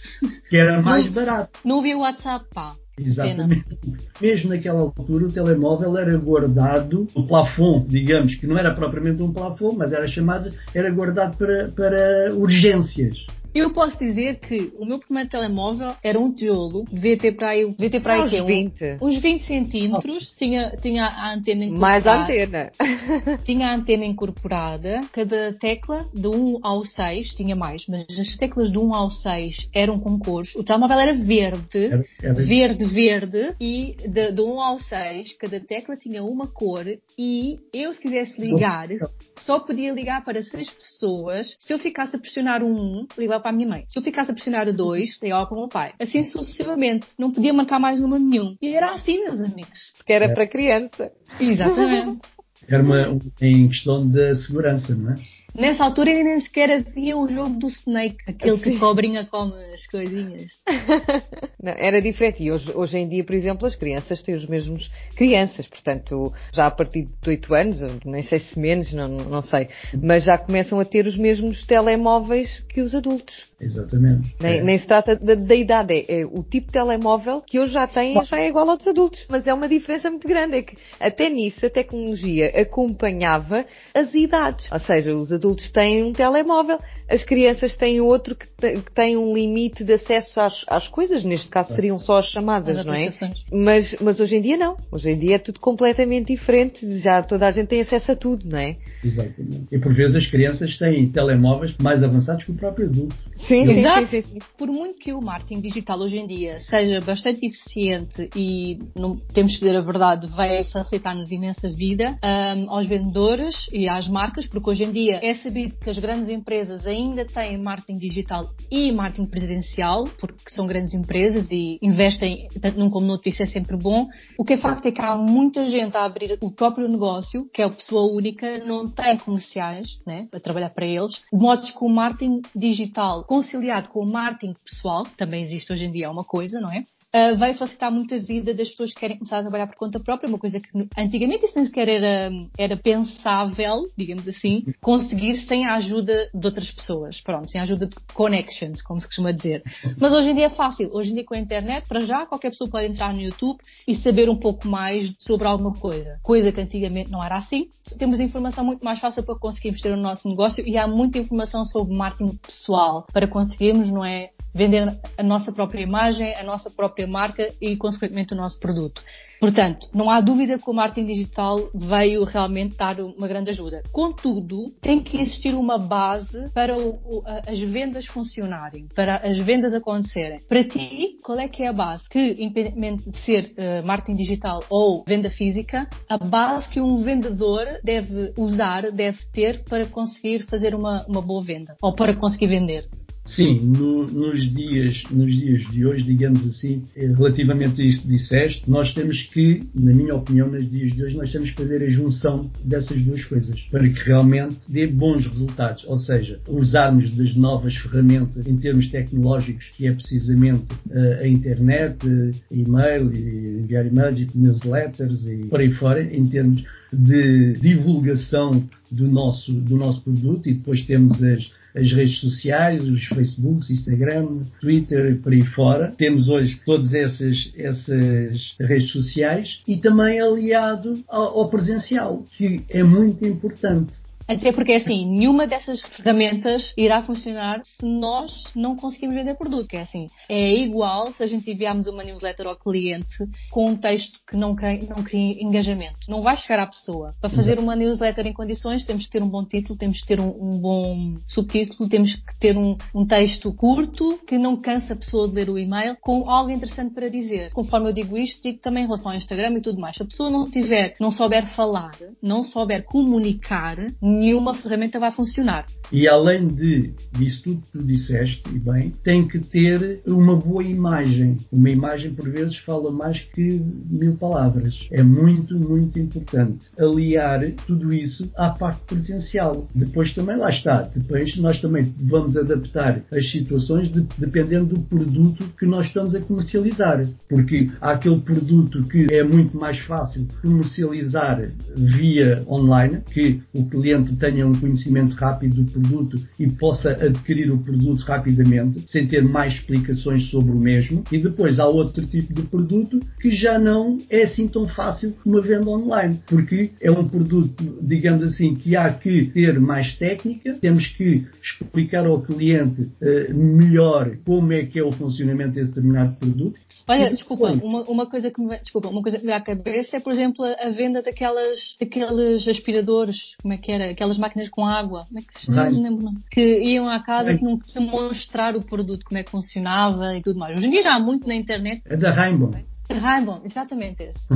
Que 0.48 0.56
era 0.56 0.80
mais 0.80 1.06
não, 1.06 1.12
barato. 1.12 1.60
Não 1.64 1.80
havia 1.80 1.98
WhatsApp, 1.98 2.46
pá. 2.52 2.74
Exatamente. 2.98 3.64
Pena. 3.64 3.98
Mesmo 4.20 4.50
naquela 4.50 4.80
altura 4.80 5.26
o 5.26 5.32
telemóvel 5.32 5.96
era 5.96 6.16
guardado, 6.18 7.06
o 7.14 7.22
plafond, 7.22 7.86
digamos, 7.88 8.34
que 8.34 8.46
não 8.46 8.58
era 8.58 8.74
propriamente 8.74 9.22
um 9.22 9.32
plafond, 9.32 9.76
mas 9.76 9.92
era 9.92 10.06
chamado, 10.06 10.52
era 10.74 10.90
guardado 10.90 11.36
para, 11.36 11.68
para 11.68 12.34
urgências. 12.34 13.26
Eu 13.52 13.70
posso 13.72 13.98
dizer 13.98 14.38
que 14.38 14.72
o 14.78 14.84
meu 14.84 15.00
primeiro 15.00 15.28
telemóvel 15.28 15.92
era 16.04 16.18
um 16.18 16.32
tijolo, 16.32 16.84
devia 16.84 17.18
ter 17.18 17.32
para 17.32 17.50
aí, 17.50 17.66
devia 17.66 17.90
ter 17.90 18.00
para 18.00 18.14
aí 18.14 18.22
uns, 18.22 18.30
que, 18.30 18.42
20. 18.42 18.84
Um, 19.00 19.06
uns 19.06 19.20
20 19.20 19.44
centímetros, 19.44 20.32
oh. 20.32 20.38
tinha, 20.38 20.70
tinha 20.80 21.06
a 21.06 21.34
antena 21.34 21.64
incorporada. 21.64 21.80
Mais 21.80 22.06
a 22.06 22.22
antena. 22.22 22.70
tinha 23.44 23.68
a 23.68 23.74
antena 23.74 24.04
incorporada, 24.04 25.00
cada 25.12 25.52
tecla 25.54 26.06
de 26.14 26.28
1 26.28 26.60
ao 26.62 26.84
6, 26.84 27.34
tinha 27.34 27.56
mais, 27.56 27.84
mas 27.88 28.06
as 28.18 28.36
teclas 28.36 28.70
de 28.70 28.78
1 28.78 28.94
ao 28.94 29.10
6 29.10 29.68
eram 29.74 29.98
com 29.98 30.16
cores. 30.18 30.54
O 30.54 30.62
telemóvel 30.62 31.00
era 31.00 31.14
verde, 31.14 31.86
era, 31.86 32.04
era... 32.22 32.34
verde, 32.34 32.84
verde, 32.84 33.54
e 33.60 33.96
de, 34.06 34.30
de 34.32 34.40
1 34.40 34.60
ao 34.60 34.78
6, 34.78 35.36
cada 35.36 35.58
tecla 35.58 35.96
tinha 35.96 36.22
uma 36.22 36.46
cor, 36.46 36.86
e 37.18 37.58
eu 37.72 37.92
se 37.92 38.00
quisesse 38.00 38.40
ligar, 38.40 38.88
só 39.36 39.58
podia 39.58 39.92
ligar 39.92 40.24
para 40.24 40.40
6 40.40 40.70
pessoas, 40.70 41.56
se 41.58 41.72
eu 41.72 41.80
ficasse 41.80 42.14
a 42.14 42.18
pressionar 42.18 42.62
um 42.62 43.00
1, 43.00 43.06
ligava 43.18 43.39
para 43.40 43.50
a 43.50 43.54
minha 43.54 43.68
mãe. 43.68 43.84
Se 43.88 43.98
eu 43.98 44.02
ficasse 44.02 44.30
a 44.30 44.34
pressionar 44.34 44.68
o 44.68 44.72
2, 44.72 45.20
ligava 45.22 45.46
para 45.46 45.56
o 45.56 45.60
meu 45.60 45.68
pai. 45.68 45.92
Assim 46.00 46.24
sucessivamente. 46.24 47.08
Não 47.18 47.32
podia 47.32 47.52
marcar 47.52 47.78
mais 47.78 48.00
número 48.00 48.22
nenhum. 48.22 48.56
E 48.60 48.74
era 48.74 48.92
assim, 48.92 49.24
meus 49.24 49.40
amigos. 49.40 49.92
Porque 49.96 50.12
era 50.12 50.26
é. 50.26 50.34
para 50.34 50.46
criança. 50.46 51.10
Exatamente. 51.40 52.20
Era 52.68 52.82
uma, 52.82 53.18
em 53.40 53.68
questão 53.68 54.02
da 54.02 54.34
segurança, 54.34 54.94
não 54.94 55.12
é? 55.12 55.14
Nessa 55.54 55.84
altura 55.84 56.10
ainda 56.10 56.30
nem 56.30 56.40
sequer 56.40 56.70
havia 56.70 57.16
o 57.16 57.28
jogo 57.28 57.58
do 57.58 57.68
Snake, 57.68 58.18
aquele 58.26 58.58
que 58.58 58.78
cobrinha 58.78 59.26
come 59.26 59.54
as 59.74 59.86
coisinhas. 59.86 60.62
Não, 61.62 61.72
era 61.72 62.00
diferente. 62.00 62.42
E 62.42 62.50
hoje, 62.50 62.72
hoje 62.74 62.98
em 62.98 63.08
dia, 63.08 63.24
por 63.24 63.34
exemplo, 63.34 63.66
as 63.66 63.76
crianças 63.76 64.22
têm 64.22 64.34
os 64.34 64.46
mesmos 64.46 64.90
crianças, 65.14 65.66
portanto, 65.66 66.32
já 66.52 66.66
a 66.66 66.70
partir 66.70 67.04
de 67.04 67.30
8 67.30 67.54
anos, 67.54 67.80
nem 68.04 68.22
sei 68.22 68.40
se 68.40 68.58
menos, 68.58 68.92
não, 68.92 69.08
não 69.08 69.42
sei, 69.42 69.66
mas 70.02 70.24
já 70.24 70.38
começam 70.38 70.78
a 70.80 70.84
ter 70.84 71.06
os 71.06 71.16
mesmos 71.16 71.66
telemóveis 71.66 72.60
que 72.68 72.80
os 72.80 72.94
adultos. 72.94 73.49
Exatamente. 73.60 74.34
Nem, 74.40 74.58
é. 74.58 74.62
nem 74.62 74.78
se 74.78 74.86
trata 74.86 75.16
da, 75.16 75.34
da 75.34 75.54
idade, 75.54 75.92
é, 75.92 76.20
é, 76.20 76.26
o 76.26 76.42
tipo 76.42 76.68
de 76.68 76.72
telemóvel 76.72 77.42
que 77.42 77.58
hoje 77.58 77.72
já 77.72 77.86
tem 77.86 78.14
já 78.24 78.38
é 78.38 78.48
igual 78.48 78.68
aos 78.70 78.86
adultos. 78.86 79.24
Mas 79.28 79.46
é 79.46 79.52
uma 79.52 79.68
diferença 79.68 80.08
muito 80.08 80.26
grande, 80.26 80.56
é 80.56 80.62
que 80.62 80.76
até 80.98 81.28
nisso 81.28 81.66
a 81.66 81.70
tecnologia 81.70 82.48
acompanhava 82.60 83.64
as 83.94 84.14
idades. 84.14 84.66
Ou 84.72 84.80
seja, 84.80 85.14
os 85.14 85.32
adultos 85.32 85.70
têm 85.70 86.02
um 86.02 86.12
telemóvel, 86.12 86.78
as 87.08 87.24
crianças 87.24 87.76
têm 87.76 88.00
outro 88.00 88.36
que, 88.36 88.46
que 88.46 88.92
tem 88.92 89.16
um 89.16 89.34
limite 89.34 89.82
de 89.84 89.92
acesso 89.92 90.40
às, 90.40 90.64
às 90.68 90.86
coisas, 90.88 91.24
neste 91.24 91.48
caso 91.48 91.74
seriam 91.74 91.98
só 91.98 92.18
as 92.18 92.26
chamadas, 92.26 92.78
as 92.78 92.86
não 92.86 92.94
é? 92.94 93.10
Mas, 93.52 93.96
mas 94.00 94.20
hoje 94.20 94.36
em 94.36 94.40
dia 94.40 94.56
não. 94.56 94.76
Hoje 94.90 95.10
em 95.10 95.18
dia 95.18 95.34
é 95.34 95.38
tudo 95.38 95.58
completamente 95.60 96.28
diferente, 96.28 96.98
já 96.98 97.22
toda 97.22 97.46
a 97.46 97.50
gente 97.50 97.68
tem 97.68 97.80
acesso 97.80 98.12
a 98.12 98.16
tudo, 98.16 98.48
não 98.48 98.58
é? 98.58 98.76
Exatamente. 99.04 99.66
E 99.72 99.78
por 99.78 99.92
vezes 99.92 100.16
as 100.16 100.26
crianças 100.26 100.78
têm 100.78 101.08
telemóveis 101.08 101.74
mais 101.82 102.02
avançados 102.02 102.44
que 102.44 102.52
o 102.52 102.54
próprio 102.54 102.86
adulto. 102.86 103.16
Sim, 103.50 103.66
sim, 103.66 104.06
sim, 104.06 104.22
sim, 104.22 104.38
Por 104.56 104.68
muito 104.68 105.00
que 105.00 105.12
o 105.12 105.20
marketing 105.20 105.60
digital 105.60 105.98
hoje 105.98 106.18
em 106.18 106.26
dia 106.26 106.60
seja 106.60 107.00
bastante 107.00 107.44
eficiente 107.44 108.30
e, 108.36 108.78
não, 108.96 109.16
temos 109.16 109.54
que 109.54 109.58
dizer 109.58 109.76
a 109.76 109.80
verdade, 109.80 110.28
vai 110.28 110.62
facilitar-nos 110.62 111.32
imensa 111.32 111.68
vida 111.68 112.16
um, 112.24 112.70
aos 112.70 112.86
vendedores 112.86 113.68
e 113.72 113.88
às 113.88 114.06
marcas, 114.06 114.46
porque 114.46 114.70
hoje 114.70 114.84
em 114.84 114.92
dia 114.92 115.18
é 115.20 115.34
sabido 115.34 115.74
que 115.80 115.90
as 115.90 115.98
grandes 115.98 116.28
empresas 116.28 116.86
ainda 116.86 117.24
têm 117.24 117.58
marketing 117.58 117.98
digital 117.98 118.48
e 118.70 118.92
marketing 118.92 119.26
presencial, 119.26 120.04
porque 120.20 120.48
são 120.48 120.68
grandes 120.68 120.94
empresas 120.94 121.50
e 121.50 121.76
investem 121.82 122.48
tanto 122.60 122.78
num 122.78 122.88
como 122.88 123.06
no 123.06 123.12
outro, 123.12 123.28
isso 123.28 123.42
é 123.42 123.46
sempre 123.46 123.76
bom. 123.76 124.06
O 124.38 124.44
que 124.44 124.52
é 124.52 124.58
facto 124.58 124.86
é 124.86 124.92
que 124.92 125.02
há 125.02 125.16
muita 125.16 125.68
gente 125.68 125.96
a 125.96 126.04
abrir 126.04 126.38
o 126.40 126.52
próprio 126.52 126.88
negócio, 126.88 127.48
que 127.52 127.62
é 127.62 127.64
a 127.64 127.70
pessoa 127.70 128.08
única, 128.12 128.58
não 128.64 128.88
tem 128.88 129.16
comerciais, 129.16 130.00
né, 130.06 130.28
a 130.32 130.38
trabalhar 130.38 130.70
para 130.70 130.86
eles, 130.86 131.24
de 131.32 131.38
modo 131.38 131.62
que 131.62 131.84
o 131.84 131.88
marketing 131.88 132.42
digital 132.54 133.24
conciliado 133.40 133.88
com 133.88 134.00
o 134.00 134.10
marketing 134.10 134.54
pessoal, 134.62 135.02
que 135.04 135.16
também 135.16 135.42
existe 135.42 135.72
hoje 135.72 135.86
em 135.86 135.90
dia, 135.90 136.06
é 136.06 136.08
uma 136.10 136.24
coisa, 136.24 136.60
não 136.60 136.70
é? 136.70 136.82
Uh, 137.14 137.36
vai 137.36 137.54
facilitar 137.54 137.92
muito 137.92 138.14
a 138.14 138.18
vida 138.18 138.54
das 138.54 138.70
pessoas 138.70 138.92
que 138.92 139.00
querem 139.00 139.18
começar 139.18 139.38
a 139.38 139.42
trabalhar 139.42 139.66
por 139.66 139.76
conta 139.76 140.00
própria, 140.00 140.28
uma 140.28 140.38
coisa 140.38 140.60
que 140.60 140.68
antigamente 140.98 141.44
isso 141.44 141.56
nem 141.56 141.66
sequer 141.66 141.88
era, 141.88 142.30
era 142.58 142.76
pensável, 142.76 143.82
digamos 143.96 144.26
assim, 144.26 144.64
conseguir 144.80 145.36
sem 145.36 145.66
a 145.66 145.74
ajuda 145.76 146.30
de 146.32 146.46
outras 146.46 146.70
pessoas, 146.70 147.20
pronto, 147.20 147.50
sem 147.50 147.60
a 147.60 147.64
ajuda 147.64 147.86
de 147.86 147.96
connections, 148.14 148.82
como 148.82 149.00
se 149.00 149.06
costuma 149.06 149.32
dizer. 149.32 149.62
Mas 149.98 150.12
hoje 150.12 150.30
em 150.30 150.34
dia 150.34 150.46
é 150.46 150.50
fácil, 150.50 150.90
hoje 150.92 151.10
em 151.10 151.14
dia 151.14 151.24
com 151.24 151.34
a 151.34 151.38
internet, 151.38 151.86
para 151.86 152.00
já 152.00 152.26
qualquer 152.26 152.50
pessoa 152.50 152.70
pode 152.70 152.86
entrar 152.86 153.12
no 153.12 153.20
YouTube 153.20 153.58
e 153.86 153.94
saber 153.94 154.28
um 154.28 154.36
pouco 154.36 154.68
mais 154.68 155.14
sobre 155.18 155.46
alguma 155.46 155.74
coisa, 155.74 156.18
coisa 156.22 156.52
que 156.52 156.60
antigamente 156.60 157.10
não 157.10 157.22
era 157.22 157.36
assim. 157.36 157.68
Temos 157.98 158.20
informação 158.20 158.64
muito 158.64 158.84
mais 158.84 158.98
fácil 158.98 159.22
para 159.22 159.38
conseguirmos 159.38 159.80
ter 159.80 159.92
o 159.92 159.96
nosso 159.96 160.28
negócio 160.28 160.66
e 160.66 160.76
há 160.76 160.86
muita 160.86 161.18
informação 161.18 161.64
sobre 161.64 161.94
marketing 161.94 162.36
pessoal. 162.36 163.06
Para 163.12 163.26
conseguirmos, 163.26 163.90
não 163.90 164.04
é, 164.04 164.30
vender 164.54 164.98
a 165.16 165.22
nossa 165.22 165.52
própria 165.52 165.82
imagem, 165.82 166.34
a 166.36 166.42
nossa 166.42 166.70
própria 166.70 167.06
marca 167.06 167.52
e, 167.60 167.76
consequentemente, 167.76 168.34
o 168.34 168.36
nosso 168.36 168.58
produto. 168.58 169.02
Portanto, 169.40 169.88
não 169.94 170.10
há 170.10 170.20
dúvida 170.20 170.58
que 170.58 170.68
o 170.68 170.72
marketing 170.74 171.06
digital 171.06 171.70
veio 171.74 172.24
realmente 172.24 172.76
dar 172.76 173.00
uma 173.00 173.26
grande 173.26 173.50
ajuda. 173.50 173.82
Contudo, 173.90 174.66
tem 174.82 175.02
que 175.02 175.18
existir 175.18 175.54
uma 175.54 175.78
base 175.78 176.50
para 176.52 176.76
o, 176.76 177.22
as 177.46 177.58
vendas 177.58 178.04
funcionarem, 178.04 178.86
para 178.94 179.16
as 179.16 179.38
vendas 179.38 179.72
acontecerem. 179.72 180.40
Para 180.46 180.62
ti, 180.62 181.16
qual 181.22 181.38
é 181.38 181.48
que 181.48 181.62
é 181.62 181.68
a 181.68 181.72
base? 181.72 182.06
Que, 182.10 182.36
independentemente 182.38 183.08
de 183.08 183.18
ser 183.18 183.54
uh, 183.56 183.86
marketing 183.86 184.16
digital 184.16 184.60
ou 184.68 185.04
venda 185.08 185.30
física, 185.30 185.88
a 186.06 186.18
base 186.18 186.68
que 186.68 186.80
um 186.80 187.02
vendedor 187.02 187.66
deve 187.82 188.34
usar, 188.36 188.90
deve 188.92 189.18
ter 189.32 189.64
para 189.64 189.86
conseguir 189.86 190.44
fazer 190.44 190.74
uma, 190.74 191.06
uma 191.08 191.22
boa 191.22 191.42
venda 191.42 191.76
ou 191.80 191.94
para 191.94 192.14
conseguir 192.14 192.48
vender. 192.48 192.86
Sim, 193.26 193.60
no, 193.60 194.06
nos, 194.06 194.52
dias, 194.52 195.02
nos 195.10 195.32
dias 195.32 195.62
de 195.70 195.86
hoje, 195.86 196.04
digamos 196.04 196.44
assim, 196.44 196.82
eh, 196.96 197.06
relativamente 197.06 197.80
a 197.80 197.84
isto 197.84 198.02
que 198.02 198.08
disseste, 198.08 198.68
nós 198.68 198.92
temos 198.92 199.22
que, 199.24 199.62
na 199.74 199.92
minha 199.92 200.14
opinião, 200.14 200.50
nos 200.50 200.68
dias 200.68 200.92
de 200.92 201.04
hoje, 201.04 201.16
nós 201.16 201.30
temos 201.30 201.50
que 201.50 201.56
fazer 201.56 201.82
a 201.82 201.88
junção 201.88 202.50
dessas 202.64 203.00
duas 203.02 203.24
coisas 203.24 203.60
para 203.70 203.88
que 203.88 204.00
realmente 204.04 204.56
dê 204.68 204.86
bons 204.86 205.26
resultados. 205.26 205.84
Ou 205.86 205.96
seja, 205.96 206.40
usarmos 206.48 207.14
das 207.14 207.36
novas 207.36 207.76
ferramentas 207.76 208.46
em 208.46 208.56
termos 208.56 208.88
tecnológicos, 208.88 209.68
que 209.76 209.86
é 209.86 209.92
precisamente 209.92 210.72
uh, 210.88 211.22
a 211.22 211.28
internet, 211.28 212.04
uh, 212.06 212.32
e-mail, 212.50 213.12
e 213.14 213.60
enviar 213.60 213.86
e-mails, 213.86 214.34
newsletters 214.34 215.26
e 215.26 215.46
por 215.46 215.60
aí 215.60 215.70
fora, 215.72 216.02
em 216.02 216.26
termos 216.26 216.64
de 216.92 217.52
divulgação 217.54 218.50
do 218.90 219.06
nosso, 219.06 219.52
do 219.52 219.76
nosso 219.76 220.02
produto 220.02 220.48
e 220.48 220.54
depois 220.54 220.84
temos 220.84 221.22
as 221.22 221.59
as 221.74 221.92
redes 221.92 222.18
sociais, 222.18 222.84
os 222.84 223.04
Facebooks, 223.04 223.70
Instagram, 223.70 224.40
Twitter 224.60 225.12
e 225.12 225.14
por 225.16 225.32
aí 225.32 225.42
fora. 225.42 225.94
Temos 225.96 226.28
hoje 226.28 226.60
todas 226.64 226.92
essas, 226.92 227.52
essas 227.56 228.56
redes 228.60 228.90
sociais 228.90 229.60
e 229.66 229.76
também 229.76 230.20
aliado 230.20 230.94
ao, 231.08 231.38
ao 231.38 231.48
presencial, 231.48 232.24
que 232.36 232.64
é 232.68 232.82
muito 232.82 233.26
importante. 233.26 233.92
Até 234.28 234.52
porque, 234.52 234.72
assim, 234.72 235.04
nenhuma 235.06 235.46
dessas 235.46 235.80
ferramentas 235.80 236.72
irá 236.76 237.02
funcionar 237.02 237.60
se 237.64 237.84
nós 237.84 238.52
não 238.54 238.76
conseguimos 238.76 239.14
vender 239.14 239.34
produto. 239.34 239.68
Que 239.68 239.76
é 239.76 239.82
assim, 239.82 240.06
é 240.28 240.54
igual 240.54 241.12
se 241.12 241.22
a 241.22 241.26
gente 241.26 241.50
enviarmos 241.50 241.86
uma 241.86 242.04
newsletter 242.04 242.46
ao 242.46 242.56
cliente 242.56 243.16
com 243.50 243.66
um 243.66 243.76
texto 243.76 244.18
que 244.28 244.36
não 244.36 244.54
cria, 244.54 244.82
não 244.88 245.02
cria 245.02 245.42
engajamento. 245.42 245.98
Não 246.08 246.22
vai 246.22 246.36
chegar 246.36 246.62
à 246.62 246.66
pessoa. 246.66 247.14
Para 247.20 247.30
fazer 247.30 247.58
uma 247.58 247.76
newsletter 247.76 248.26
em 248.26 248.32
condições, 248.32 248.84
temos 248.84 249.04
que 249.04 249.10
ter 249.10 249.22
um 249.22 249.28
bom 249.28 249.44
título, 249.44 249.78
temos 249.78 250.00
que 250.00 250.06
ter 250.06 250.20
um, 250.20 250.28
um 250.28 250.58
bom 250.58 251.14
subtítulo, 251.26 251.88
temos 251.88 252.14
que 252.14 252.38
ter 252.38 252.56
um, 252.56 252.76
um 252.94 253.06
texto 253.06 253.52
curto 253.54 254.18
que 254.26 254.38
não 254.38 254.56
cansa 254.56 254.94
a 254.94 254.96
pessoa 254.96 255.28
de 255.28 255.34
ler 255.34 255.48
o 255.48 255.58
e-mail, 255.58 255.96
com 256.00 256.28
algo 256.28 256.50
interessante 256.50 256.94
para 256.94 257.08
dizer. 257.08 257.50
Conforme 257.52 257.88
eu 257.88 257.92
digo 257.92 258.16
isto, 258.16 258.42
digo 258.42 258.58
também 258.58 258.84
em 258.84 258.86
relação 258.86 259.10
ao 259.10 259.16
Instagram 259.16 259.58
e 259.58 259.60
tudo 259.60 259.80
mais. 259.80 259.96
Se 259.96 260.02
a 260.02 260.06
pessoa 260.06 260.30
não 260.30 260.50
tiver, 260.50 260.94
não 261.00 261.10
souber 261.10 261.46
falar, 261.54 261.92
não 262.22 262.44
souber 262.44 262.84
comunicar, 262.84 263.76
nenhuma 264.10 264.54
ferramenta 264.54 264.98
vai 264.98 265.12
funcionar. 265.12 265.66
E 265.92 266.06
além 266.06 266.46
de 266.46 266.92
disso 267.12 267.42
tudo 267.42 267.62
que 267.62 267.72
tu 267.72 267.82
disseste, 267.82 268.42
e 268.54 268.58
bem, 268.58 268.92
tem 269.02 269.26
que 269.26 269.40
ter 269.40 270.00
uma 270.06 270.36
boa 270.36 270.62
imagem. 270.62 271.36
Uma 271.50 271.68
imagem, 271.68 272.14
por 272.14 272.30
vezes, 272.30 272.58
fala 272.58 272.92
mais 272.92 273.20
que 273.20 273.60
mil 273.90 274.14
palavras. 274.14 274.86
É 274.92 275.02
muito, 275.02 275.58
muito 275.58 275.98
importante. 275.98 276.68
Aliar 276.78 277.40
tudo 277.66 277.92
isso 277.92 278.30
à 278.36 278.50
parte 278.50 278.82
presencial. 278.86 279.68
Depois 279.74 280.14
também, 280.14 280.36
lá 280.36 280.50
está. 280.50 280.82
Depois 280.82 281.36
nós 281.38 281.60
também 281.60 281.92
vamos 282.02 282.36
adaptar 282.36 283.02
as 283.10 283.30
situações 283.30 283.92
de, 283.92 284.02
dependendo 284.16 284.76
do 284.76 284.80
produto 284.82 285.44
que 285.58 285.66
nós 285.66 285.88
estamos 285.88 286.14
a 286.14 286.20
comercializar. 286.20 287.04
Porque 287.28 287.68
há 287.80 287.92
aquele 287.92 288.20
produto 288.20 288.84
que 288.84 289.06
é 289.10 289.24
muito 289.24 289.56
mais 289.56 289.78
fácil 289.80 290.26
comercializar 290.40 291.50
via 291.74 292.40
online, 292.46 293.00
que 293.12 293.40
o 293.52 293.64
cliente 293.68 293.99
tenha 294.04 294.46
um 294.46 294.52
conhecimento 294.52 295.14
rápido 295.14 295.62
do 295.62 295.70
produto 295.70 296.20
e 296.38 296.48
possa 296.48 296.90
adquirir 296.90 297.50
o 297.50 297.58
produto 297.58 298.00
rapidamente, 298.00 298.84
sem 298.86 299.06
ter 299.06 299.22
mais 299.22 299.54
explicações 299.54 300.24
sobre 300.30 300.52
o 300.52 300.58
mesmo. 300.58 301.04
E 301.10 301.18
depois 301.18 301.58
há 301.58 301.66
outro 301.66 302.04
tipo 302.06 302.32
de 302.32 302.42
produto 302.42 303.00
que 303.20 303.30
já 303.30 303.58
não 303.58 303.98
é 304.08 304.22
assim 304.22 304.48
tão 304.48 304.66
fácil 304.66 305.14
como 305.22 305.38
a 305.38 305.40
venda 305.40 305.68
online, 305.70 306.20
porque 306.26 306.70
é 306.80 306.90
um 306.90 307.08
produto, 307.08 307.78
digamos 307.80 308.24
assim, 308.24 308.54
que 308.54 308.76
há 308.76 308.90
que 308.92 309.26
ter 309.26 309.58
mais 309.58 309.96
técnica, 309.96 310.54
temos 310.54 310.86
que 310.88 311.26
explicar 311.42 312.06
ao 312.06 312.20
cliente 312.20 312.82
uh, 312.82 313.34
melhor 313.34 314.16
como 314.24 314.52
é 314.52 314.64
que 314.64 314.78
é 314.78 314.84
o 314.84 314.92
funcionamento 314.92 315.54
desse 315.54 315.68
determinado 315.68 316.16
produto. 316.16 316.60
Olha, 316.88 317.10
desculpa, 317.10 317.52
uma, 317.62 317.82
uma, 317.84 318.06
coisa 318.06 318.30
que 318.30 318.40
me, 318.40 318.58
desculpa, 318.58 318.88
uma 318.88 319.02
coisa 319.02 319.18
que 319.18 319.24
me 319.24 319.30
dá 319.30 319.36
à 319.36 319.40
cabeça 319.40 319.96
é, 319.96 320.00
por 320.00 320.12
exemplo, 320.12 320.44
a 320.44 320.70
venda 320.70 321.02
daquelas, 321.02 321.76
daqueles 321.78 322.46
aspiradores, 322.48 323.36
como 323.40 323.54
é 323.54 323.58
que 323.58 323.70
era? 323.70 323.89
Aquelas 323.90 324.18
máquinas 324.18 324.48
com 324.48 324.66
água, 324.66 325.04
como 325.06 325.18
é 325.18 325.22
que 325.22 325.38
se 325.38 325.46
chama? 325.46 325.70
não 325.70 325.82
lembro 325.82 326.04
não. 326.04 326.14
Que 326.30 326.62
iam 326.62 326.88
à 326.88 327.00
casa 327.00 327.34
que 327.34 327.44
não 327.44 327.58
podiam 327.58 327.84
mostrar 327.84 328.56
o 328.56 328.62
produto, 328.62 329.04
como 329.04 329.18
é 329.18 329.22
que 329.22 329.30
funcionava 329.30 330.16
e 330.16 330.22
tudo 330.22 330.38
mais. 330.38 330.58
Hoje 330.58 330.66
em 330.66 330.70
dia 330.70 330.82
já 330.82 330.94
há 330.94 331.00
muito 331.00 331.26
na 331.26 331.34
internet. 331.34 331.82
É 331.86 331.96
da 331.96 332.10
Rainbow. 332.10 332.50
Rainbow, 332.98 333.40
exatamente 333.44 334.02
esse. 334.02 334.26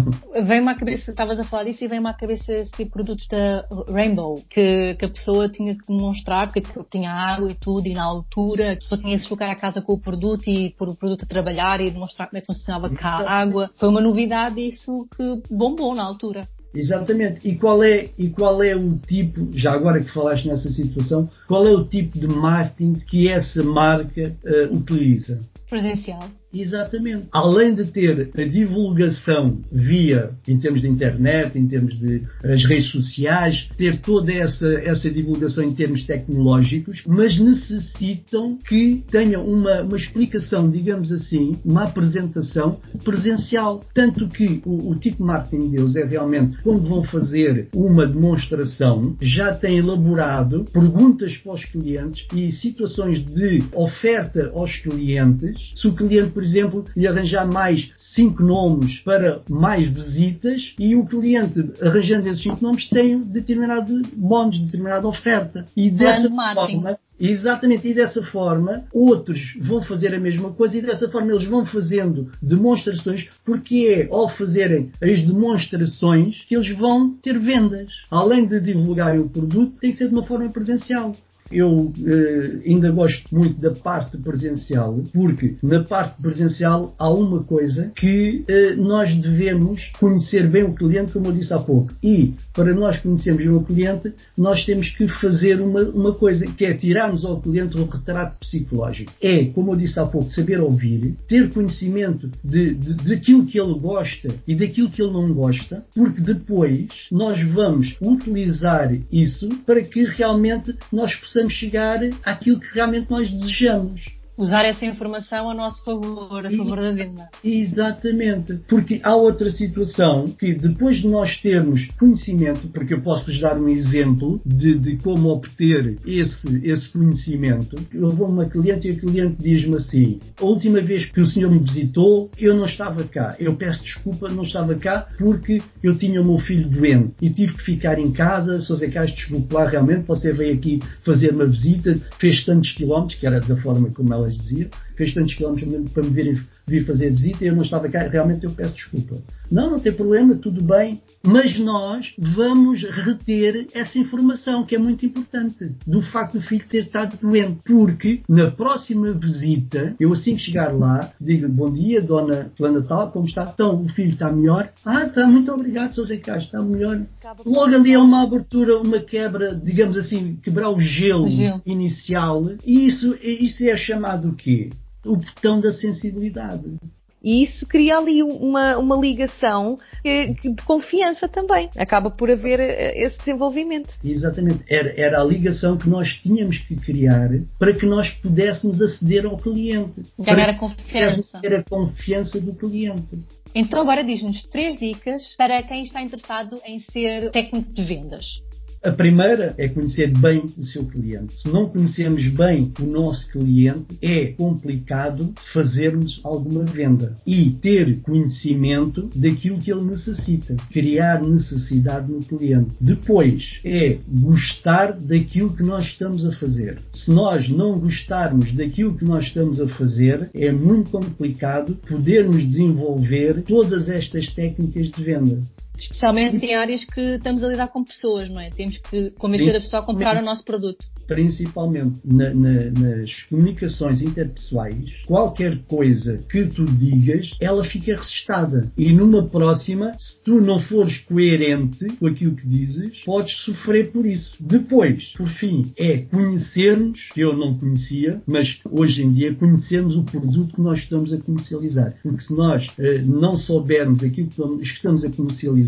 vem-me 0.45 0.71
à 0.71 0.75
cabeça, 0.75 1.11
estavas 1.11 1.40
a 1.40 1.45
falar 1.45 1.64
disso 1.64 1.85
e 1.85 1.88
vem-me 1.88 2.09
à 2.09 2.14
cabeça 2.14 2.53
esse 2.53 2.71
tipo 2.71 2.85
de 2.85 2.90
produtos 2.90 3.27
da 3.27 3.67
Rainbow, 3.88 4.43
que, 4.49 4.95
que 4.95 5.05
a 5.05 5.09
pessoa 5.09 5.49
tinha 5.49 5.75
que 5.75 5.87
demonstrar, 5.87 6.53
porque 6.53 6.62
tinha 6.90 7.11
água 7.11 7.51
e 7.51 7.55
tudo, 7.55 7.87
e 7.88 7.95
na 7.95 8.05
altura 8.05 8.73
a 8.73 8.77
pessoa 8.77 9.01
tinha 9.01 9.12
que 9.12 9.19
se 9.19 9.25
deslocar 9.25 9.51
à 9.51 9.55
casa 9.55 9.81
com 9.81 9.95
o 9.95 10.01
produto 10.01 10.49
e 10.49 10.71
pôr 10.71 10.88
o 10.88 10.95
produto 10.95 11.25
a 11.25 11.27
trabalhar 11.27 11.81
e 11.81 11.90
demonstrar 11.90 12.29
como 12.29 12.38
é 12.38 12.40
que 12.40 12.47
funcionava 12.47 12.90
cá 12.90 13.25
a 13.27 13.40
água. 13.40 13.71
Foi 13.75 13.88
uma 13.88 14.01
novidade 14.01 14.61
isso 14.64 15.07
que 15.17 15.43
bombou 15.51 15.95
na 15.95 16.05
altura. 16.05 16.47
Exatamente. 16.75 17.47
E 17.49 17.57
qual 17.57 17.83
é 17.83 18.09
e 18.19 18.29
qual 18.31 18.63
é 18.63 18.75
o 18.75 18.99
tipo, 18.99 19.49
já 19.53 19.73
agora 19.73 20.01
que 20.01 20.11
falaste 20.11 20.49
nessa 20.49 20.71
situação, 20.71 21.29
qual 21.47 21.67
é 21.67 21.71
o 21.71 21.85
tipo 21.85 22.19
de 22.19 22.27
marketing 22.27 22.95
que 22.95 23.29
essa 23.29 23.63
marca 23.63 24.35
uh, 24.45 24.75
utiliza? 24.75 25.41
Presencial. 25.71 26.21
Exatamente. 26.55 27.27
Além 27.33 27.75
de 27.75 27.85
ter 27.85 28.31
a 28.37 28.45
divulgação 28.45 29.61
via, 29.70 30.31
em 30.47 30.59
termos 30.59 30.81
de 30.81 30.89
internet, 30.89 31.59
em 31.59 31.66
termos 31.66 31.99
de 31.99 32.22
as 32.45 32.64
redes 32.64 32.91
sociais, 32.91 33.68
ter 33.76 34.01
toda 34.01 34.33
essa, 34.33 34.66
essa 34.66 35.11
divulgação 35.11 35.64
em 35.64 35.74
termos 35.74 36.05
tecnológicos, 36.05 37.03
mas 37.07 37.39
necessitam 37.39 38.59
que 38.66 39.03
tenham 39.11 39.45
uma, 39.45 39.83
uma 39.83 39.97
explicação, 39.97 40.70
digamos 40.70 41.11
assim, 41.11 41.57
uma 41.64 41.85
apresentação 41.85 42.78
presencial. 43.03 43.83
Tanto 43.93 44.28
que 44.28 44.62
o, 44.64 44.91
o 44.91 44.95
tipo 44.95 45.24
marketing 45.24 45.70
deles 45.70 45.97
é 45.97 46.05
realmente, 46.05 46.62
quando 46.62 46.89
vão 46.89 47.03
fazer 47.03 47.68
uma 47.74 48.07
demonstração, 48.07 49.16
já 49.20 49.55
têm 49.55 49.78
elaborado 49.78 50.64
perguntas 50.72 51.37
para 51.37 51.55
os 51.55 51.64
clientes 51.64 52.26
e 52.35 52.53
situações 52.53 53.24
de 53.24 53.62
oferta 53.72 54.51
aos 54.55 54.76
clientes. 54.76 55.72
Se 55.74 55.87
o 55.89 55.93
cliente, 55.93 56.31
por 56.31 56.43
exemplo, 56.45 56.84
lhe 56.97 57.07
arranjar 57.07 57.47
mais 57.47 57.92
cinco 57.97 58.42
nomes 58.42 59.01
para 59.01 59.40
mais 59.49 59.86
visitas 59.86 60.74
e 60.78 60.95
o 60.95 61.05
cliente, 61.05 61.72
arranjando 61.80 62.28
esses 62.28 62.42
cinco 62.42 62.62
nomes, 62.62 62.88
tem 62.88 63.20
determinado 63.20 64.03
bónus, 64.16 64.59
determinada 64.61 65.07
oferta. 65.07 65.64
E 65.76 65.90
dessa 65.90 66.28
forma, 66.30 66.99
Exatamente, 67.18 67.88
e 67.88 67.95
dessa 67.95 68.22
forma 68.22 68.84
outros 68.92 69.55
vão 69.61 69.80
fazer 69.80 70.14
a 70.14 70.20
mesma 70.20 70.53
coisa 70.53 70.78
e 70.78 70.82
dessa 70.82 71.09
forma 71.09 71.32
eles 71.32 71.45
vão 71.45 71.64
fazendo 71.64 72.30
demonstrações, 72.42 73.28
porque 73.45 74.09
é 74.09 74.12
ao 74.12 74.28
fazerem 74.28 74.90
as 75.01 75.22
demonstrações 75.22 76.45
que 76.49 76.57
eles 76.57 76.76
vão 76.76 77.11
ter 77.11 77.38
vendas. 77.38 77.90
Além 78.11 78.47
de 78.47 78.61
divulgarem 78.61 79.20
o 79.20 79.28
produto, 79.28 79.78
tem 79.80 79.92
que 79.92 79.99
ser 79.99 80.09
de 80.09 80.14
uma 80.14 80.24
forma 80.24 80.51
presencial. 80.51 81.14
Eu 81.51 81.92
eh, 82.07 82.61
ainda 82.66 82.90
gosto 82.90 83.34
muito 83.34 83.61
da 83.61 83.70
parte 83.70 84.16
presencial, 84.18 85.03
porque 85.12 85.57
na 85.62 85.84
parte 85.84 86.20
presencial 86.20 86.95
há 86.99 87.11
uma 87.11 87.42
coisa 87.42 87.92
que 87.95 88.45
eh, 88.49 88.74
nós 88.74 89.14
devemos 89.14 89.90
conhecer 89.99 90.49
bem 90.49 90.64
o 90.64 90.74
cliente, 90.74 91.12
como 91.12 91.26
eu 91.26 91.32
disse 91.32 91.53
há 91.53 91.59
pouco. 91.59 91.92
E 92.03 92.34
para 92.53 92.74
nós 92.74 92.99
conhecermos 92.99 93.42
bem 93.42 93.53
o 93.53 93.62
cliente, 93.62 94.12
nós 94.36 94.64
temos 94.64 94.88
que 94.88 95.07
fazer 95.09 95.61
uma, 95.61 95.82
uma 95.82 96.14
coisa, 96.14 96.47
que 96.47 96.64
é 96.64 96.74
tirarmos 96.74 97.24
ao 97.24 97.40
cliente 97.40 97.78
um 97.78 97.84
retrato 97.84 98.38
psicológico. 98.38 99.12
É, 99.20 99.45
como 99.47 99.72
eu 99.72 99.76
disse 99.76 100.01
há 100.01 100.07
pouco, 100.07 100.30
saber 100.30 100.61
ouvir, 100.61 101.14
ter 101.28 101.51
conhecimento 101.51 102.30
de, 102.42 102.74
de, 102.74 102.95
daquilo 102.95 103.45
que 103.45 103.61
ele 103.61 103.74
gosta 103.78 104.28
e 104.47 104.55
daquilo 104.55 104.90
que 104.90 105.03
ele 105.03 105.12
não 105.12 105.32
gosta, 105.32 105.84
porque 105.95 106.20
depois 106.20 106.88
nós 107.12 107.40
vamos 107.42 107.97
utilizar 108.01 108.97
isso 109.12 109.49
para 109.66 109.82
que 109.82 110.05
realmente 110.05 110.74
nós 110.90 111.14
possamos 111.14 111.34
possamos 111.35 111.53
chegar 111.55 111.99
àquilo 112.24 112.61
que 112.61 112.72
realmente 112.72 113.11
nós 113.11 113.28
desejamos 113.28 114.07
usar 114.37 114.64
essa 114.64 114.85
informação 114.85 115.51
a 115.51 115.55
nosso 115.55 115.85
favor, 115.85 116.45
a 116.45 116.51
favor 116.51 116.80
da 116.80 116.93
venda. 116.93 117.28
Exatamente. 117.43 118.55
Porque 118.68 119.01
há 119.03 119.14
outra 119.14 119.51
situação 119.51 120.26
que 120.26 120.55
depois 120.55 120.99
de 120.99 121.09
nós 121.09 121.37
termos 121.39 121.89
conhecimento, 121.99 122.68
porque 122.68 122.95
eu 122.95 123.01
posso-vos 123.01 123.41
dar 123.41 123.57
um 123.57 123.68
exemplo 123.68 124.41
de, 124.45 124.78
de 124.78 124.97
como 124.97 125.28
obter 125.28 125.99
esse, 126.07 126.61
esse 126.64 126.89
conhecimento. 126.89 127.76
Eu 127.93 128.11
vou 128.11 128.26
a 128.26 128.30
uma 128.30 128.49
cliente 128.49 128.89
e 128.89 128.93
a 128.93 128.97
cliente 128.97 129.37
diz-me 129.39 129.76
assim: 129.76 130.20
a 130.41 130.45
última 130.45 130.80
vez 130.80 131.07
que 131.07 131.20
o 131.20 131.26
senhor 131.26 131.51
me 131.51 131.59
visitou, 131.59 132.30
eu 132.39 132.57
não 132.57 132.64
estava 132.64 133.05
cá. 133.05 133.37
Eu 133.39 133.55
peço 133.57 133.82
desculpa, 133.82 134.28
não 134.28 134.43
estava 134.43 134.74
cá 134.74 135.07
porque 135.18 135.59
eu 135.82 135.97
tinha 135.97 136.20
o 136.20 136.24
meu 136.24 136.39
filho 136.39 136.68
doente 136.68 137.14
e 137.20 137.30
tive 137.30 137.55
que 137.55 137.62
ficar 137.62 137.99
em 137.99 138.11
casa. 138.11 138.61
Sou 138.61 138.76
Zé 138.76 138.89
Castro, 138.89 139.16
desculpe 139.16 139.55
lá, 139.55 139.66
realmente 139.66 140.07
você 140.07 140.32
veio 140.32 140.55
aqui 140.55 140.80
fazer 141.05 141.32
uma 141.32 141.47
visita, 141.47 141.99
fez 142.18 142.45
tantos 142.45 142.72
quilómetros, 142.72 143.18
que 143.18 143.26
era 143.26 143.41
da 143.41 143.57
forma 143.57 143.91
como 143.91 144.12
ela 144.12 144.24
elas 144.25 144.39
diziam, 144.39 144.70
fez 144.97 145.14
tantos 145.14 145.35
quilómetros 145.35 145.93
para 145.93 146.03
me 146.03 146.11
virem, 146.11 146.41
vir 146.67 146.87
fazer 146.87 147.11
visita 147.11 147.45
e 147.45 147.49
eu 147.49 147.55
não 147.55 147.62
estava 147.62 147.89
cá, 147.89 148.07
realmente 148.09 148.45
eu 148.45 148.51
peço 148.51 148.75
desculpa. 148.75 149.17
Não, 149.51 149.71
não 149.71 149.81
tem 149.81 149.93
problema, 149.93 150.35
tudo 150.35 150.62
bem, 150.62 151.01
mas 151.23 151.59
nós 151.59 152.12
vamos 152.19 152.83
reter 152.83 153.69
essa 153.73 153.99
informação 153.99 154.65
que 154.65 154.75
é 154.75 154.79
muito 154.79 155.05
importante 155.05 155.71
do 155.87 156.03
facto 156.03 156.39
do 156.39 156.43
filho 156.43 156.65
ter 156.69 156.85
estado 156.85 157.19
doente, 157.21 157.61
porque 157.65 158.23
na 158.29 158.51
próxima 158.51 159.12
visita, 159.12 159.95
eu 160.01 160.12
assim 160.12 160.35
que 160.35 160.43
chegar 160.43 160.75
lá, 160.75 161.12
digo 161.21 161.49
bom 161.49 161.73
dia, 161.73 162.01
dona 162.01 162.51
Plana 162.57 162.83
Tal, 162.83 163.11
como 163.11 163.27
está? 163.27 163.51
Então, 163.53 163.83
o 163.83 163.89
filho 163.89 164.12
está 164.12 164.33
melhor? 164.33 164.71
Ah, 164.85 165.05
está, 165.05 165.27
muito 165.27 165.53
obrigado, 165.53 165.95
Sr. 165.95 166.07
Zé 166.07 166.17
Castro, 166.17 166.45
está 166.45 166.62
melhor. 166.62 167.03
Logo 167.45 167.75
ali 167.75 167.93
é 167.93 167.99
uma 167.99 168.23
abertura, 168.23 168.79
uma 168.79 168.99
quebra, 168.99 169.55
digamos 169.55 169.97
assim, 169.97 170.37
quebrar 170.43 170.71
o 170.71 170.81
gelo, 170.81 171.29
gelo. 171.29 171.62
inicial, 171.65 172.43
e 172.65 172.87
isso, 172.87 173.17
isso 173.23 173.67
é 173.67 173.77
chamado 173.77 174.29
o 174.29 174.35
quê? 174.35 174.71
O 175.05 175.16
botão 175.16 175.61
da 175.61 175.70
sensibilidade. 175.70 176.78
E 177.24 177.42
isso 177.42 177.66
cria 177.66 177.96
ali 177.96 178.22
uma, 178.22 178.76
uma 178.76 178.96
ligação 178.96 179.76
de 180.05 180.55
confiança 180.66 181.26
também. 181.26 181.70
Acaba 181.74 182.11
por 182.11 182.30
haver 182.30 182.61
eh, 182.61 182.92
esse 183.02 183.16
desenvolvimento. 183.16 183.94
Exatamente. 184.05 184.62
Era, 184.68 184.92
era 185.00 185.20
a 185.22 185.24
ligação 185.24 185.78
que 185.78 185.88
nós 185.88 186.18
tínhamos 186.18 186.59
que 186.59 186.76
criar 186.76 187.30
para 187.59 187.72
que 187.72 187.86
nós 187.86 188.11
pudéssemos 188.11 188.82
aceder 188.82 189.24
ao 189.24 189.38
cliente. 189.38 190.02
Ganhar 190.18 190.50
a 190.50 190.59
confiança. 190.59 191.40
Ter 191.40 191.55
a 191.57 191.64
confiança 191.64 192.38
do 192.38 192.55
cliente. 192.55 193.18
Então 193.55 193.80
agora 193.80 194.05
diz-nos 194.05 194.42
três 194.42 194.78
dicas 194.78 195.34
para 195.38 195.62
quem 195.62 195.82
está 195.84 196.02
interessado 196.02 196.61
em 196.66 196.80
ser 196.80 197.30
técnico 197.30 197.72
de 197.72 197.84
vendas. 197.84 198.42
A 198.85 198.93
primeira 198.93 199.55
é 199.57 199.66
conhecer 199.66 200.09
bem 200.09 200.43
o 200.59 200.64
seu 200.66 200.85
cliente. 200.85 201.41
Se 201.41 201.49
não 201.49 201.70
conhecermos 201.70 202.28
bem 202.28 202.70
o 202.78 202.85
nosso 202.85 203.26
cliente, 203.30 203.97
é 204.03 204.26
complicado 204.26 205.32
fazermos 205.55 206.20
alguma 206.22 206.64
venda 206.64 207.14
e 207.26 207.49
ter 207.49 208.01
conhecimento 208.03 209.11
daquilo 209.16 209.59
que 209.59 209.72
ele 209.72 209.85
necessita, 209.85 210.55
criar 210.70 211.22
necessidade 211.22 212.12
no 212.12 212.20
cliente. 212.20 212.76
Depois 212.78 213.59
é 213.64 213.97
gostar 214.07 214.93
daquilo 214.93 215.57
que 215.57 215.62
nós 215.62 215.85
estamos 215.87 216.22
a 216.26 216.32
fazer. 216.32 216.78
Se 216.93 217.11
nós 217.11 217.49
não 217.49 217.78
gostarmos 217.78 218.53
daquilo 218.53 218.99
que 218.99 219.05
nós 219.07 219.24
estamos 219.24 219.62
a 219.62 219.66
fazer, 219.66 220.28
é 220.35 220.53
muito 220.53 220.91
complicado 220.91 221.74
podermos 221.89 222.47
desenvolver 222.47 223.45
todas 223.45 223.89
estas 223.89 224.26
técnicas 224.28 224.91
de 224.91 225.03
venda. 225.03 225.41
Especialmente 225.77 226.45
em 226.45 226.55
áreas 226.55 226.85
que 226.85 227.01
estamos 227.01 227.43
a 227.43 227.49
lidar 227.49 227.68
com 227.68 227.83
pessoas, 227.83 228.29
não 228.29 228.41
é? 228.41 228.51
Temos 228.51 228.79
que 228.79 229.11
convencer 229.12 229.57
a 229.57 229.61
pessoa 229.61 229.83
a 229.83 229.85
comprar 229.85 230.16
o 230.16 230.25
nosso 230.25 230.45
produto. 230.45 230.85
Principalmente 231.07 232.01
na, 232.05 232.33
na, 232.33 232.70
nas 232.70 233.22
comunicações 233.25 234.01
interpessoais, 234.01 235.03
qualquer 235.07 235.59
coisa 235.64 236.18
que 236.29 236.47
tu 236.47 236.64
digas, 236.64 237.33
ela 237.41 237.64
fica 237.64 237.97
resistada. 237.97 238.72
E 238.79 238.93
numa 238.93 239.29
próxima, 239.29 239.93
se 239.99 240.22
tu 240.22 240.41
não 240.41 240.59
fores 240.59 240.99
coerente 240.99 241.87
com 241.97 242.07
aquilo 242.07 242.37
que 242.37 242.47
dizes, 242.47 243.03
podes 243.05 243.35
sofrer 243.45 243.91
por 243.91 244.07
isso. 244.07 244.35
Depois, 244.41 245.12
por 245.16 245.29
fim, 245.29 245.72
é 245.77 245.99
conhecermos, 245.99 247.09
que 247.12 247.20
eu 247.20 247.37
não 247.37 247.59
conhecia, 247.59 248.22
mas 248.27 248.59
hoje 248.70 249.03
em 249.03 249.12
dia 249.12 249.35
conhecermos 249.35 249.97
o 249.97 250.05
produto 250.05 250.55
que 250.55 250.61
nós 250.61 250.79
estamos 250.79 251.12
a 251.12 251.18
comercializar. 251.18 251.97
Porque 252.03 252.22
se 252.22 252.35
nós 252.35 252.66
eh, 252.79 253.03
não 253.03 253.37
soubermos 253.37 254.03
aquilo 254.03 254.29
que 254.29 254.62
estamos 254.62 255.05
a 255.05 255.11
comercializar, 255.11 255.64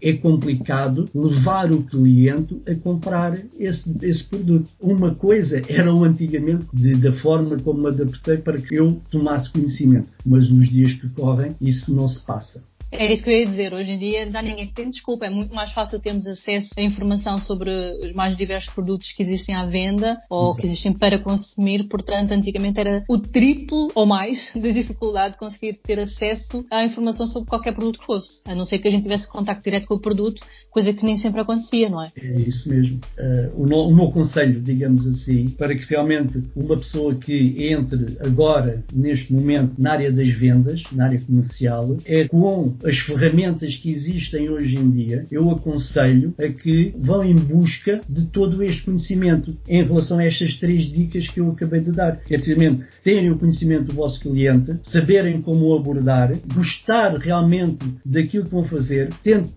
é 0.00 0.12
complicado 0.14 1.08
levar 1.14 1.72
o 1.72 1.82
cliente 1.82 2.60
a 2.68 2.74
comprar 2.74 3.38
esse, 3.58 3.96
esse 4.02 4.24
produto. 4.24 4.68
Uma 4.80 5.14
coisa 5.14 5.60
era 5.68 5.94
o 5.94 6.04
antigamente 6.04 6.66
de, 6.72 6.94
da 6.96 7.12
forma 7.12 7.56
como 7.58 7.82
me 7.82 7.88
adaptei 7.88 8.38
para 8.38 8.58
que 8.58 8.74
eu 8.74 9.00
tomasse 9.10 9.52
conhecimento, 9.52 10.08
mas 10.24 10.50
nos 10.50 10.68
dias 10.68 10.92
que 10.92 11.08
correm 11.10 11.52
isso 11.60 11.94
não 11.94 12.06
se 12.06 12.24
passa. 12.24 12.62
Era 12.98 13.12
isso 13.12 13.22
que 13.22 13.30
eu 13.30 13.38
ia 13.38 13.46
dizer. 13.46 13.74
Hoje 13.74 13.92
em 13.92 13.98
dia 13.98 14.26
não 14.26 14.40
há 14.40 14.42
ninguém 14.42 14.66
que 14.66 14.74
tem 14.74 14.88
desculpa. 14.88 15.26
É 15.26 15.30
muito 15.30 15.54
mais 15.54 15.70
fácil 15.72 16.00
termos 16.00 16.26
acesso 16.26 16.70
a 16.78 16.82
informação 16.82 17.38
sobre 17.38 17.70
os 17.70 18.12
mais 18.12 18.36
diversos 18.36 18.72
produtos 18.72 19.12
que 19.12 19.22
existem 19.22 19.54
à 19.54 19.66
venda 19.66 20.16
ou 20.30 20.46
Exato. 20.46 20.60
que 20.60 20.66
existem 20.66 20.92
para 20.94 21.18
consumir. 21.18 21.84
Portanto, 21.88 22.32
antigamente 22.32 22.80
era 22.80 23.04
o 23.08 23.18
triplo 23.18 23.88
ou 23.94 24.06
mais 24.06 24.50
da 24.56 24.70
dificuldade 24.70 25.34
de 25.34 25.38
conseguir 25.38 25.74
ter 25.74 25.98
acesso 25.98 26.64
à 26.70 26.84
informação 26.84 27.26
sobre 27.26 27.48
qualquer 27.48 27.72
produto 27.72 27.98
que 27.98 28.06
fosse. 28.06 28.40
A 28.46 28.54
não 28.54 28.64
ser 28.64 28.78
que 28.78 28.88
a 28.88 28.90
gente 28.90 29.02
tivesse 29.02 29.28
contato 29.28 29.62
direto 29.62 29.86
com 29.86 29.94
o 29.94 30.00
produto, 30.00 30.42
coisa 30.70 30.92
que 30.92 31.04
nem 31.04 31.18
sempre 31.18 31.40
acontecia, 31.40 31.88
não 31.90 32.02
é? 32.02 32.10
É 32.16 32.40
isso 32.40 32.68
mesmo. 32.68 32.98
Uh, 33.18 33.62
o, 33.62 33.66
no, 33.66 33.88
o 33.88 33.94
meu 33.94 34.10
conselho, 34.10 34.60
digamos 34.60 35.06
assim, 35.06 35.50
para 35.50 35.74
que 35.74 35.84
realmente 35.84 36.42
uma 36.54 36.76
pessoa 36.76 37.14
que 37.14 37.56
entre 37.58 38.16
agora, 38.20 38.82
neste 38.92 39.32
momento, 39.32 39.74
na 39.78 39.92
área 39.92 40.10
das 40.10 40.30
vendas, 40.30 40.82
na 40.92 41.04
área 41.04 41.20
comercial, 41.20 41.96
é 42.04 42.26
com 42.26 42.74
as 42.86 42.98
ferramentas 42.98 43.76
que 43.76 43.90
existem 43.90 44.48
hoje 44.48 44.76
em 44.76 44.90
dia, 44.90 45.24
eu 45.30 45.50
aconselho 45.50 46.32
a 46.38 46.48
que 46.48 46.94
vão 46.96 47.24
em 47.24 47.34
busca 47.34 48.00
de 48.08 48.26
todo 48.26 48.62
este 48.62 48.84
conhecimento 48.84 49.56
em 49.68 49.82
relação 49.82 50.18
a 50.18 50.24
estas 50.24 50.54
três 50.54 50.84
dicas 50.84 51.26
que 51.26 51.40
eu 51.40 51.50
acabei 51.50 51.80
de 51.80 51.90
dar. 51.90 52.20
É 52.30 52.36
precisamente 52.36 52.84
terem 53.02 53.30
o 53.30 53.38
conhecimento 53.38 53.84
do 53.84 53.94
vosso 53.94 54.20
cliente, 54.20 54.76
saberem 54.82 55.42
como 55.42 55.66
o 55.66 55.76
abordar, 55.76 56.32
gostar 56.54 57.16
realmente 57.16 57.86
daquilo 58.04 58.44
que 58.44 58.50
vão 58.50 58.64
fazer, 58.64 59.08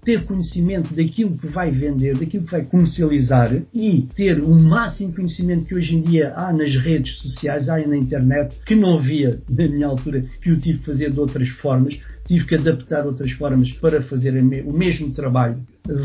ter, 0.03 0.23
conhecimento 0.23 0.93
daquilo 0.93 1.37
que 1.37 1.47
vai 1.47 1.71
vender, 1.71 2.17
daquilo 2.17 2.43
que 2.43 2.51
vai 2.51 2.65
comercializar 2.65 3.61
e 3.73 4.07
ter 4.15 4.41
o 4.41 4.53
máximo 4.53 5.13
conhecimento 5.13 5.65
que 5.65 5.75
hoje 5.75 5.95
em 5.95 6.01
dia 6.01 6.33
há 6.35 6.51
nas 6.51 6.75
redes 6.75 7.17
sociais, 7.19 7.69
há 7.69 7.77
na 7.79 7.97
internet, 7.97 8.55
que 8.65 8.75
não 8.75 8.95
havia 8.95 9.39
na 9.49 9.67
minha 9.67 9.87
altura, 9.87 10.25
que 10.41 10.49
eu 10.49 10.59
tive 10.59 10.79
que 10.79 10.85
fazer 10.85 11.11
de 11.11 11.19
outras 11.19 11.49
formas, 11.49 11.99
tive 12.29 12.45
que 12.45 12.53
adaptar 12.53 13.07
outras 13.07 13.31
formas 13.31 13.71
para 13.71 14.03
fazer 14.03 14.39
o 14.63 14.71
mesmo 14.71 15.11
trabalho. 15.11 15.57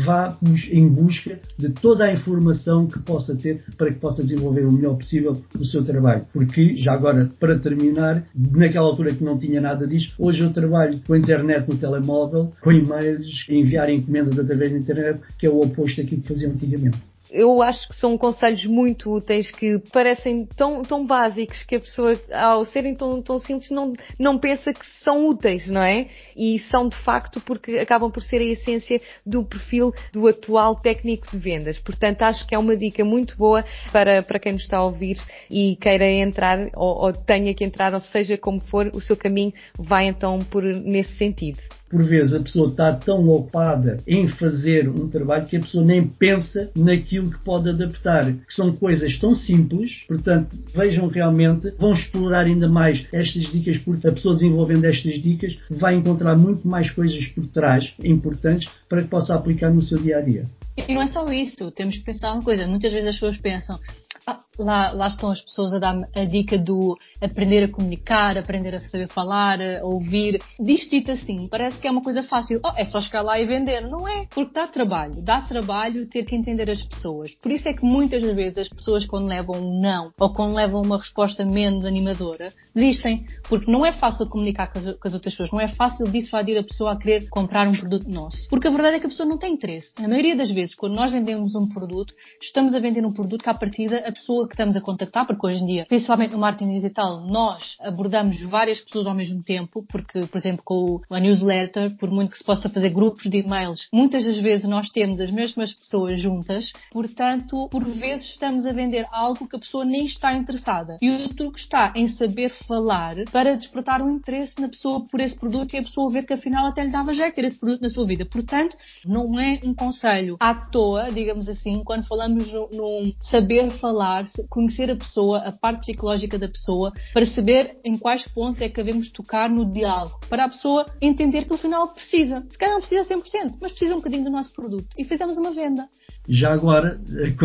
Vá 0.03 0.35
em 0.71 0.87
busca 0.87 1.39
de 1.55 1.69
toda 1.69 2.05
a 2.05 2.11
informação 2.11 2.87
que 2.87 2.97
possa 2.97 3.35
ter 3.35 3.63
para 3.77 3.93
que 3.93 3.99
possa 3.99 4.23
desenvolver 4.23 4.65
o 4.65 4.71
melhor 4.71 4.95
possível 4.95 5.39
o 5.53 5.63
seu 5.63 5.85
trabalho. 5.85 6.25
Porque, 6.33 6.75
já 6.77 6.93
agora, 6.93 7.29
para 7.39 7.59
terminar, 7.59 8.25
naquela 8.35 8.87
altura 8.87 9.13
que 9.13 9.23
não 9.23 9.37
tinha 9.37 9.61
nada 9.61 9.85
disso, 9.85 10.15
hoje 10.17 10.41
eu 10.41 10.51
trabalho 10.51 10.99
com 11.05 11.13
a 11.13 11.19
internet 11.19 11.69
no 11.69 11.77
telemóvel, 11.77 12.51
com 12.59 12.71
e-mails, 12.71 13.45
enviar 13.47 13.87
encomendas 13.91 14.39
através 14.39 14.71
da 14.71 14.79
internet, 14.79 15.19
que 15.37 15.45
é 15.45 15.49
o 15.49 15.59
oposto 15.59 16.01
daquilo 16.01 16.23
que 16.23 16.27
faziam 16.27 16.53
antigamente 16.53 16.97
eu 17.31 17.61
acho 17.61 17.87
que 17.89 17.95
são 17.95 18.17
conselhos 18.17 18.65
muito 18.65 19.11
úteis 19.11 19.49
que 19.51 19.79
parecem 19.91 20.45
tão, 20.55 20.81
tão 20.81 21.05
básicos 21.05 21.63
que 21.63 21.75
a 21.75 21.79
pessoa, 21.79 22.13
ao 22.31 22.63
serem 22.65 22.95
tão, 22.95 23.21
tão 23.21 23.39
simples, 23.39 23.69
não, 23.71 23.93
não 24.19 24.37
pensa 24.37 24.73
que 24.73 24.85
são 25.03 25.27
úteis, 25.27 25.67
não 25.67 25.81
é? 25.81 26.07
E 26.35 26.59
são 26.71 26.87
de 26.87 26.95
facto 26.97 27.41
porque 27.41 27.77
acabam 27.77 28.11
por 28.11 28.21
ser 28.21 28.37
a 28.37 28.43
essência 28.43 29.01
do 29.25 29.43
perfil 29.43 29.93
do 30.13 30.27
atual 30.27 30.75
técnico 30.75 31.27
de 31.31 31.37
vendas. 31.37 31.79
Portanto, 31.79 32.21
acho 32.21 32.47
que 32.47 32.55
é 32.55 32.59
uma 32.59 32.75
dica 32.75 33.03
muito 33.03 33.35
boa 33.37 33.65
para, 33.91 34.21
para 34.21 34.39
quem 34.39 34.53
nos 34.53 34.63
está 34.63 34.77
a 34.77 34.83
ouvir 34.83 35.17
e 35.49 35.75
queira 35.77 36.09
entrar 36.09 36.69
ou, 36.75 37.05
ou 37.05 37.13
tenha 37.13 37.53
que 37.53 37.63
entrar, 37.63 37.93
ou 37.93 38.01
seja 38.01 38.37
como 38.37 38.59
for, 38.61 38.91
o 38.93 39.01
seu 39.01 39.17
caminho 39.17 39.53
vai 39.77 40.07
então 40.07 40.39
por 40.39 40.63
nesse 40.63 41.15
sentido 41.17 41.59
por 41.89 42.03
vezes 42.03 42.33
a 42.33 42.39
pessoa 42.39 42.69
está 42.69 42.93
tão 42.93 43.27
ocupada 43.29 43.99
em 44.07 44.27
fazer 44.27 44.89
um 44.89 45.07
trabalho 45.07 45.45
que 45.45 45.57
a 45.57 45.59
pessoa 45.59 45.85
nem 45.85 46.07
pensa 46.07 46.69
naquilo 46.75 47.29
que 47.29 47.39
pode 47.43 47.69
adaptar, 47.69 48.31
que 48.31 48.53
são 48.53 48.71
coisas 48.71 49.17
tão 49.17 49.33
simples, 49.33 50.03
portanto, 50.07 50.57
vejam 50.73 51.07
realmente, 51.07 51.73
vão 51.77 51.93
explorar 51.93 52.45
ainda 52.45 52.67
mais 52.67 53.05
estas 53.11 53.43
dicas, 53.43 53.77
porque 53.77 54.07
a 54.07 54.11
pessoa 54.11 54.35
desenvolvendo 54.35 54.85
estas 54.85 55.21
dicas 55.21 55.57
vai 55.69 55.95
encontrar 55.95 56.37
muito 56.37 56.67
mais 56.67 56.89
coisas 56.89 57.25
por 57.27 57.45
trás 57.47 57.93
importantes 58.03 58.69
para 58.89 59.01
que 59.01 59.07
possa 59.07 59.35
aplicar 59.35 59.71
no 59.71 59.81
seu 59.81 59.97
dia 59.97 60.17
a 60.17 60.21
dia. 60.21 60.45
E 60.77 60.93
não 60.93 61.01
é 61.01 61.07
só 61.07 61.25
isso, 61.25 61.71
temos 61.71 61.97
que 61.97 62.03
pensar 62.03 62.33
uma 62.33 62.43
coisa. 62.43 62.67
Muitas 62.67 62.91
vezes 62.91 63.09
as 63.09 63.15
pessoas 63.15 63.37
pensam, 63.37 63.79
ah, 64.27 64.41
lá, 64.57 64.91
lá 64.91 65.07
estão 65.07 65.29
as 65.29 65.41
pessoas 65.41 65.73
a 65.73 65.79
dar 65.79 65.95
a 66.15 66.25
dica 66.25 66.57
do 66.57 66.97
aprender 67.21 67.63
a 67.63 67.71
comunicar, 67.71 68.37
aprender 68.37 68.75
a 68.75 68.79
saber 68.79 69.07
falar, 69.07 69.59
a 69.61 69.85
ouvir. 69.85 70.41
Disto 70.59 70.89
dito 70.89 71.11
assim, 71.11 71.47
parece 71.47 71.79
que 71.79 71.87
é 71.87 71.91
uma 71.91 72.01
coisa 72.01 72.23
fácil. 72.23 72.59
Oh, 72.63 72.71
é 72.75 72.85
só 72.85 72.99
chegar 72.99 73.21
lá 73.21 73.39
e 73.39 73.45
vender. 73.45 73.81
Não 73.81 74.07
é, 74.07 74.25
porque 74.33 74.53
dá 74.53 74.67
trabalho. 74.67 75.21
Dá 75.21 75.41
trabalho 75.41 76.07
ter 76.07 76.25
que 76.25 76.35
entender 76.35 76.69
as 76.69 76.81
pessoas. 76.81 77.31
Por 77.35 77.51
isso 77.51 77.69
é 77.69 77.73
que 77.73 77.85
muitas 77.85 78.21
vezes 78.21 78.57
as 78.57 78.69
pessoas 78.69 79.05
quando 79.05 79.27
levam 79.27 79.61
um 79.61 79.79
não 79.79 80.11
ou 80.19 80.33
quando 80.33 80.55
levam 80.55 80.81
uma 80.81 80.97
resposta 80.97 81.45
menos 81.45 81.85
animadora, 81.85 82.51
desistem. 82.73 83.25
Porque 83.47 83.71
não 83.71 83.85
é 83.85 83.91
fácil 83.91 84.27
comunicar 84.27 84.71
com 84.71 84.79
as, 84.79 84.85
com 84.85 85.07
as 85.07 85.13
outras 85.13 85.33
pessoas. 85.33 85.51
Não 85.51 85.61
é 85.61 85.67
fácil 85.67 86.05
dissuadir 86.05 86.57
a 86.57 86.63
pessoa 86.63 86.93
a 86.93 86.97
querer 86.97 87.29
comprar 87.29 87.67
um 87.67 87.75
produto 87.75 88.09
nosso. 88.09 88.49
Porque 88.49 88.67
a 88.67 88.71
verdade 88.71 88.97
é 88.97 88.99
que 88.99 89.05
a 89.05 89.09
pessoa 89.09 89.27
não 89.27 89.37
tem 89.37 89.53
interesse. 89.53 89.93
Na 89.99 90.07
maioria 90.07 90.35
das 90.35 90.49
vezes, 90.49 90.64
quando 90.73 90.95
nós 90.95 91.11
vendemos 91.11 91.55
um 91.55 91.67
produto, 91.67 92.13
estamos 92.41 92.73
a 92.73 92.79
vender 92.79 93.05
um 93.05 93.13
produto 93.13 93.43
que 93.43 93.49
à 93.49 93.53
partida 93.53 93.97
a 93.99 94.11
pessoa 94.11 94.47
que 94.47 94.53
estamos 94.53 94.75
a 94.75 94.81
contactar, 94.81 95.25
porque 95.25 95.45
hoje 95.45 95.61
em 95.61 95.65
dia, 95.65 95.85
principalmente 95.87 96.31
no 96.31 96.39
marketing 96.39 96.71
digital, 96.71 97.25
nós 97.27 97.75
abordamos 97.81 98.41
várias 98.43 98.79
pessoas 98.79 99.05
ao 99.05 99.15
mesmo 99.15 99.43
tempo, 99.43 99.85
porque, 99.87 100.21
por 100.27 100.37
exemplo, 100.37 100.63
com 100.63 101.01
a 101.09 101.19
newsletter, 101.19 101.95
por 101.97 102.09
muito 102.09 102.31
que 102.31 102.37
se 102.37 102.43
possa 102.43 102.69
fazer 102.69 102.89
grupos 102.89 103.29
de 103.29 103.39
e-mails, 103.39 103.87
muitas 103.93 104.25
das 104.25 104.37
vezes 104.37 104.67
nós 104.67 104.89
temos 104.89 105.19
as 105.19 105.31
mesmas 105.31 105.73
pessoas 105.73 106.19
juntas, 106.19 106.71
portanto, 106.91 107.67
por 107.69 107.83
vezes 107.83 108.27
estamos 108.29 108.65
a 108.65 108.71
vender 108.71 109.05
algo 109.11 109.47
que 109.47 109.55
a 109.55 109.59
pessoa 109.59 109.85
nem 109.85 110.05
está 110.05 110.33
interessada. 110.33 110.97
E 111.01 111.09
o 111.09 111.29
truque 111.29 111.59
está 111.59 111.93
em 111.95 112.07
saber 112.07 112.49
falar 112.67 113.15
para 113.31 113.55
despertar 113.55 114.01
um 114.01 114.15
interesse 114.15 114.59
na 114.59 114.69
pessoa 114.69 115.03
por 115.05 115.19
esse 115.19 115.37
produto 115.37 115.73
e 115.73 115.79
a 115.79 115.83
pessoa 115.83 116.11
ver 116.11 116.25
que 116.25 116.33
afinal 116.33 116.67
até 116.67 116.83
lhe 116.83 116.91
dava 116.91 117.13
jeito 117.13 117.35
ter 117.35 117.45
esse 117.45 117.59
produto 117.59 117.81
na 117.81 117.89
sua 117.89 118.05
vida. 118.05 118.25
Portanto, 118.25 118.77
não 119.05 119.39
é 119.39 119.59
um 119.63 119.73
conselho 119.73 120.37
à 120.39 120.54
toa, 120.55 121.11
digamos 121.11 121.47
assim, 121.49 121.83
quando 121.83 122.07
falamos 122.07 122.51
num 122.71 123.13
saber 123.19 123.69
falar, 123.71 124.25
conhecer 124.49 124.89
a 124.91 124.95
pessoa, 124.95 125.39
a 125.39 125.51
parte 125.51 125.87
psicológica 125.87 126.37
da 126.37 126.47
pessoa, 126.47 126.91
para 127.13 127.25
saber 127.25 127.77
em 127.83 127.97
quais 127.97 128.27
pontos 128.27 128.61
é 128.61 128.69
que 128.69 128.75
devemos 128.75 129.11
tocar 129.11 129.49
no 129.49 129.65
diálogo, 129.65 130.19
para 130.29 130.45
a 130.45 130.49
pessoa 130.49 130.85
entender 131.01 131.43
que 131.43 131.51
no 131.51 131.57
final 131.57 131.93
precisa. 131.93 132.45
Se 132.49 132.57
calhar 132.57 132.73
não 132.73 132.81
precisa 132.81 133.03
100%, 133.03 133.57
mas 133.61 133.71
precisa 133.71 133.93
um 133.93 133.97
bocadinho 133.97 134.23
do 134.23 134.31
nosso 134.31 134.53
produto. 134.53 134.87
E 134.97 135.03
fizemos 135.03 135.37
uma 135.37 135.51
venda. 135.51 135.87
Já 136.27 136.53
agora, 136.53 136.99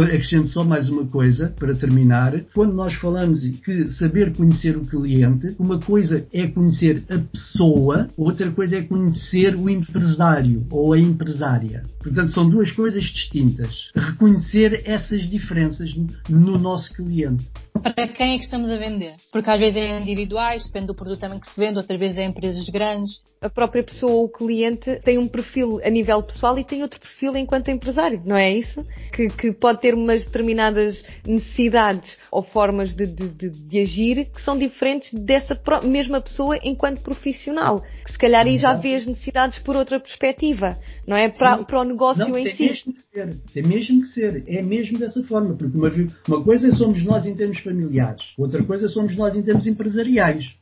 acrescento 0.09 0.49
só 0.49 0.65
mais 0.65 0.89
uma 0.89 1.05
coisa 1.07 1.53
para 1.59 1.75
terminar. 1.75 2.41
Quando 2.55 2.75
nós 2.75 2.95
falamos 2.95 3.43
que 3.65 3.89
saber 3.93 4.35
conhecer 4.35 4.77
o 4.77 4.87
cliente, 4.87 5.55
uma 5.59 5.79
coisa 5.79 6.27
é 6.33 6.47
conhecer 6.47 7.03
a 7.11 7.19
pessoa, 7.19 8.09
outra 8.17 8.51
coisa 8.51 8.77
é 8.77 8.83
conhecer 8.83 9.55
o 9.55 9.69
empresário 9.69 10.67
ou 10.71 10.93
a 10.93 10.99
empresária. 10.99 11.83
Portanto, 12.03 12.33
são 12.33 12.49
duas 12.49 12.71
coisas 12.71 13.05
distintas. 13.05 13.91
Reconhecer 13.95 14.83
essas 14.85 15.23
diferenças 15.29 15.95
no 16.29 16.59
nosso 16.59 16.93
cliente. 16.95 17.47
Para 17.73 18.09
quem 18.09 18.35
é 18.35 18.39
que 18.39 18.45
estamos 18.45 18.71
a 18.71 18.77
vender? 18.77 19.15
Porque 19.33 19.49
às 19.49 19.59
vezes 19.59 19.77
é 19.77 19.99
individuais, 19.99 20.65
depende 20.65 20.89
do 20.89 20.95
produto 20.95 21.21
também 21.21 21.39
que 21.39 21.49
se 21.49 21.59
vende, 21.59 21.79
outras 21.79 21.99
vezes 21.99 22.19
é 22.19 22.25
empresas 22.25 22.69
grandes. 22.69 23.23
A 23.41 23.49
própria 23.49 23.83
pessoa, 23.83 24.25
o 24.25 24.29
cliente, 24.29 25.01
tem 25.05 25.19
um 25.19 25.29
perfil 25.29 25.81
a 25.85 25.89
nível 25.89 26.23
pessoal 26.23 26.59
e 26.59 26.65
tem 26.65 26.83
outro 26.83 27.01
perfil 27.01 27.37
enquanto 27.37 27.71
empresário, 27.71 28.21
não 28.25 28.37
é 28.37 28.51
isso? 28.51 28.85
Que, 29.13 29.29
que 29.29 29.53
pode 29.53 29.81
ter 29.81 29.95
umas 29.95 30.25
determinadas 30.25 31.03
necessidades 31.27 32.19
ou 32.31 32.43
formas 32.43 32.95
de, 32.95 33.07
de, 33.07 33.29
de, 33.29 33.51
de 33.51 33.81
agir 33.81 34.27
que 34.27 34.43
são 34.43 34.59
diferentes 34.59 35.13
dessa 35.15 35.59
mesma 35.85 36.21
pessoa 36.21 36.59
enquanto 36.63 37.01
profissional. 37.01 37.83
Que 38.11 38.15
se 38.15 38.19
calhar 38.19 38.45
aí 38.45 38.59
já 38.59 38.75
vê 38.75 38.97
as 38.97 39.07
necessidades 39.07 39.61
por 39.61 39.77
outra 39.77 40.01
perspectiva, 40.01 40.77
não 41.07 41.17
é? 41.17 41.29
Para, 41.29 41.63
para 41.63 41.81
o 41.81 41.85
negócio 41.85 42.27
não, 42.29 42.37
em 42.37 42.43
tem 42.45 42.57
si. 42.57 42.63
Mesmo 42.65 42.93
que 42.93 43.03
ser, 43.03 43.37
tem 43.55 43.63
mesmo 43.63 44.03
que 44.03 44.09
ser. 44.09 44.45
É 44.49 44.63
mesmo 44.63 44.99
dessa 44.99 45.23
forma. 45.23 45.55
Porque 45.55 45.77
uma, 45.77 45.93
uma 46.27 46.45
coisa 46.45 46.73
somos 46.73 47.05
nós 47.05 47.25
em 47.25 47.37
termos 47.37 47.61
familiares, 47.61 48.33
outra 48.37 48.65
coisa 48.65 48.89
somos 48.89 49.17
nós 49.17 49.37
em 49.37 49.43
termos 49.43 49.65
empresariais. 49.65 50.57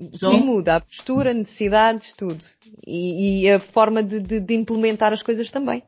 Então, 0.00 0.32
Sim, 0.32 0.44
muda 0.44 0.76
a 0.76 0.80
postura, 0.80 1.32
necessidades, 1.32 2.14
tudo. 2.16 2.42
E, 2.84 3.42
e 3.42 3.50
a 3.50 3.60
forma 3.60 4.02
de, 4.02 4.18
de, 4.18 4.40
de, 4.40 4.54
implementar 4.54 5.12
as 5.12 5.22
coisas 5.22 5.50
também. 5.50 5.84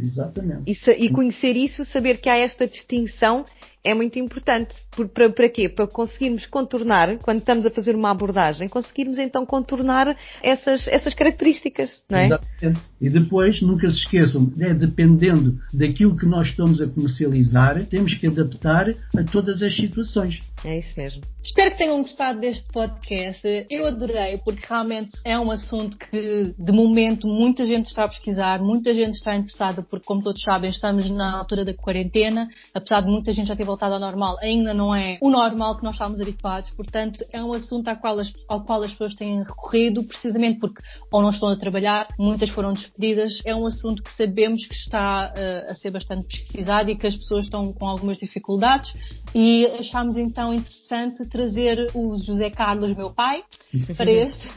Exatamente. 0.00 0.62
E, 0.66 1.04
e, 1.04 1.10
conhecer 1.10 1.56
isso, 1.56 1.84
saber 1.84 2.20
que 2.20 2.28
há 2.30 2.36
esta 2.36 2.66
distinção 2.66 3.44
é 3.88 3.94
muito 3.94 4.18
importante. 4.18 4.76
Por, 4.90 5.08
para, 5.08 5.30
para 5.30 5.48
quê? 5.48 5.68
Para 5.68 5.86
conseguirmos 5.86 6.44
contornar, 6.46 7.16
quando 7.18 7.38
estamos 7.38 7.64
a 7.64 7.70
fazer 7.70 7.94
uma 7.96 8.10
abordagem, 8.10 8.68
conseguirmos 8.68 9.18
então 9.18 9.46
contornar 9.46 10.14
essas, 10.42 10.86
essas 10.88 11.14
características, 11.14 12.02
não 12.08 12.18
é? 12.18 12.26
Exatamente. 12.26 12.80
E 13.00 13.08
depois, 13.08 13.62
nunca 13.62 13.88
se 13.90 13.98
esqueçam, 13.98 14.52
é, 14.60 14.74
dependendo 14.74 15.58
daquilo 15.72 16.16
que 16.16 16.26
nós 16.26 16.48
estamos 16.48 16.82
a 16.82 16.88
comercializar, 16.88 17.84
temos 17.86 18.14
que 18.14 18.26
adaptar 18.26 18.90
a 18.90 19.24
todas 19.30 19.62
as 19.62 19.74
situações. 19.74 20.40
É 20.64 20.78
isso 20.78 20.94
mesmo. 20.96 21.22
Espero 21.42 21.70
que 21.70 21.78
tenham 21.78 22.02
gostado 22.02 22.40
deste 22.40 22.66
podcast. 22.72 23.66
Eu 23.70 23.86
adorei, 23.86 24.38
porque 24.38 24.66
realmente 24.68 25.12
é 25.24 25.38
um 25.38 25.50
assunto 25.50 25.96
que, 25.96 26.54
de 26.58 26.72
momento, 26.72 27.28
muita 27.28 27.64
gente 27.64 27.86
está 27.86 28.04
a 28.04 28.08
pesquisar, 28.08 28.60
muita 28.60 28.92
gente 28.92 29.14
está 29.14 29.36
interessada, 29.36 29.82
porque, 29.82 30.04
como 30.04 30.22
todos 30.22 30.42
sabem, 30.42 30.68
estamos 30.68 31.08
na 31.08 31.38
altura 31.38 31.64
da 31.64 31.72
quarentena, 31.72 32.48
apesar 32.74 33.00
de 33.02 33.08
muita 33.08 33.32
gente 33.32 33.46
já 33.46 33.54
ter 33.54 33.64
voltado 33.64 33.77
ao 33.86 34.00
normal, 34.00 34.36
ainda 34.40 34.72
não 34.74 34.94
é 34.94 35.18
o 35.20 35.30
normal 35.30 35.76
que 35.76 35.84
nós 35.84 35.94
estávamos 35.94 36.20
habituados, 36.20 36.70
portanto, 36.70 37.24
é 37.32 37.42
um 37.42 37.52
assunto 37.52 37.88
ao 37.88 37.96
qual 37.96 38.18
as, 38.18 38.32
ao 38.48 38.62
qual 38.62 38.82
as 38.82 38.92
pessoas 38.92 39.14
têm 39.14 39.42
recorrido, 39.42 40.04
precisamente 40.04 40.58
porque 40.58 40.82
ou 41.10 41.22
não 41.22 41.30
estão 41.30 41.48
a 41.48 41.56
trabalhar, 41.56 42.08
muitas 42.18 42.50
foram 42.50 42.72
despedidas. 42.72 43.40
É 43.44 43.54
um 43.54 43.66
assunto 43.66 44.02
que 44.02 44.12
sabemos 44.12 44.66
que 44.66 44.74
está 44.74 45.32
uh, 45.36 45.70
a 45.70 45.74
ser 45.74 45.90
bastante 45.90 46.26
pesquisado 46.26 46.90
e 46.90 46.96
que 46.96 47.06
as 47.06 47.16
pessoas 47.16 47.44
estão 47.44 47.72
com 47.72 47.86
algumas 47.86 48.18
dificuldades 48.18 48.94
e 49.34 49.66
achámos 49.78 50.16
então 50.16 50.52
interessante 50.52 51.26
trazer 51.28 51.90
o 51.94 52.16
José 52.18 52.50
Carlos, 52.50 52.94
meu 52.94 53.10
pai, 53.10 53.42
para 53.96 54.10
este, 54.10 54.48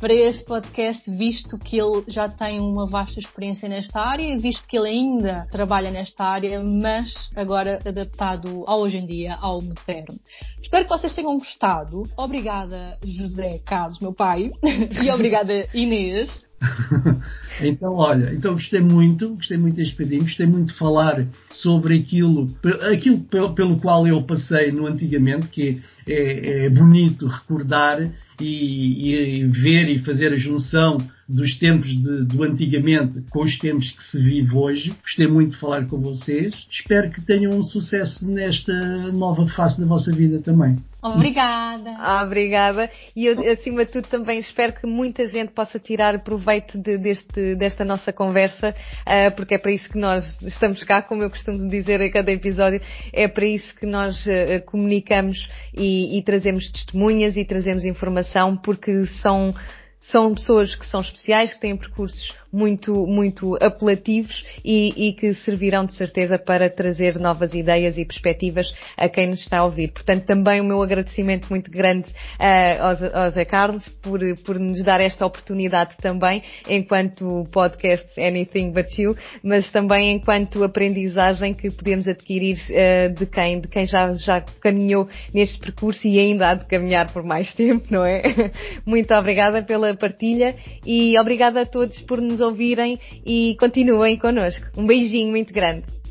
para 0.00 0.14
este 0.14 0.44
podcast, 0.44 1.10
visto 1.10 1.58
que 1.58 1.78
ele 1.78 2.04
já 2.08 2.28
tem 2.28 2.60
uma 2.60 2.86
vasta 2.86 3.20
experiência 3.20 3.68
nesta 3.68 4.00
área 4.00 4.24
e 4.24 4.36
visto 4.36 4.66
que 4.68 4.76
ele 4.76 4.88
ainda 4.88 5.46
trabalha 5.50 5.90
nesta 5.90 6.24
área, 6.24 6.62
mas 6.62 7.30
agora 7.34 7.78
adaptado 7.86 8.41
ao 8.66 8.80
hoje 8.80 8.98
em 8.98 9.06
dia, 9.06 9.36
ao 9.40 9.60
moderno. 9.60 10.18
Espero 10.60 10.84
que 10.84 10.90
vocês 10.90 11.14
tenham 11.14 11.36
gostado. 11.38 12.02
Obrigada, 12.16 12.98
José 13.04 13.60
Carlos, 13.64 14.00
meu 14.00 14.12
pai, 14.12 14.50
e 15.02 15.10
obrigada, 15.10 15.68
Inês. 15.74 16.44
então, 17.60 17.94
olha, 17.94 18.32
então 18.32 18.54
gostei 18.54 18.80
muito, 18.80 19.34
gostei 19.34 19.56
muito 19.56 19.76
deste 19.76 19.92
bocadinho, 19.92 20.22
gostei 20.22 20.46
muito 20.46 20.72
de 20.72 20.78
falar 20.78 21.26
sobre 21.50 21.98
aquilo, 21.98 22.48
aquilo 22.92 23.20
pelo, 23.20 23.54
pelo 23.54 23.80
qual 23.80 24.06
eu 24.06 24.22
passei 24.22 24.70
no 24.70 24.86
antigamente, 24.86 25.48
que 25.48 25.80
é, 26.06 26.66
é 26.66 26.70
bonito 26.70 27.26
recordar 27.26 28.10
e, 28.40 29.40
e, 29.40 29.46
ver 29.46 29.88
e 29.88 29.98
fazer 29.98 30.32
a 30.32 30.36
junção 30.36 30.96
dos 31.28 31.56
tempos 31.56 31.88
de, 31.88 32.24
do 32.24 32.42
antigamente 32.42 33.22
com 33.30 33.42
os 33.42 33.58
tempos 33.58 33.90
que 33.90 34.04
se 34.04 34.18
vive 34.18 34.54
hoje. 34.54 34.92
Gostei 35.02 35.26
muito 35.26 35.52
de 35.52 35.58
falar 35.58 35.86
com 35.86 36.00
vocês. 36.00 36.66
Espero 36.70 37.10
que 37.10 37.20
tenham 37.20 37.52
um 37.52 37.62
sucesso 37.62 38.28
nesta 38.28 39.12
nova 39.12 39.46
fase 39.46 39.80
da 39.80 39.86
vossa 39.86 40.12
vida 40.12 40.38
também. 40.40 40.76
Obrigada. 41.02 41.92
Ah, 42.04 42.22
obrigada. 42.24 42.90
E 43.14 43.26
eu, 43.26 43.50
acima 43.50 43.84
de 43.84 43.92
tudo, 43.92 44.08
também 44.08 44.38
espero 44.38 44.72
que 44.72 44.86
muita 44.86 45.26
gente 45.26 45.52
possa 45.52 45.78
tirar 45.78 46.22
proveito 46.22 46.78
de, 46.78 46.98
deste, 46.98 47.54
desta 47.54 47.84
nossa 47.84 48.12
conversa, 48.12 48.74
uh, 49.00 49.34
porque 49.36 49.54
é 49.54 49.58
para 49.58 49.72
isso 49.72 49.88
que 49.88 49.98
nós 49.98 50.40
estamos 50.42 50.82
cá, 50.82 51.00
como 51.00 51.22
eu 51.22 51.30
costumo 51.30 51.68
dizer 51.68 52.00
a 52.00 52.10
cada 52.10 52.30
episódio, 52.30 52.80
é 53.12 53.28
para 53.28 53.46
isso 53.46 53.74
que 53.76 53.86
nós 53.86 54.24
uh, 54.26 54.62
comunicamos 54.66 55.50
e, 55.72 56.18
e 56.18 56.22
trazemos 56.22 56.68
testemunhas 56.70 57.36
e 57.36 57.44
trazemos 57.44 57.84
informação, 57.84 58.56
porque 58.56 59.06
são 59.22 59.54
são 60.00 60.34
pessoas 60.34 60.74
que 60.74 60.84
são 60.84 61.00
especiais, 61.00 61.54
que 61.54 61.60
têm 61.60 61.76
percursos 61.76 62.41
muito, 62.52 63.06
muito 63.06 63.56
apelativos 63.60 64.44
e, 64.62 65.08
e, 65.08 65.12
que 65.14 65.32
servirão 65.34 65.86
de 65.86 65.94
certeza 65.94 66.38
para 66.38 66.68
trazer 66.68 67.18
novas 67.18 67.54
ideias 67.54 67.96
e 67.96 68.04
perspectivas 68.04 68.74
a 68.96 69.08
quem 69.08 69.28
nos 69.28 69.40
está 69.40 69.58
a 69.58 69.64
ouvir. 69.64 69.90
Portanto, 69.92 70.26
também 70.26 70.60
o 70.60 70.64
meu 70.64 70.82
agradecimento 70.82 71.48
muito 71.48 71.70
grande 71.70 72.10
uh, 72.10 73.14
ao, 73.14 73.24
ao 73.24 73.30
Zé 73.30 73.44
Carlos 73.46 73.88
por, 74.02 74.20
por 74.44 74.58
nos 74.58 74.82
dar 74.84 75.00
esta 75.00 75.24
oportunidade 75.24 75.96
também, 75.96 76.42
enquanto 76.68 77.44
podcast 77.50 78.08
Anything 78.20 78.72
But 78.72 78.98
You, 78.98 79.16
mas 79.42 79.70
também 79.72 80.12
enquanto 80.12 80.62
aprendizagem 80.62 81.54
que 81.54 81.70
podemos 81.70 82.06
adquirir 82.06 82.56
uh, 82.56 83.14
de 83.14 83.24
quem, 83.24 83.60
de 83.60 83.68
quem 83.68 83.86
já, 83.86 84.12
já 84.12 84.42
caminhou 84.60 85.08
neste 85.32 85.58
percurso 85.58 86.06
e 86.06 86.18
ainda 86.18 86.50
há 86.50 86.54
de 86.54 86.66
caminhar 86.66 87.10
por 87.10 87.22
mais 87.22 87.54
tempo, 87.54 87.86
não 87.90 88.04
é? 88.04 88.22
Muito 88.84 89.14
obrigada 89.14 89.62
pela 89.62 89.96
partilha 89.96 90.54
e 90.84 91.18
obrigada 91.18 91.62
a 91.62 91.66
todos 91.66 92.00
por 92.00 92.20
nos 92.20 92.41
ouvirem 92.42 92.98
e 93.24 93.56
continuem 93.58 94.18
connosco. 94.18 94.66
Um 94.76 94.86
beijinho 94.86 95.30
muito 95.30 95.52
grande. 95.52 96.01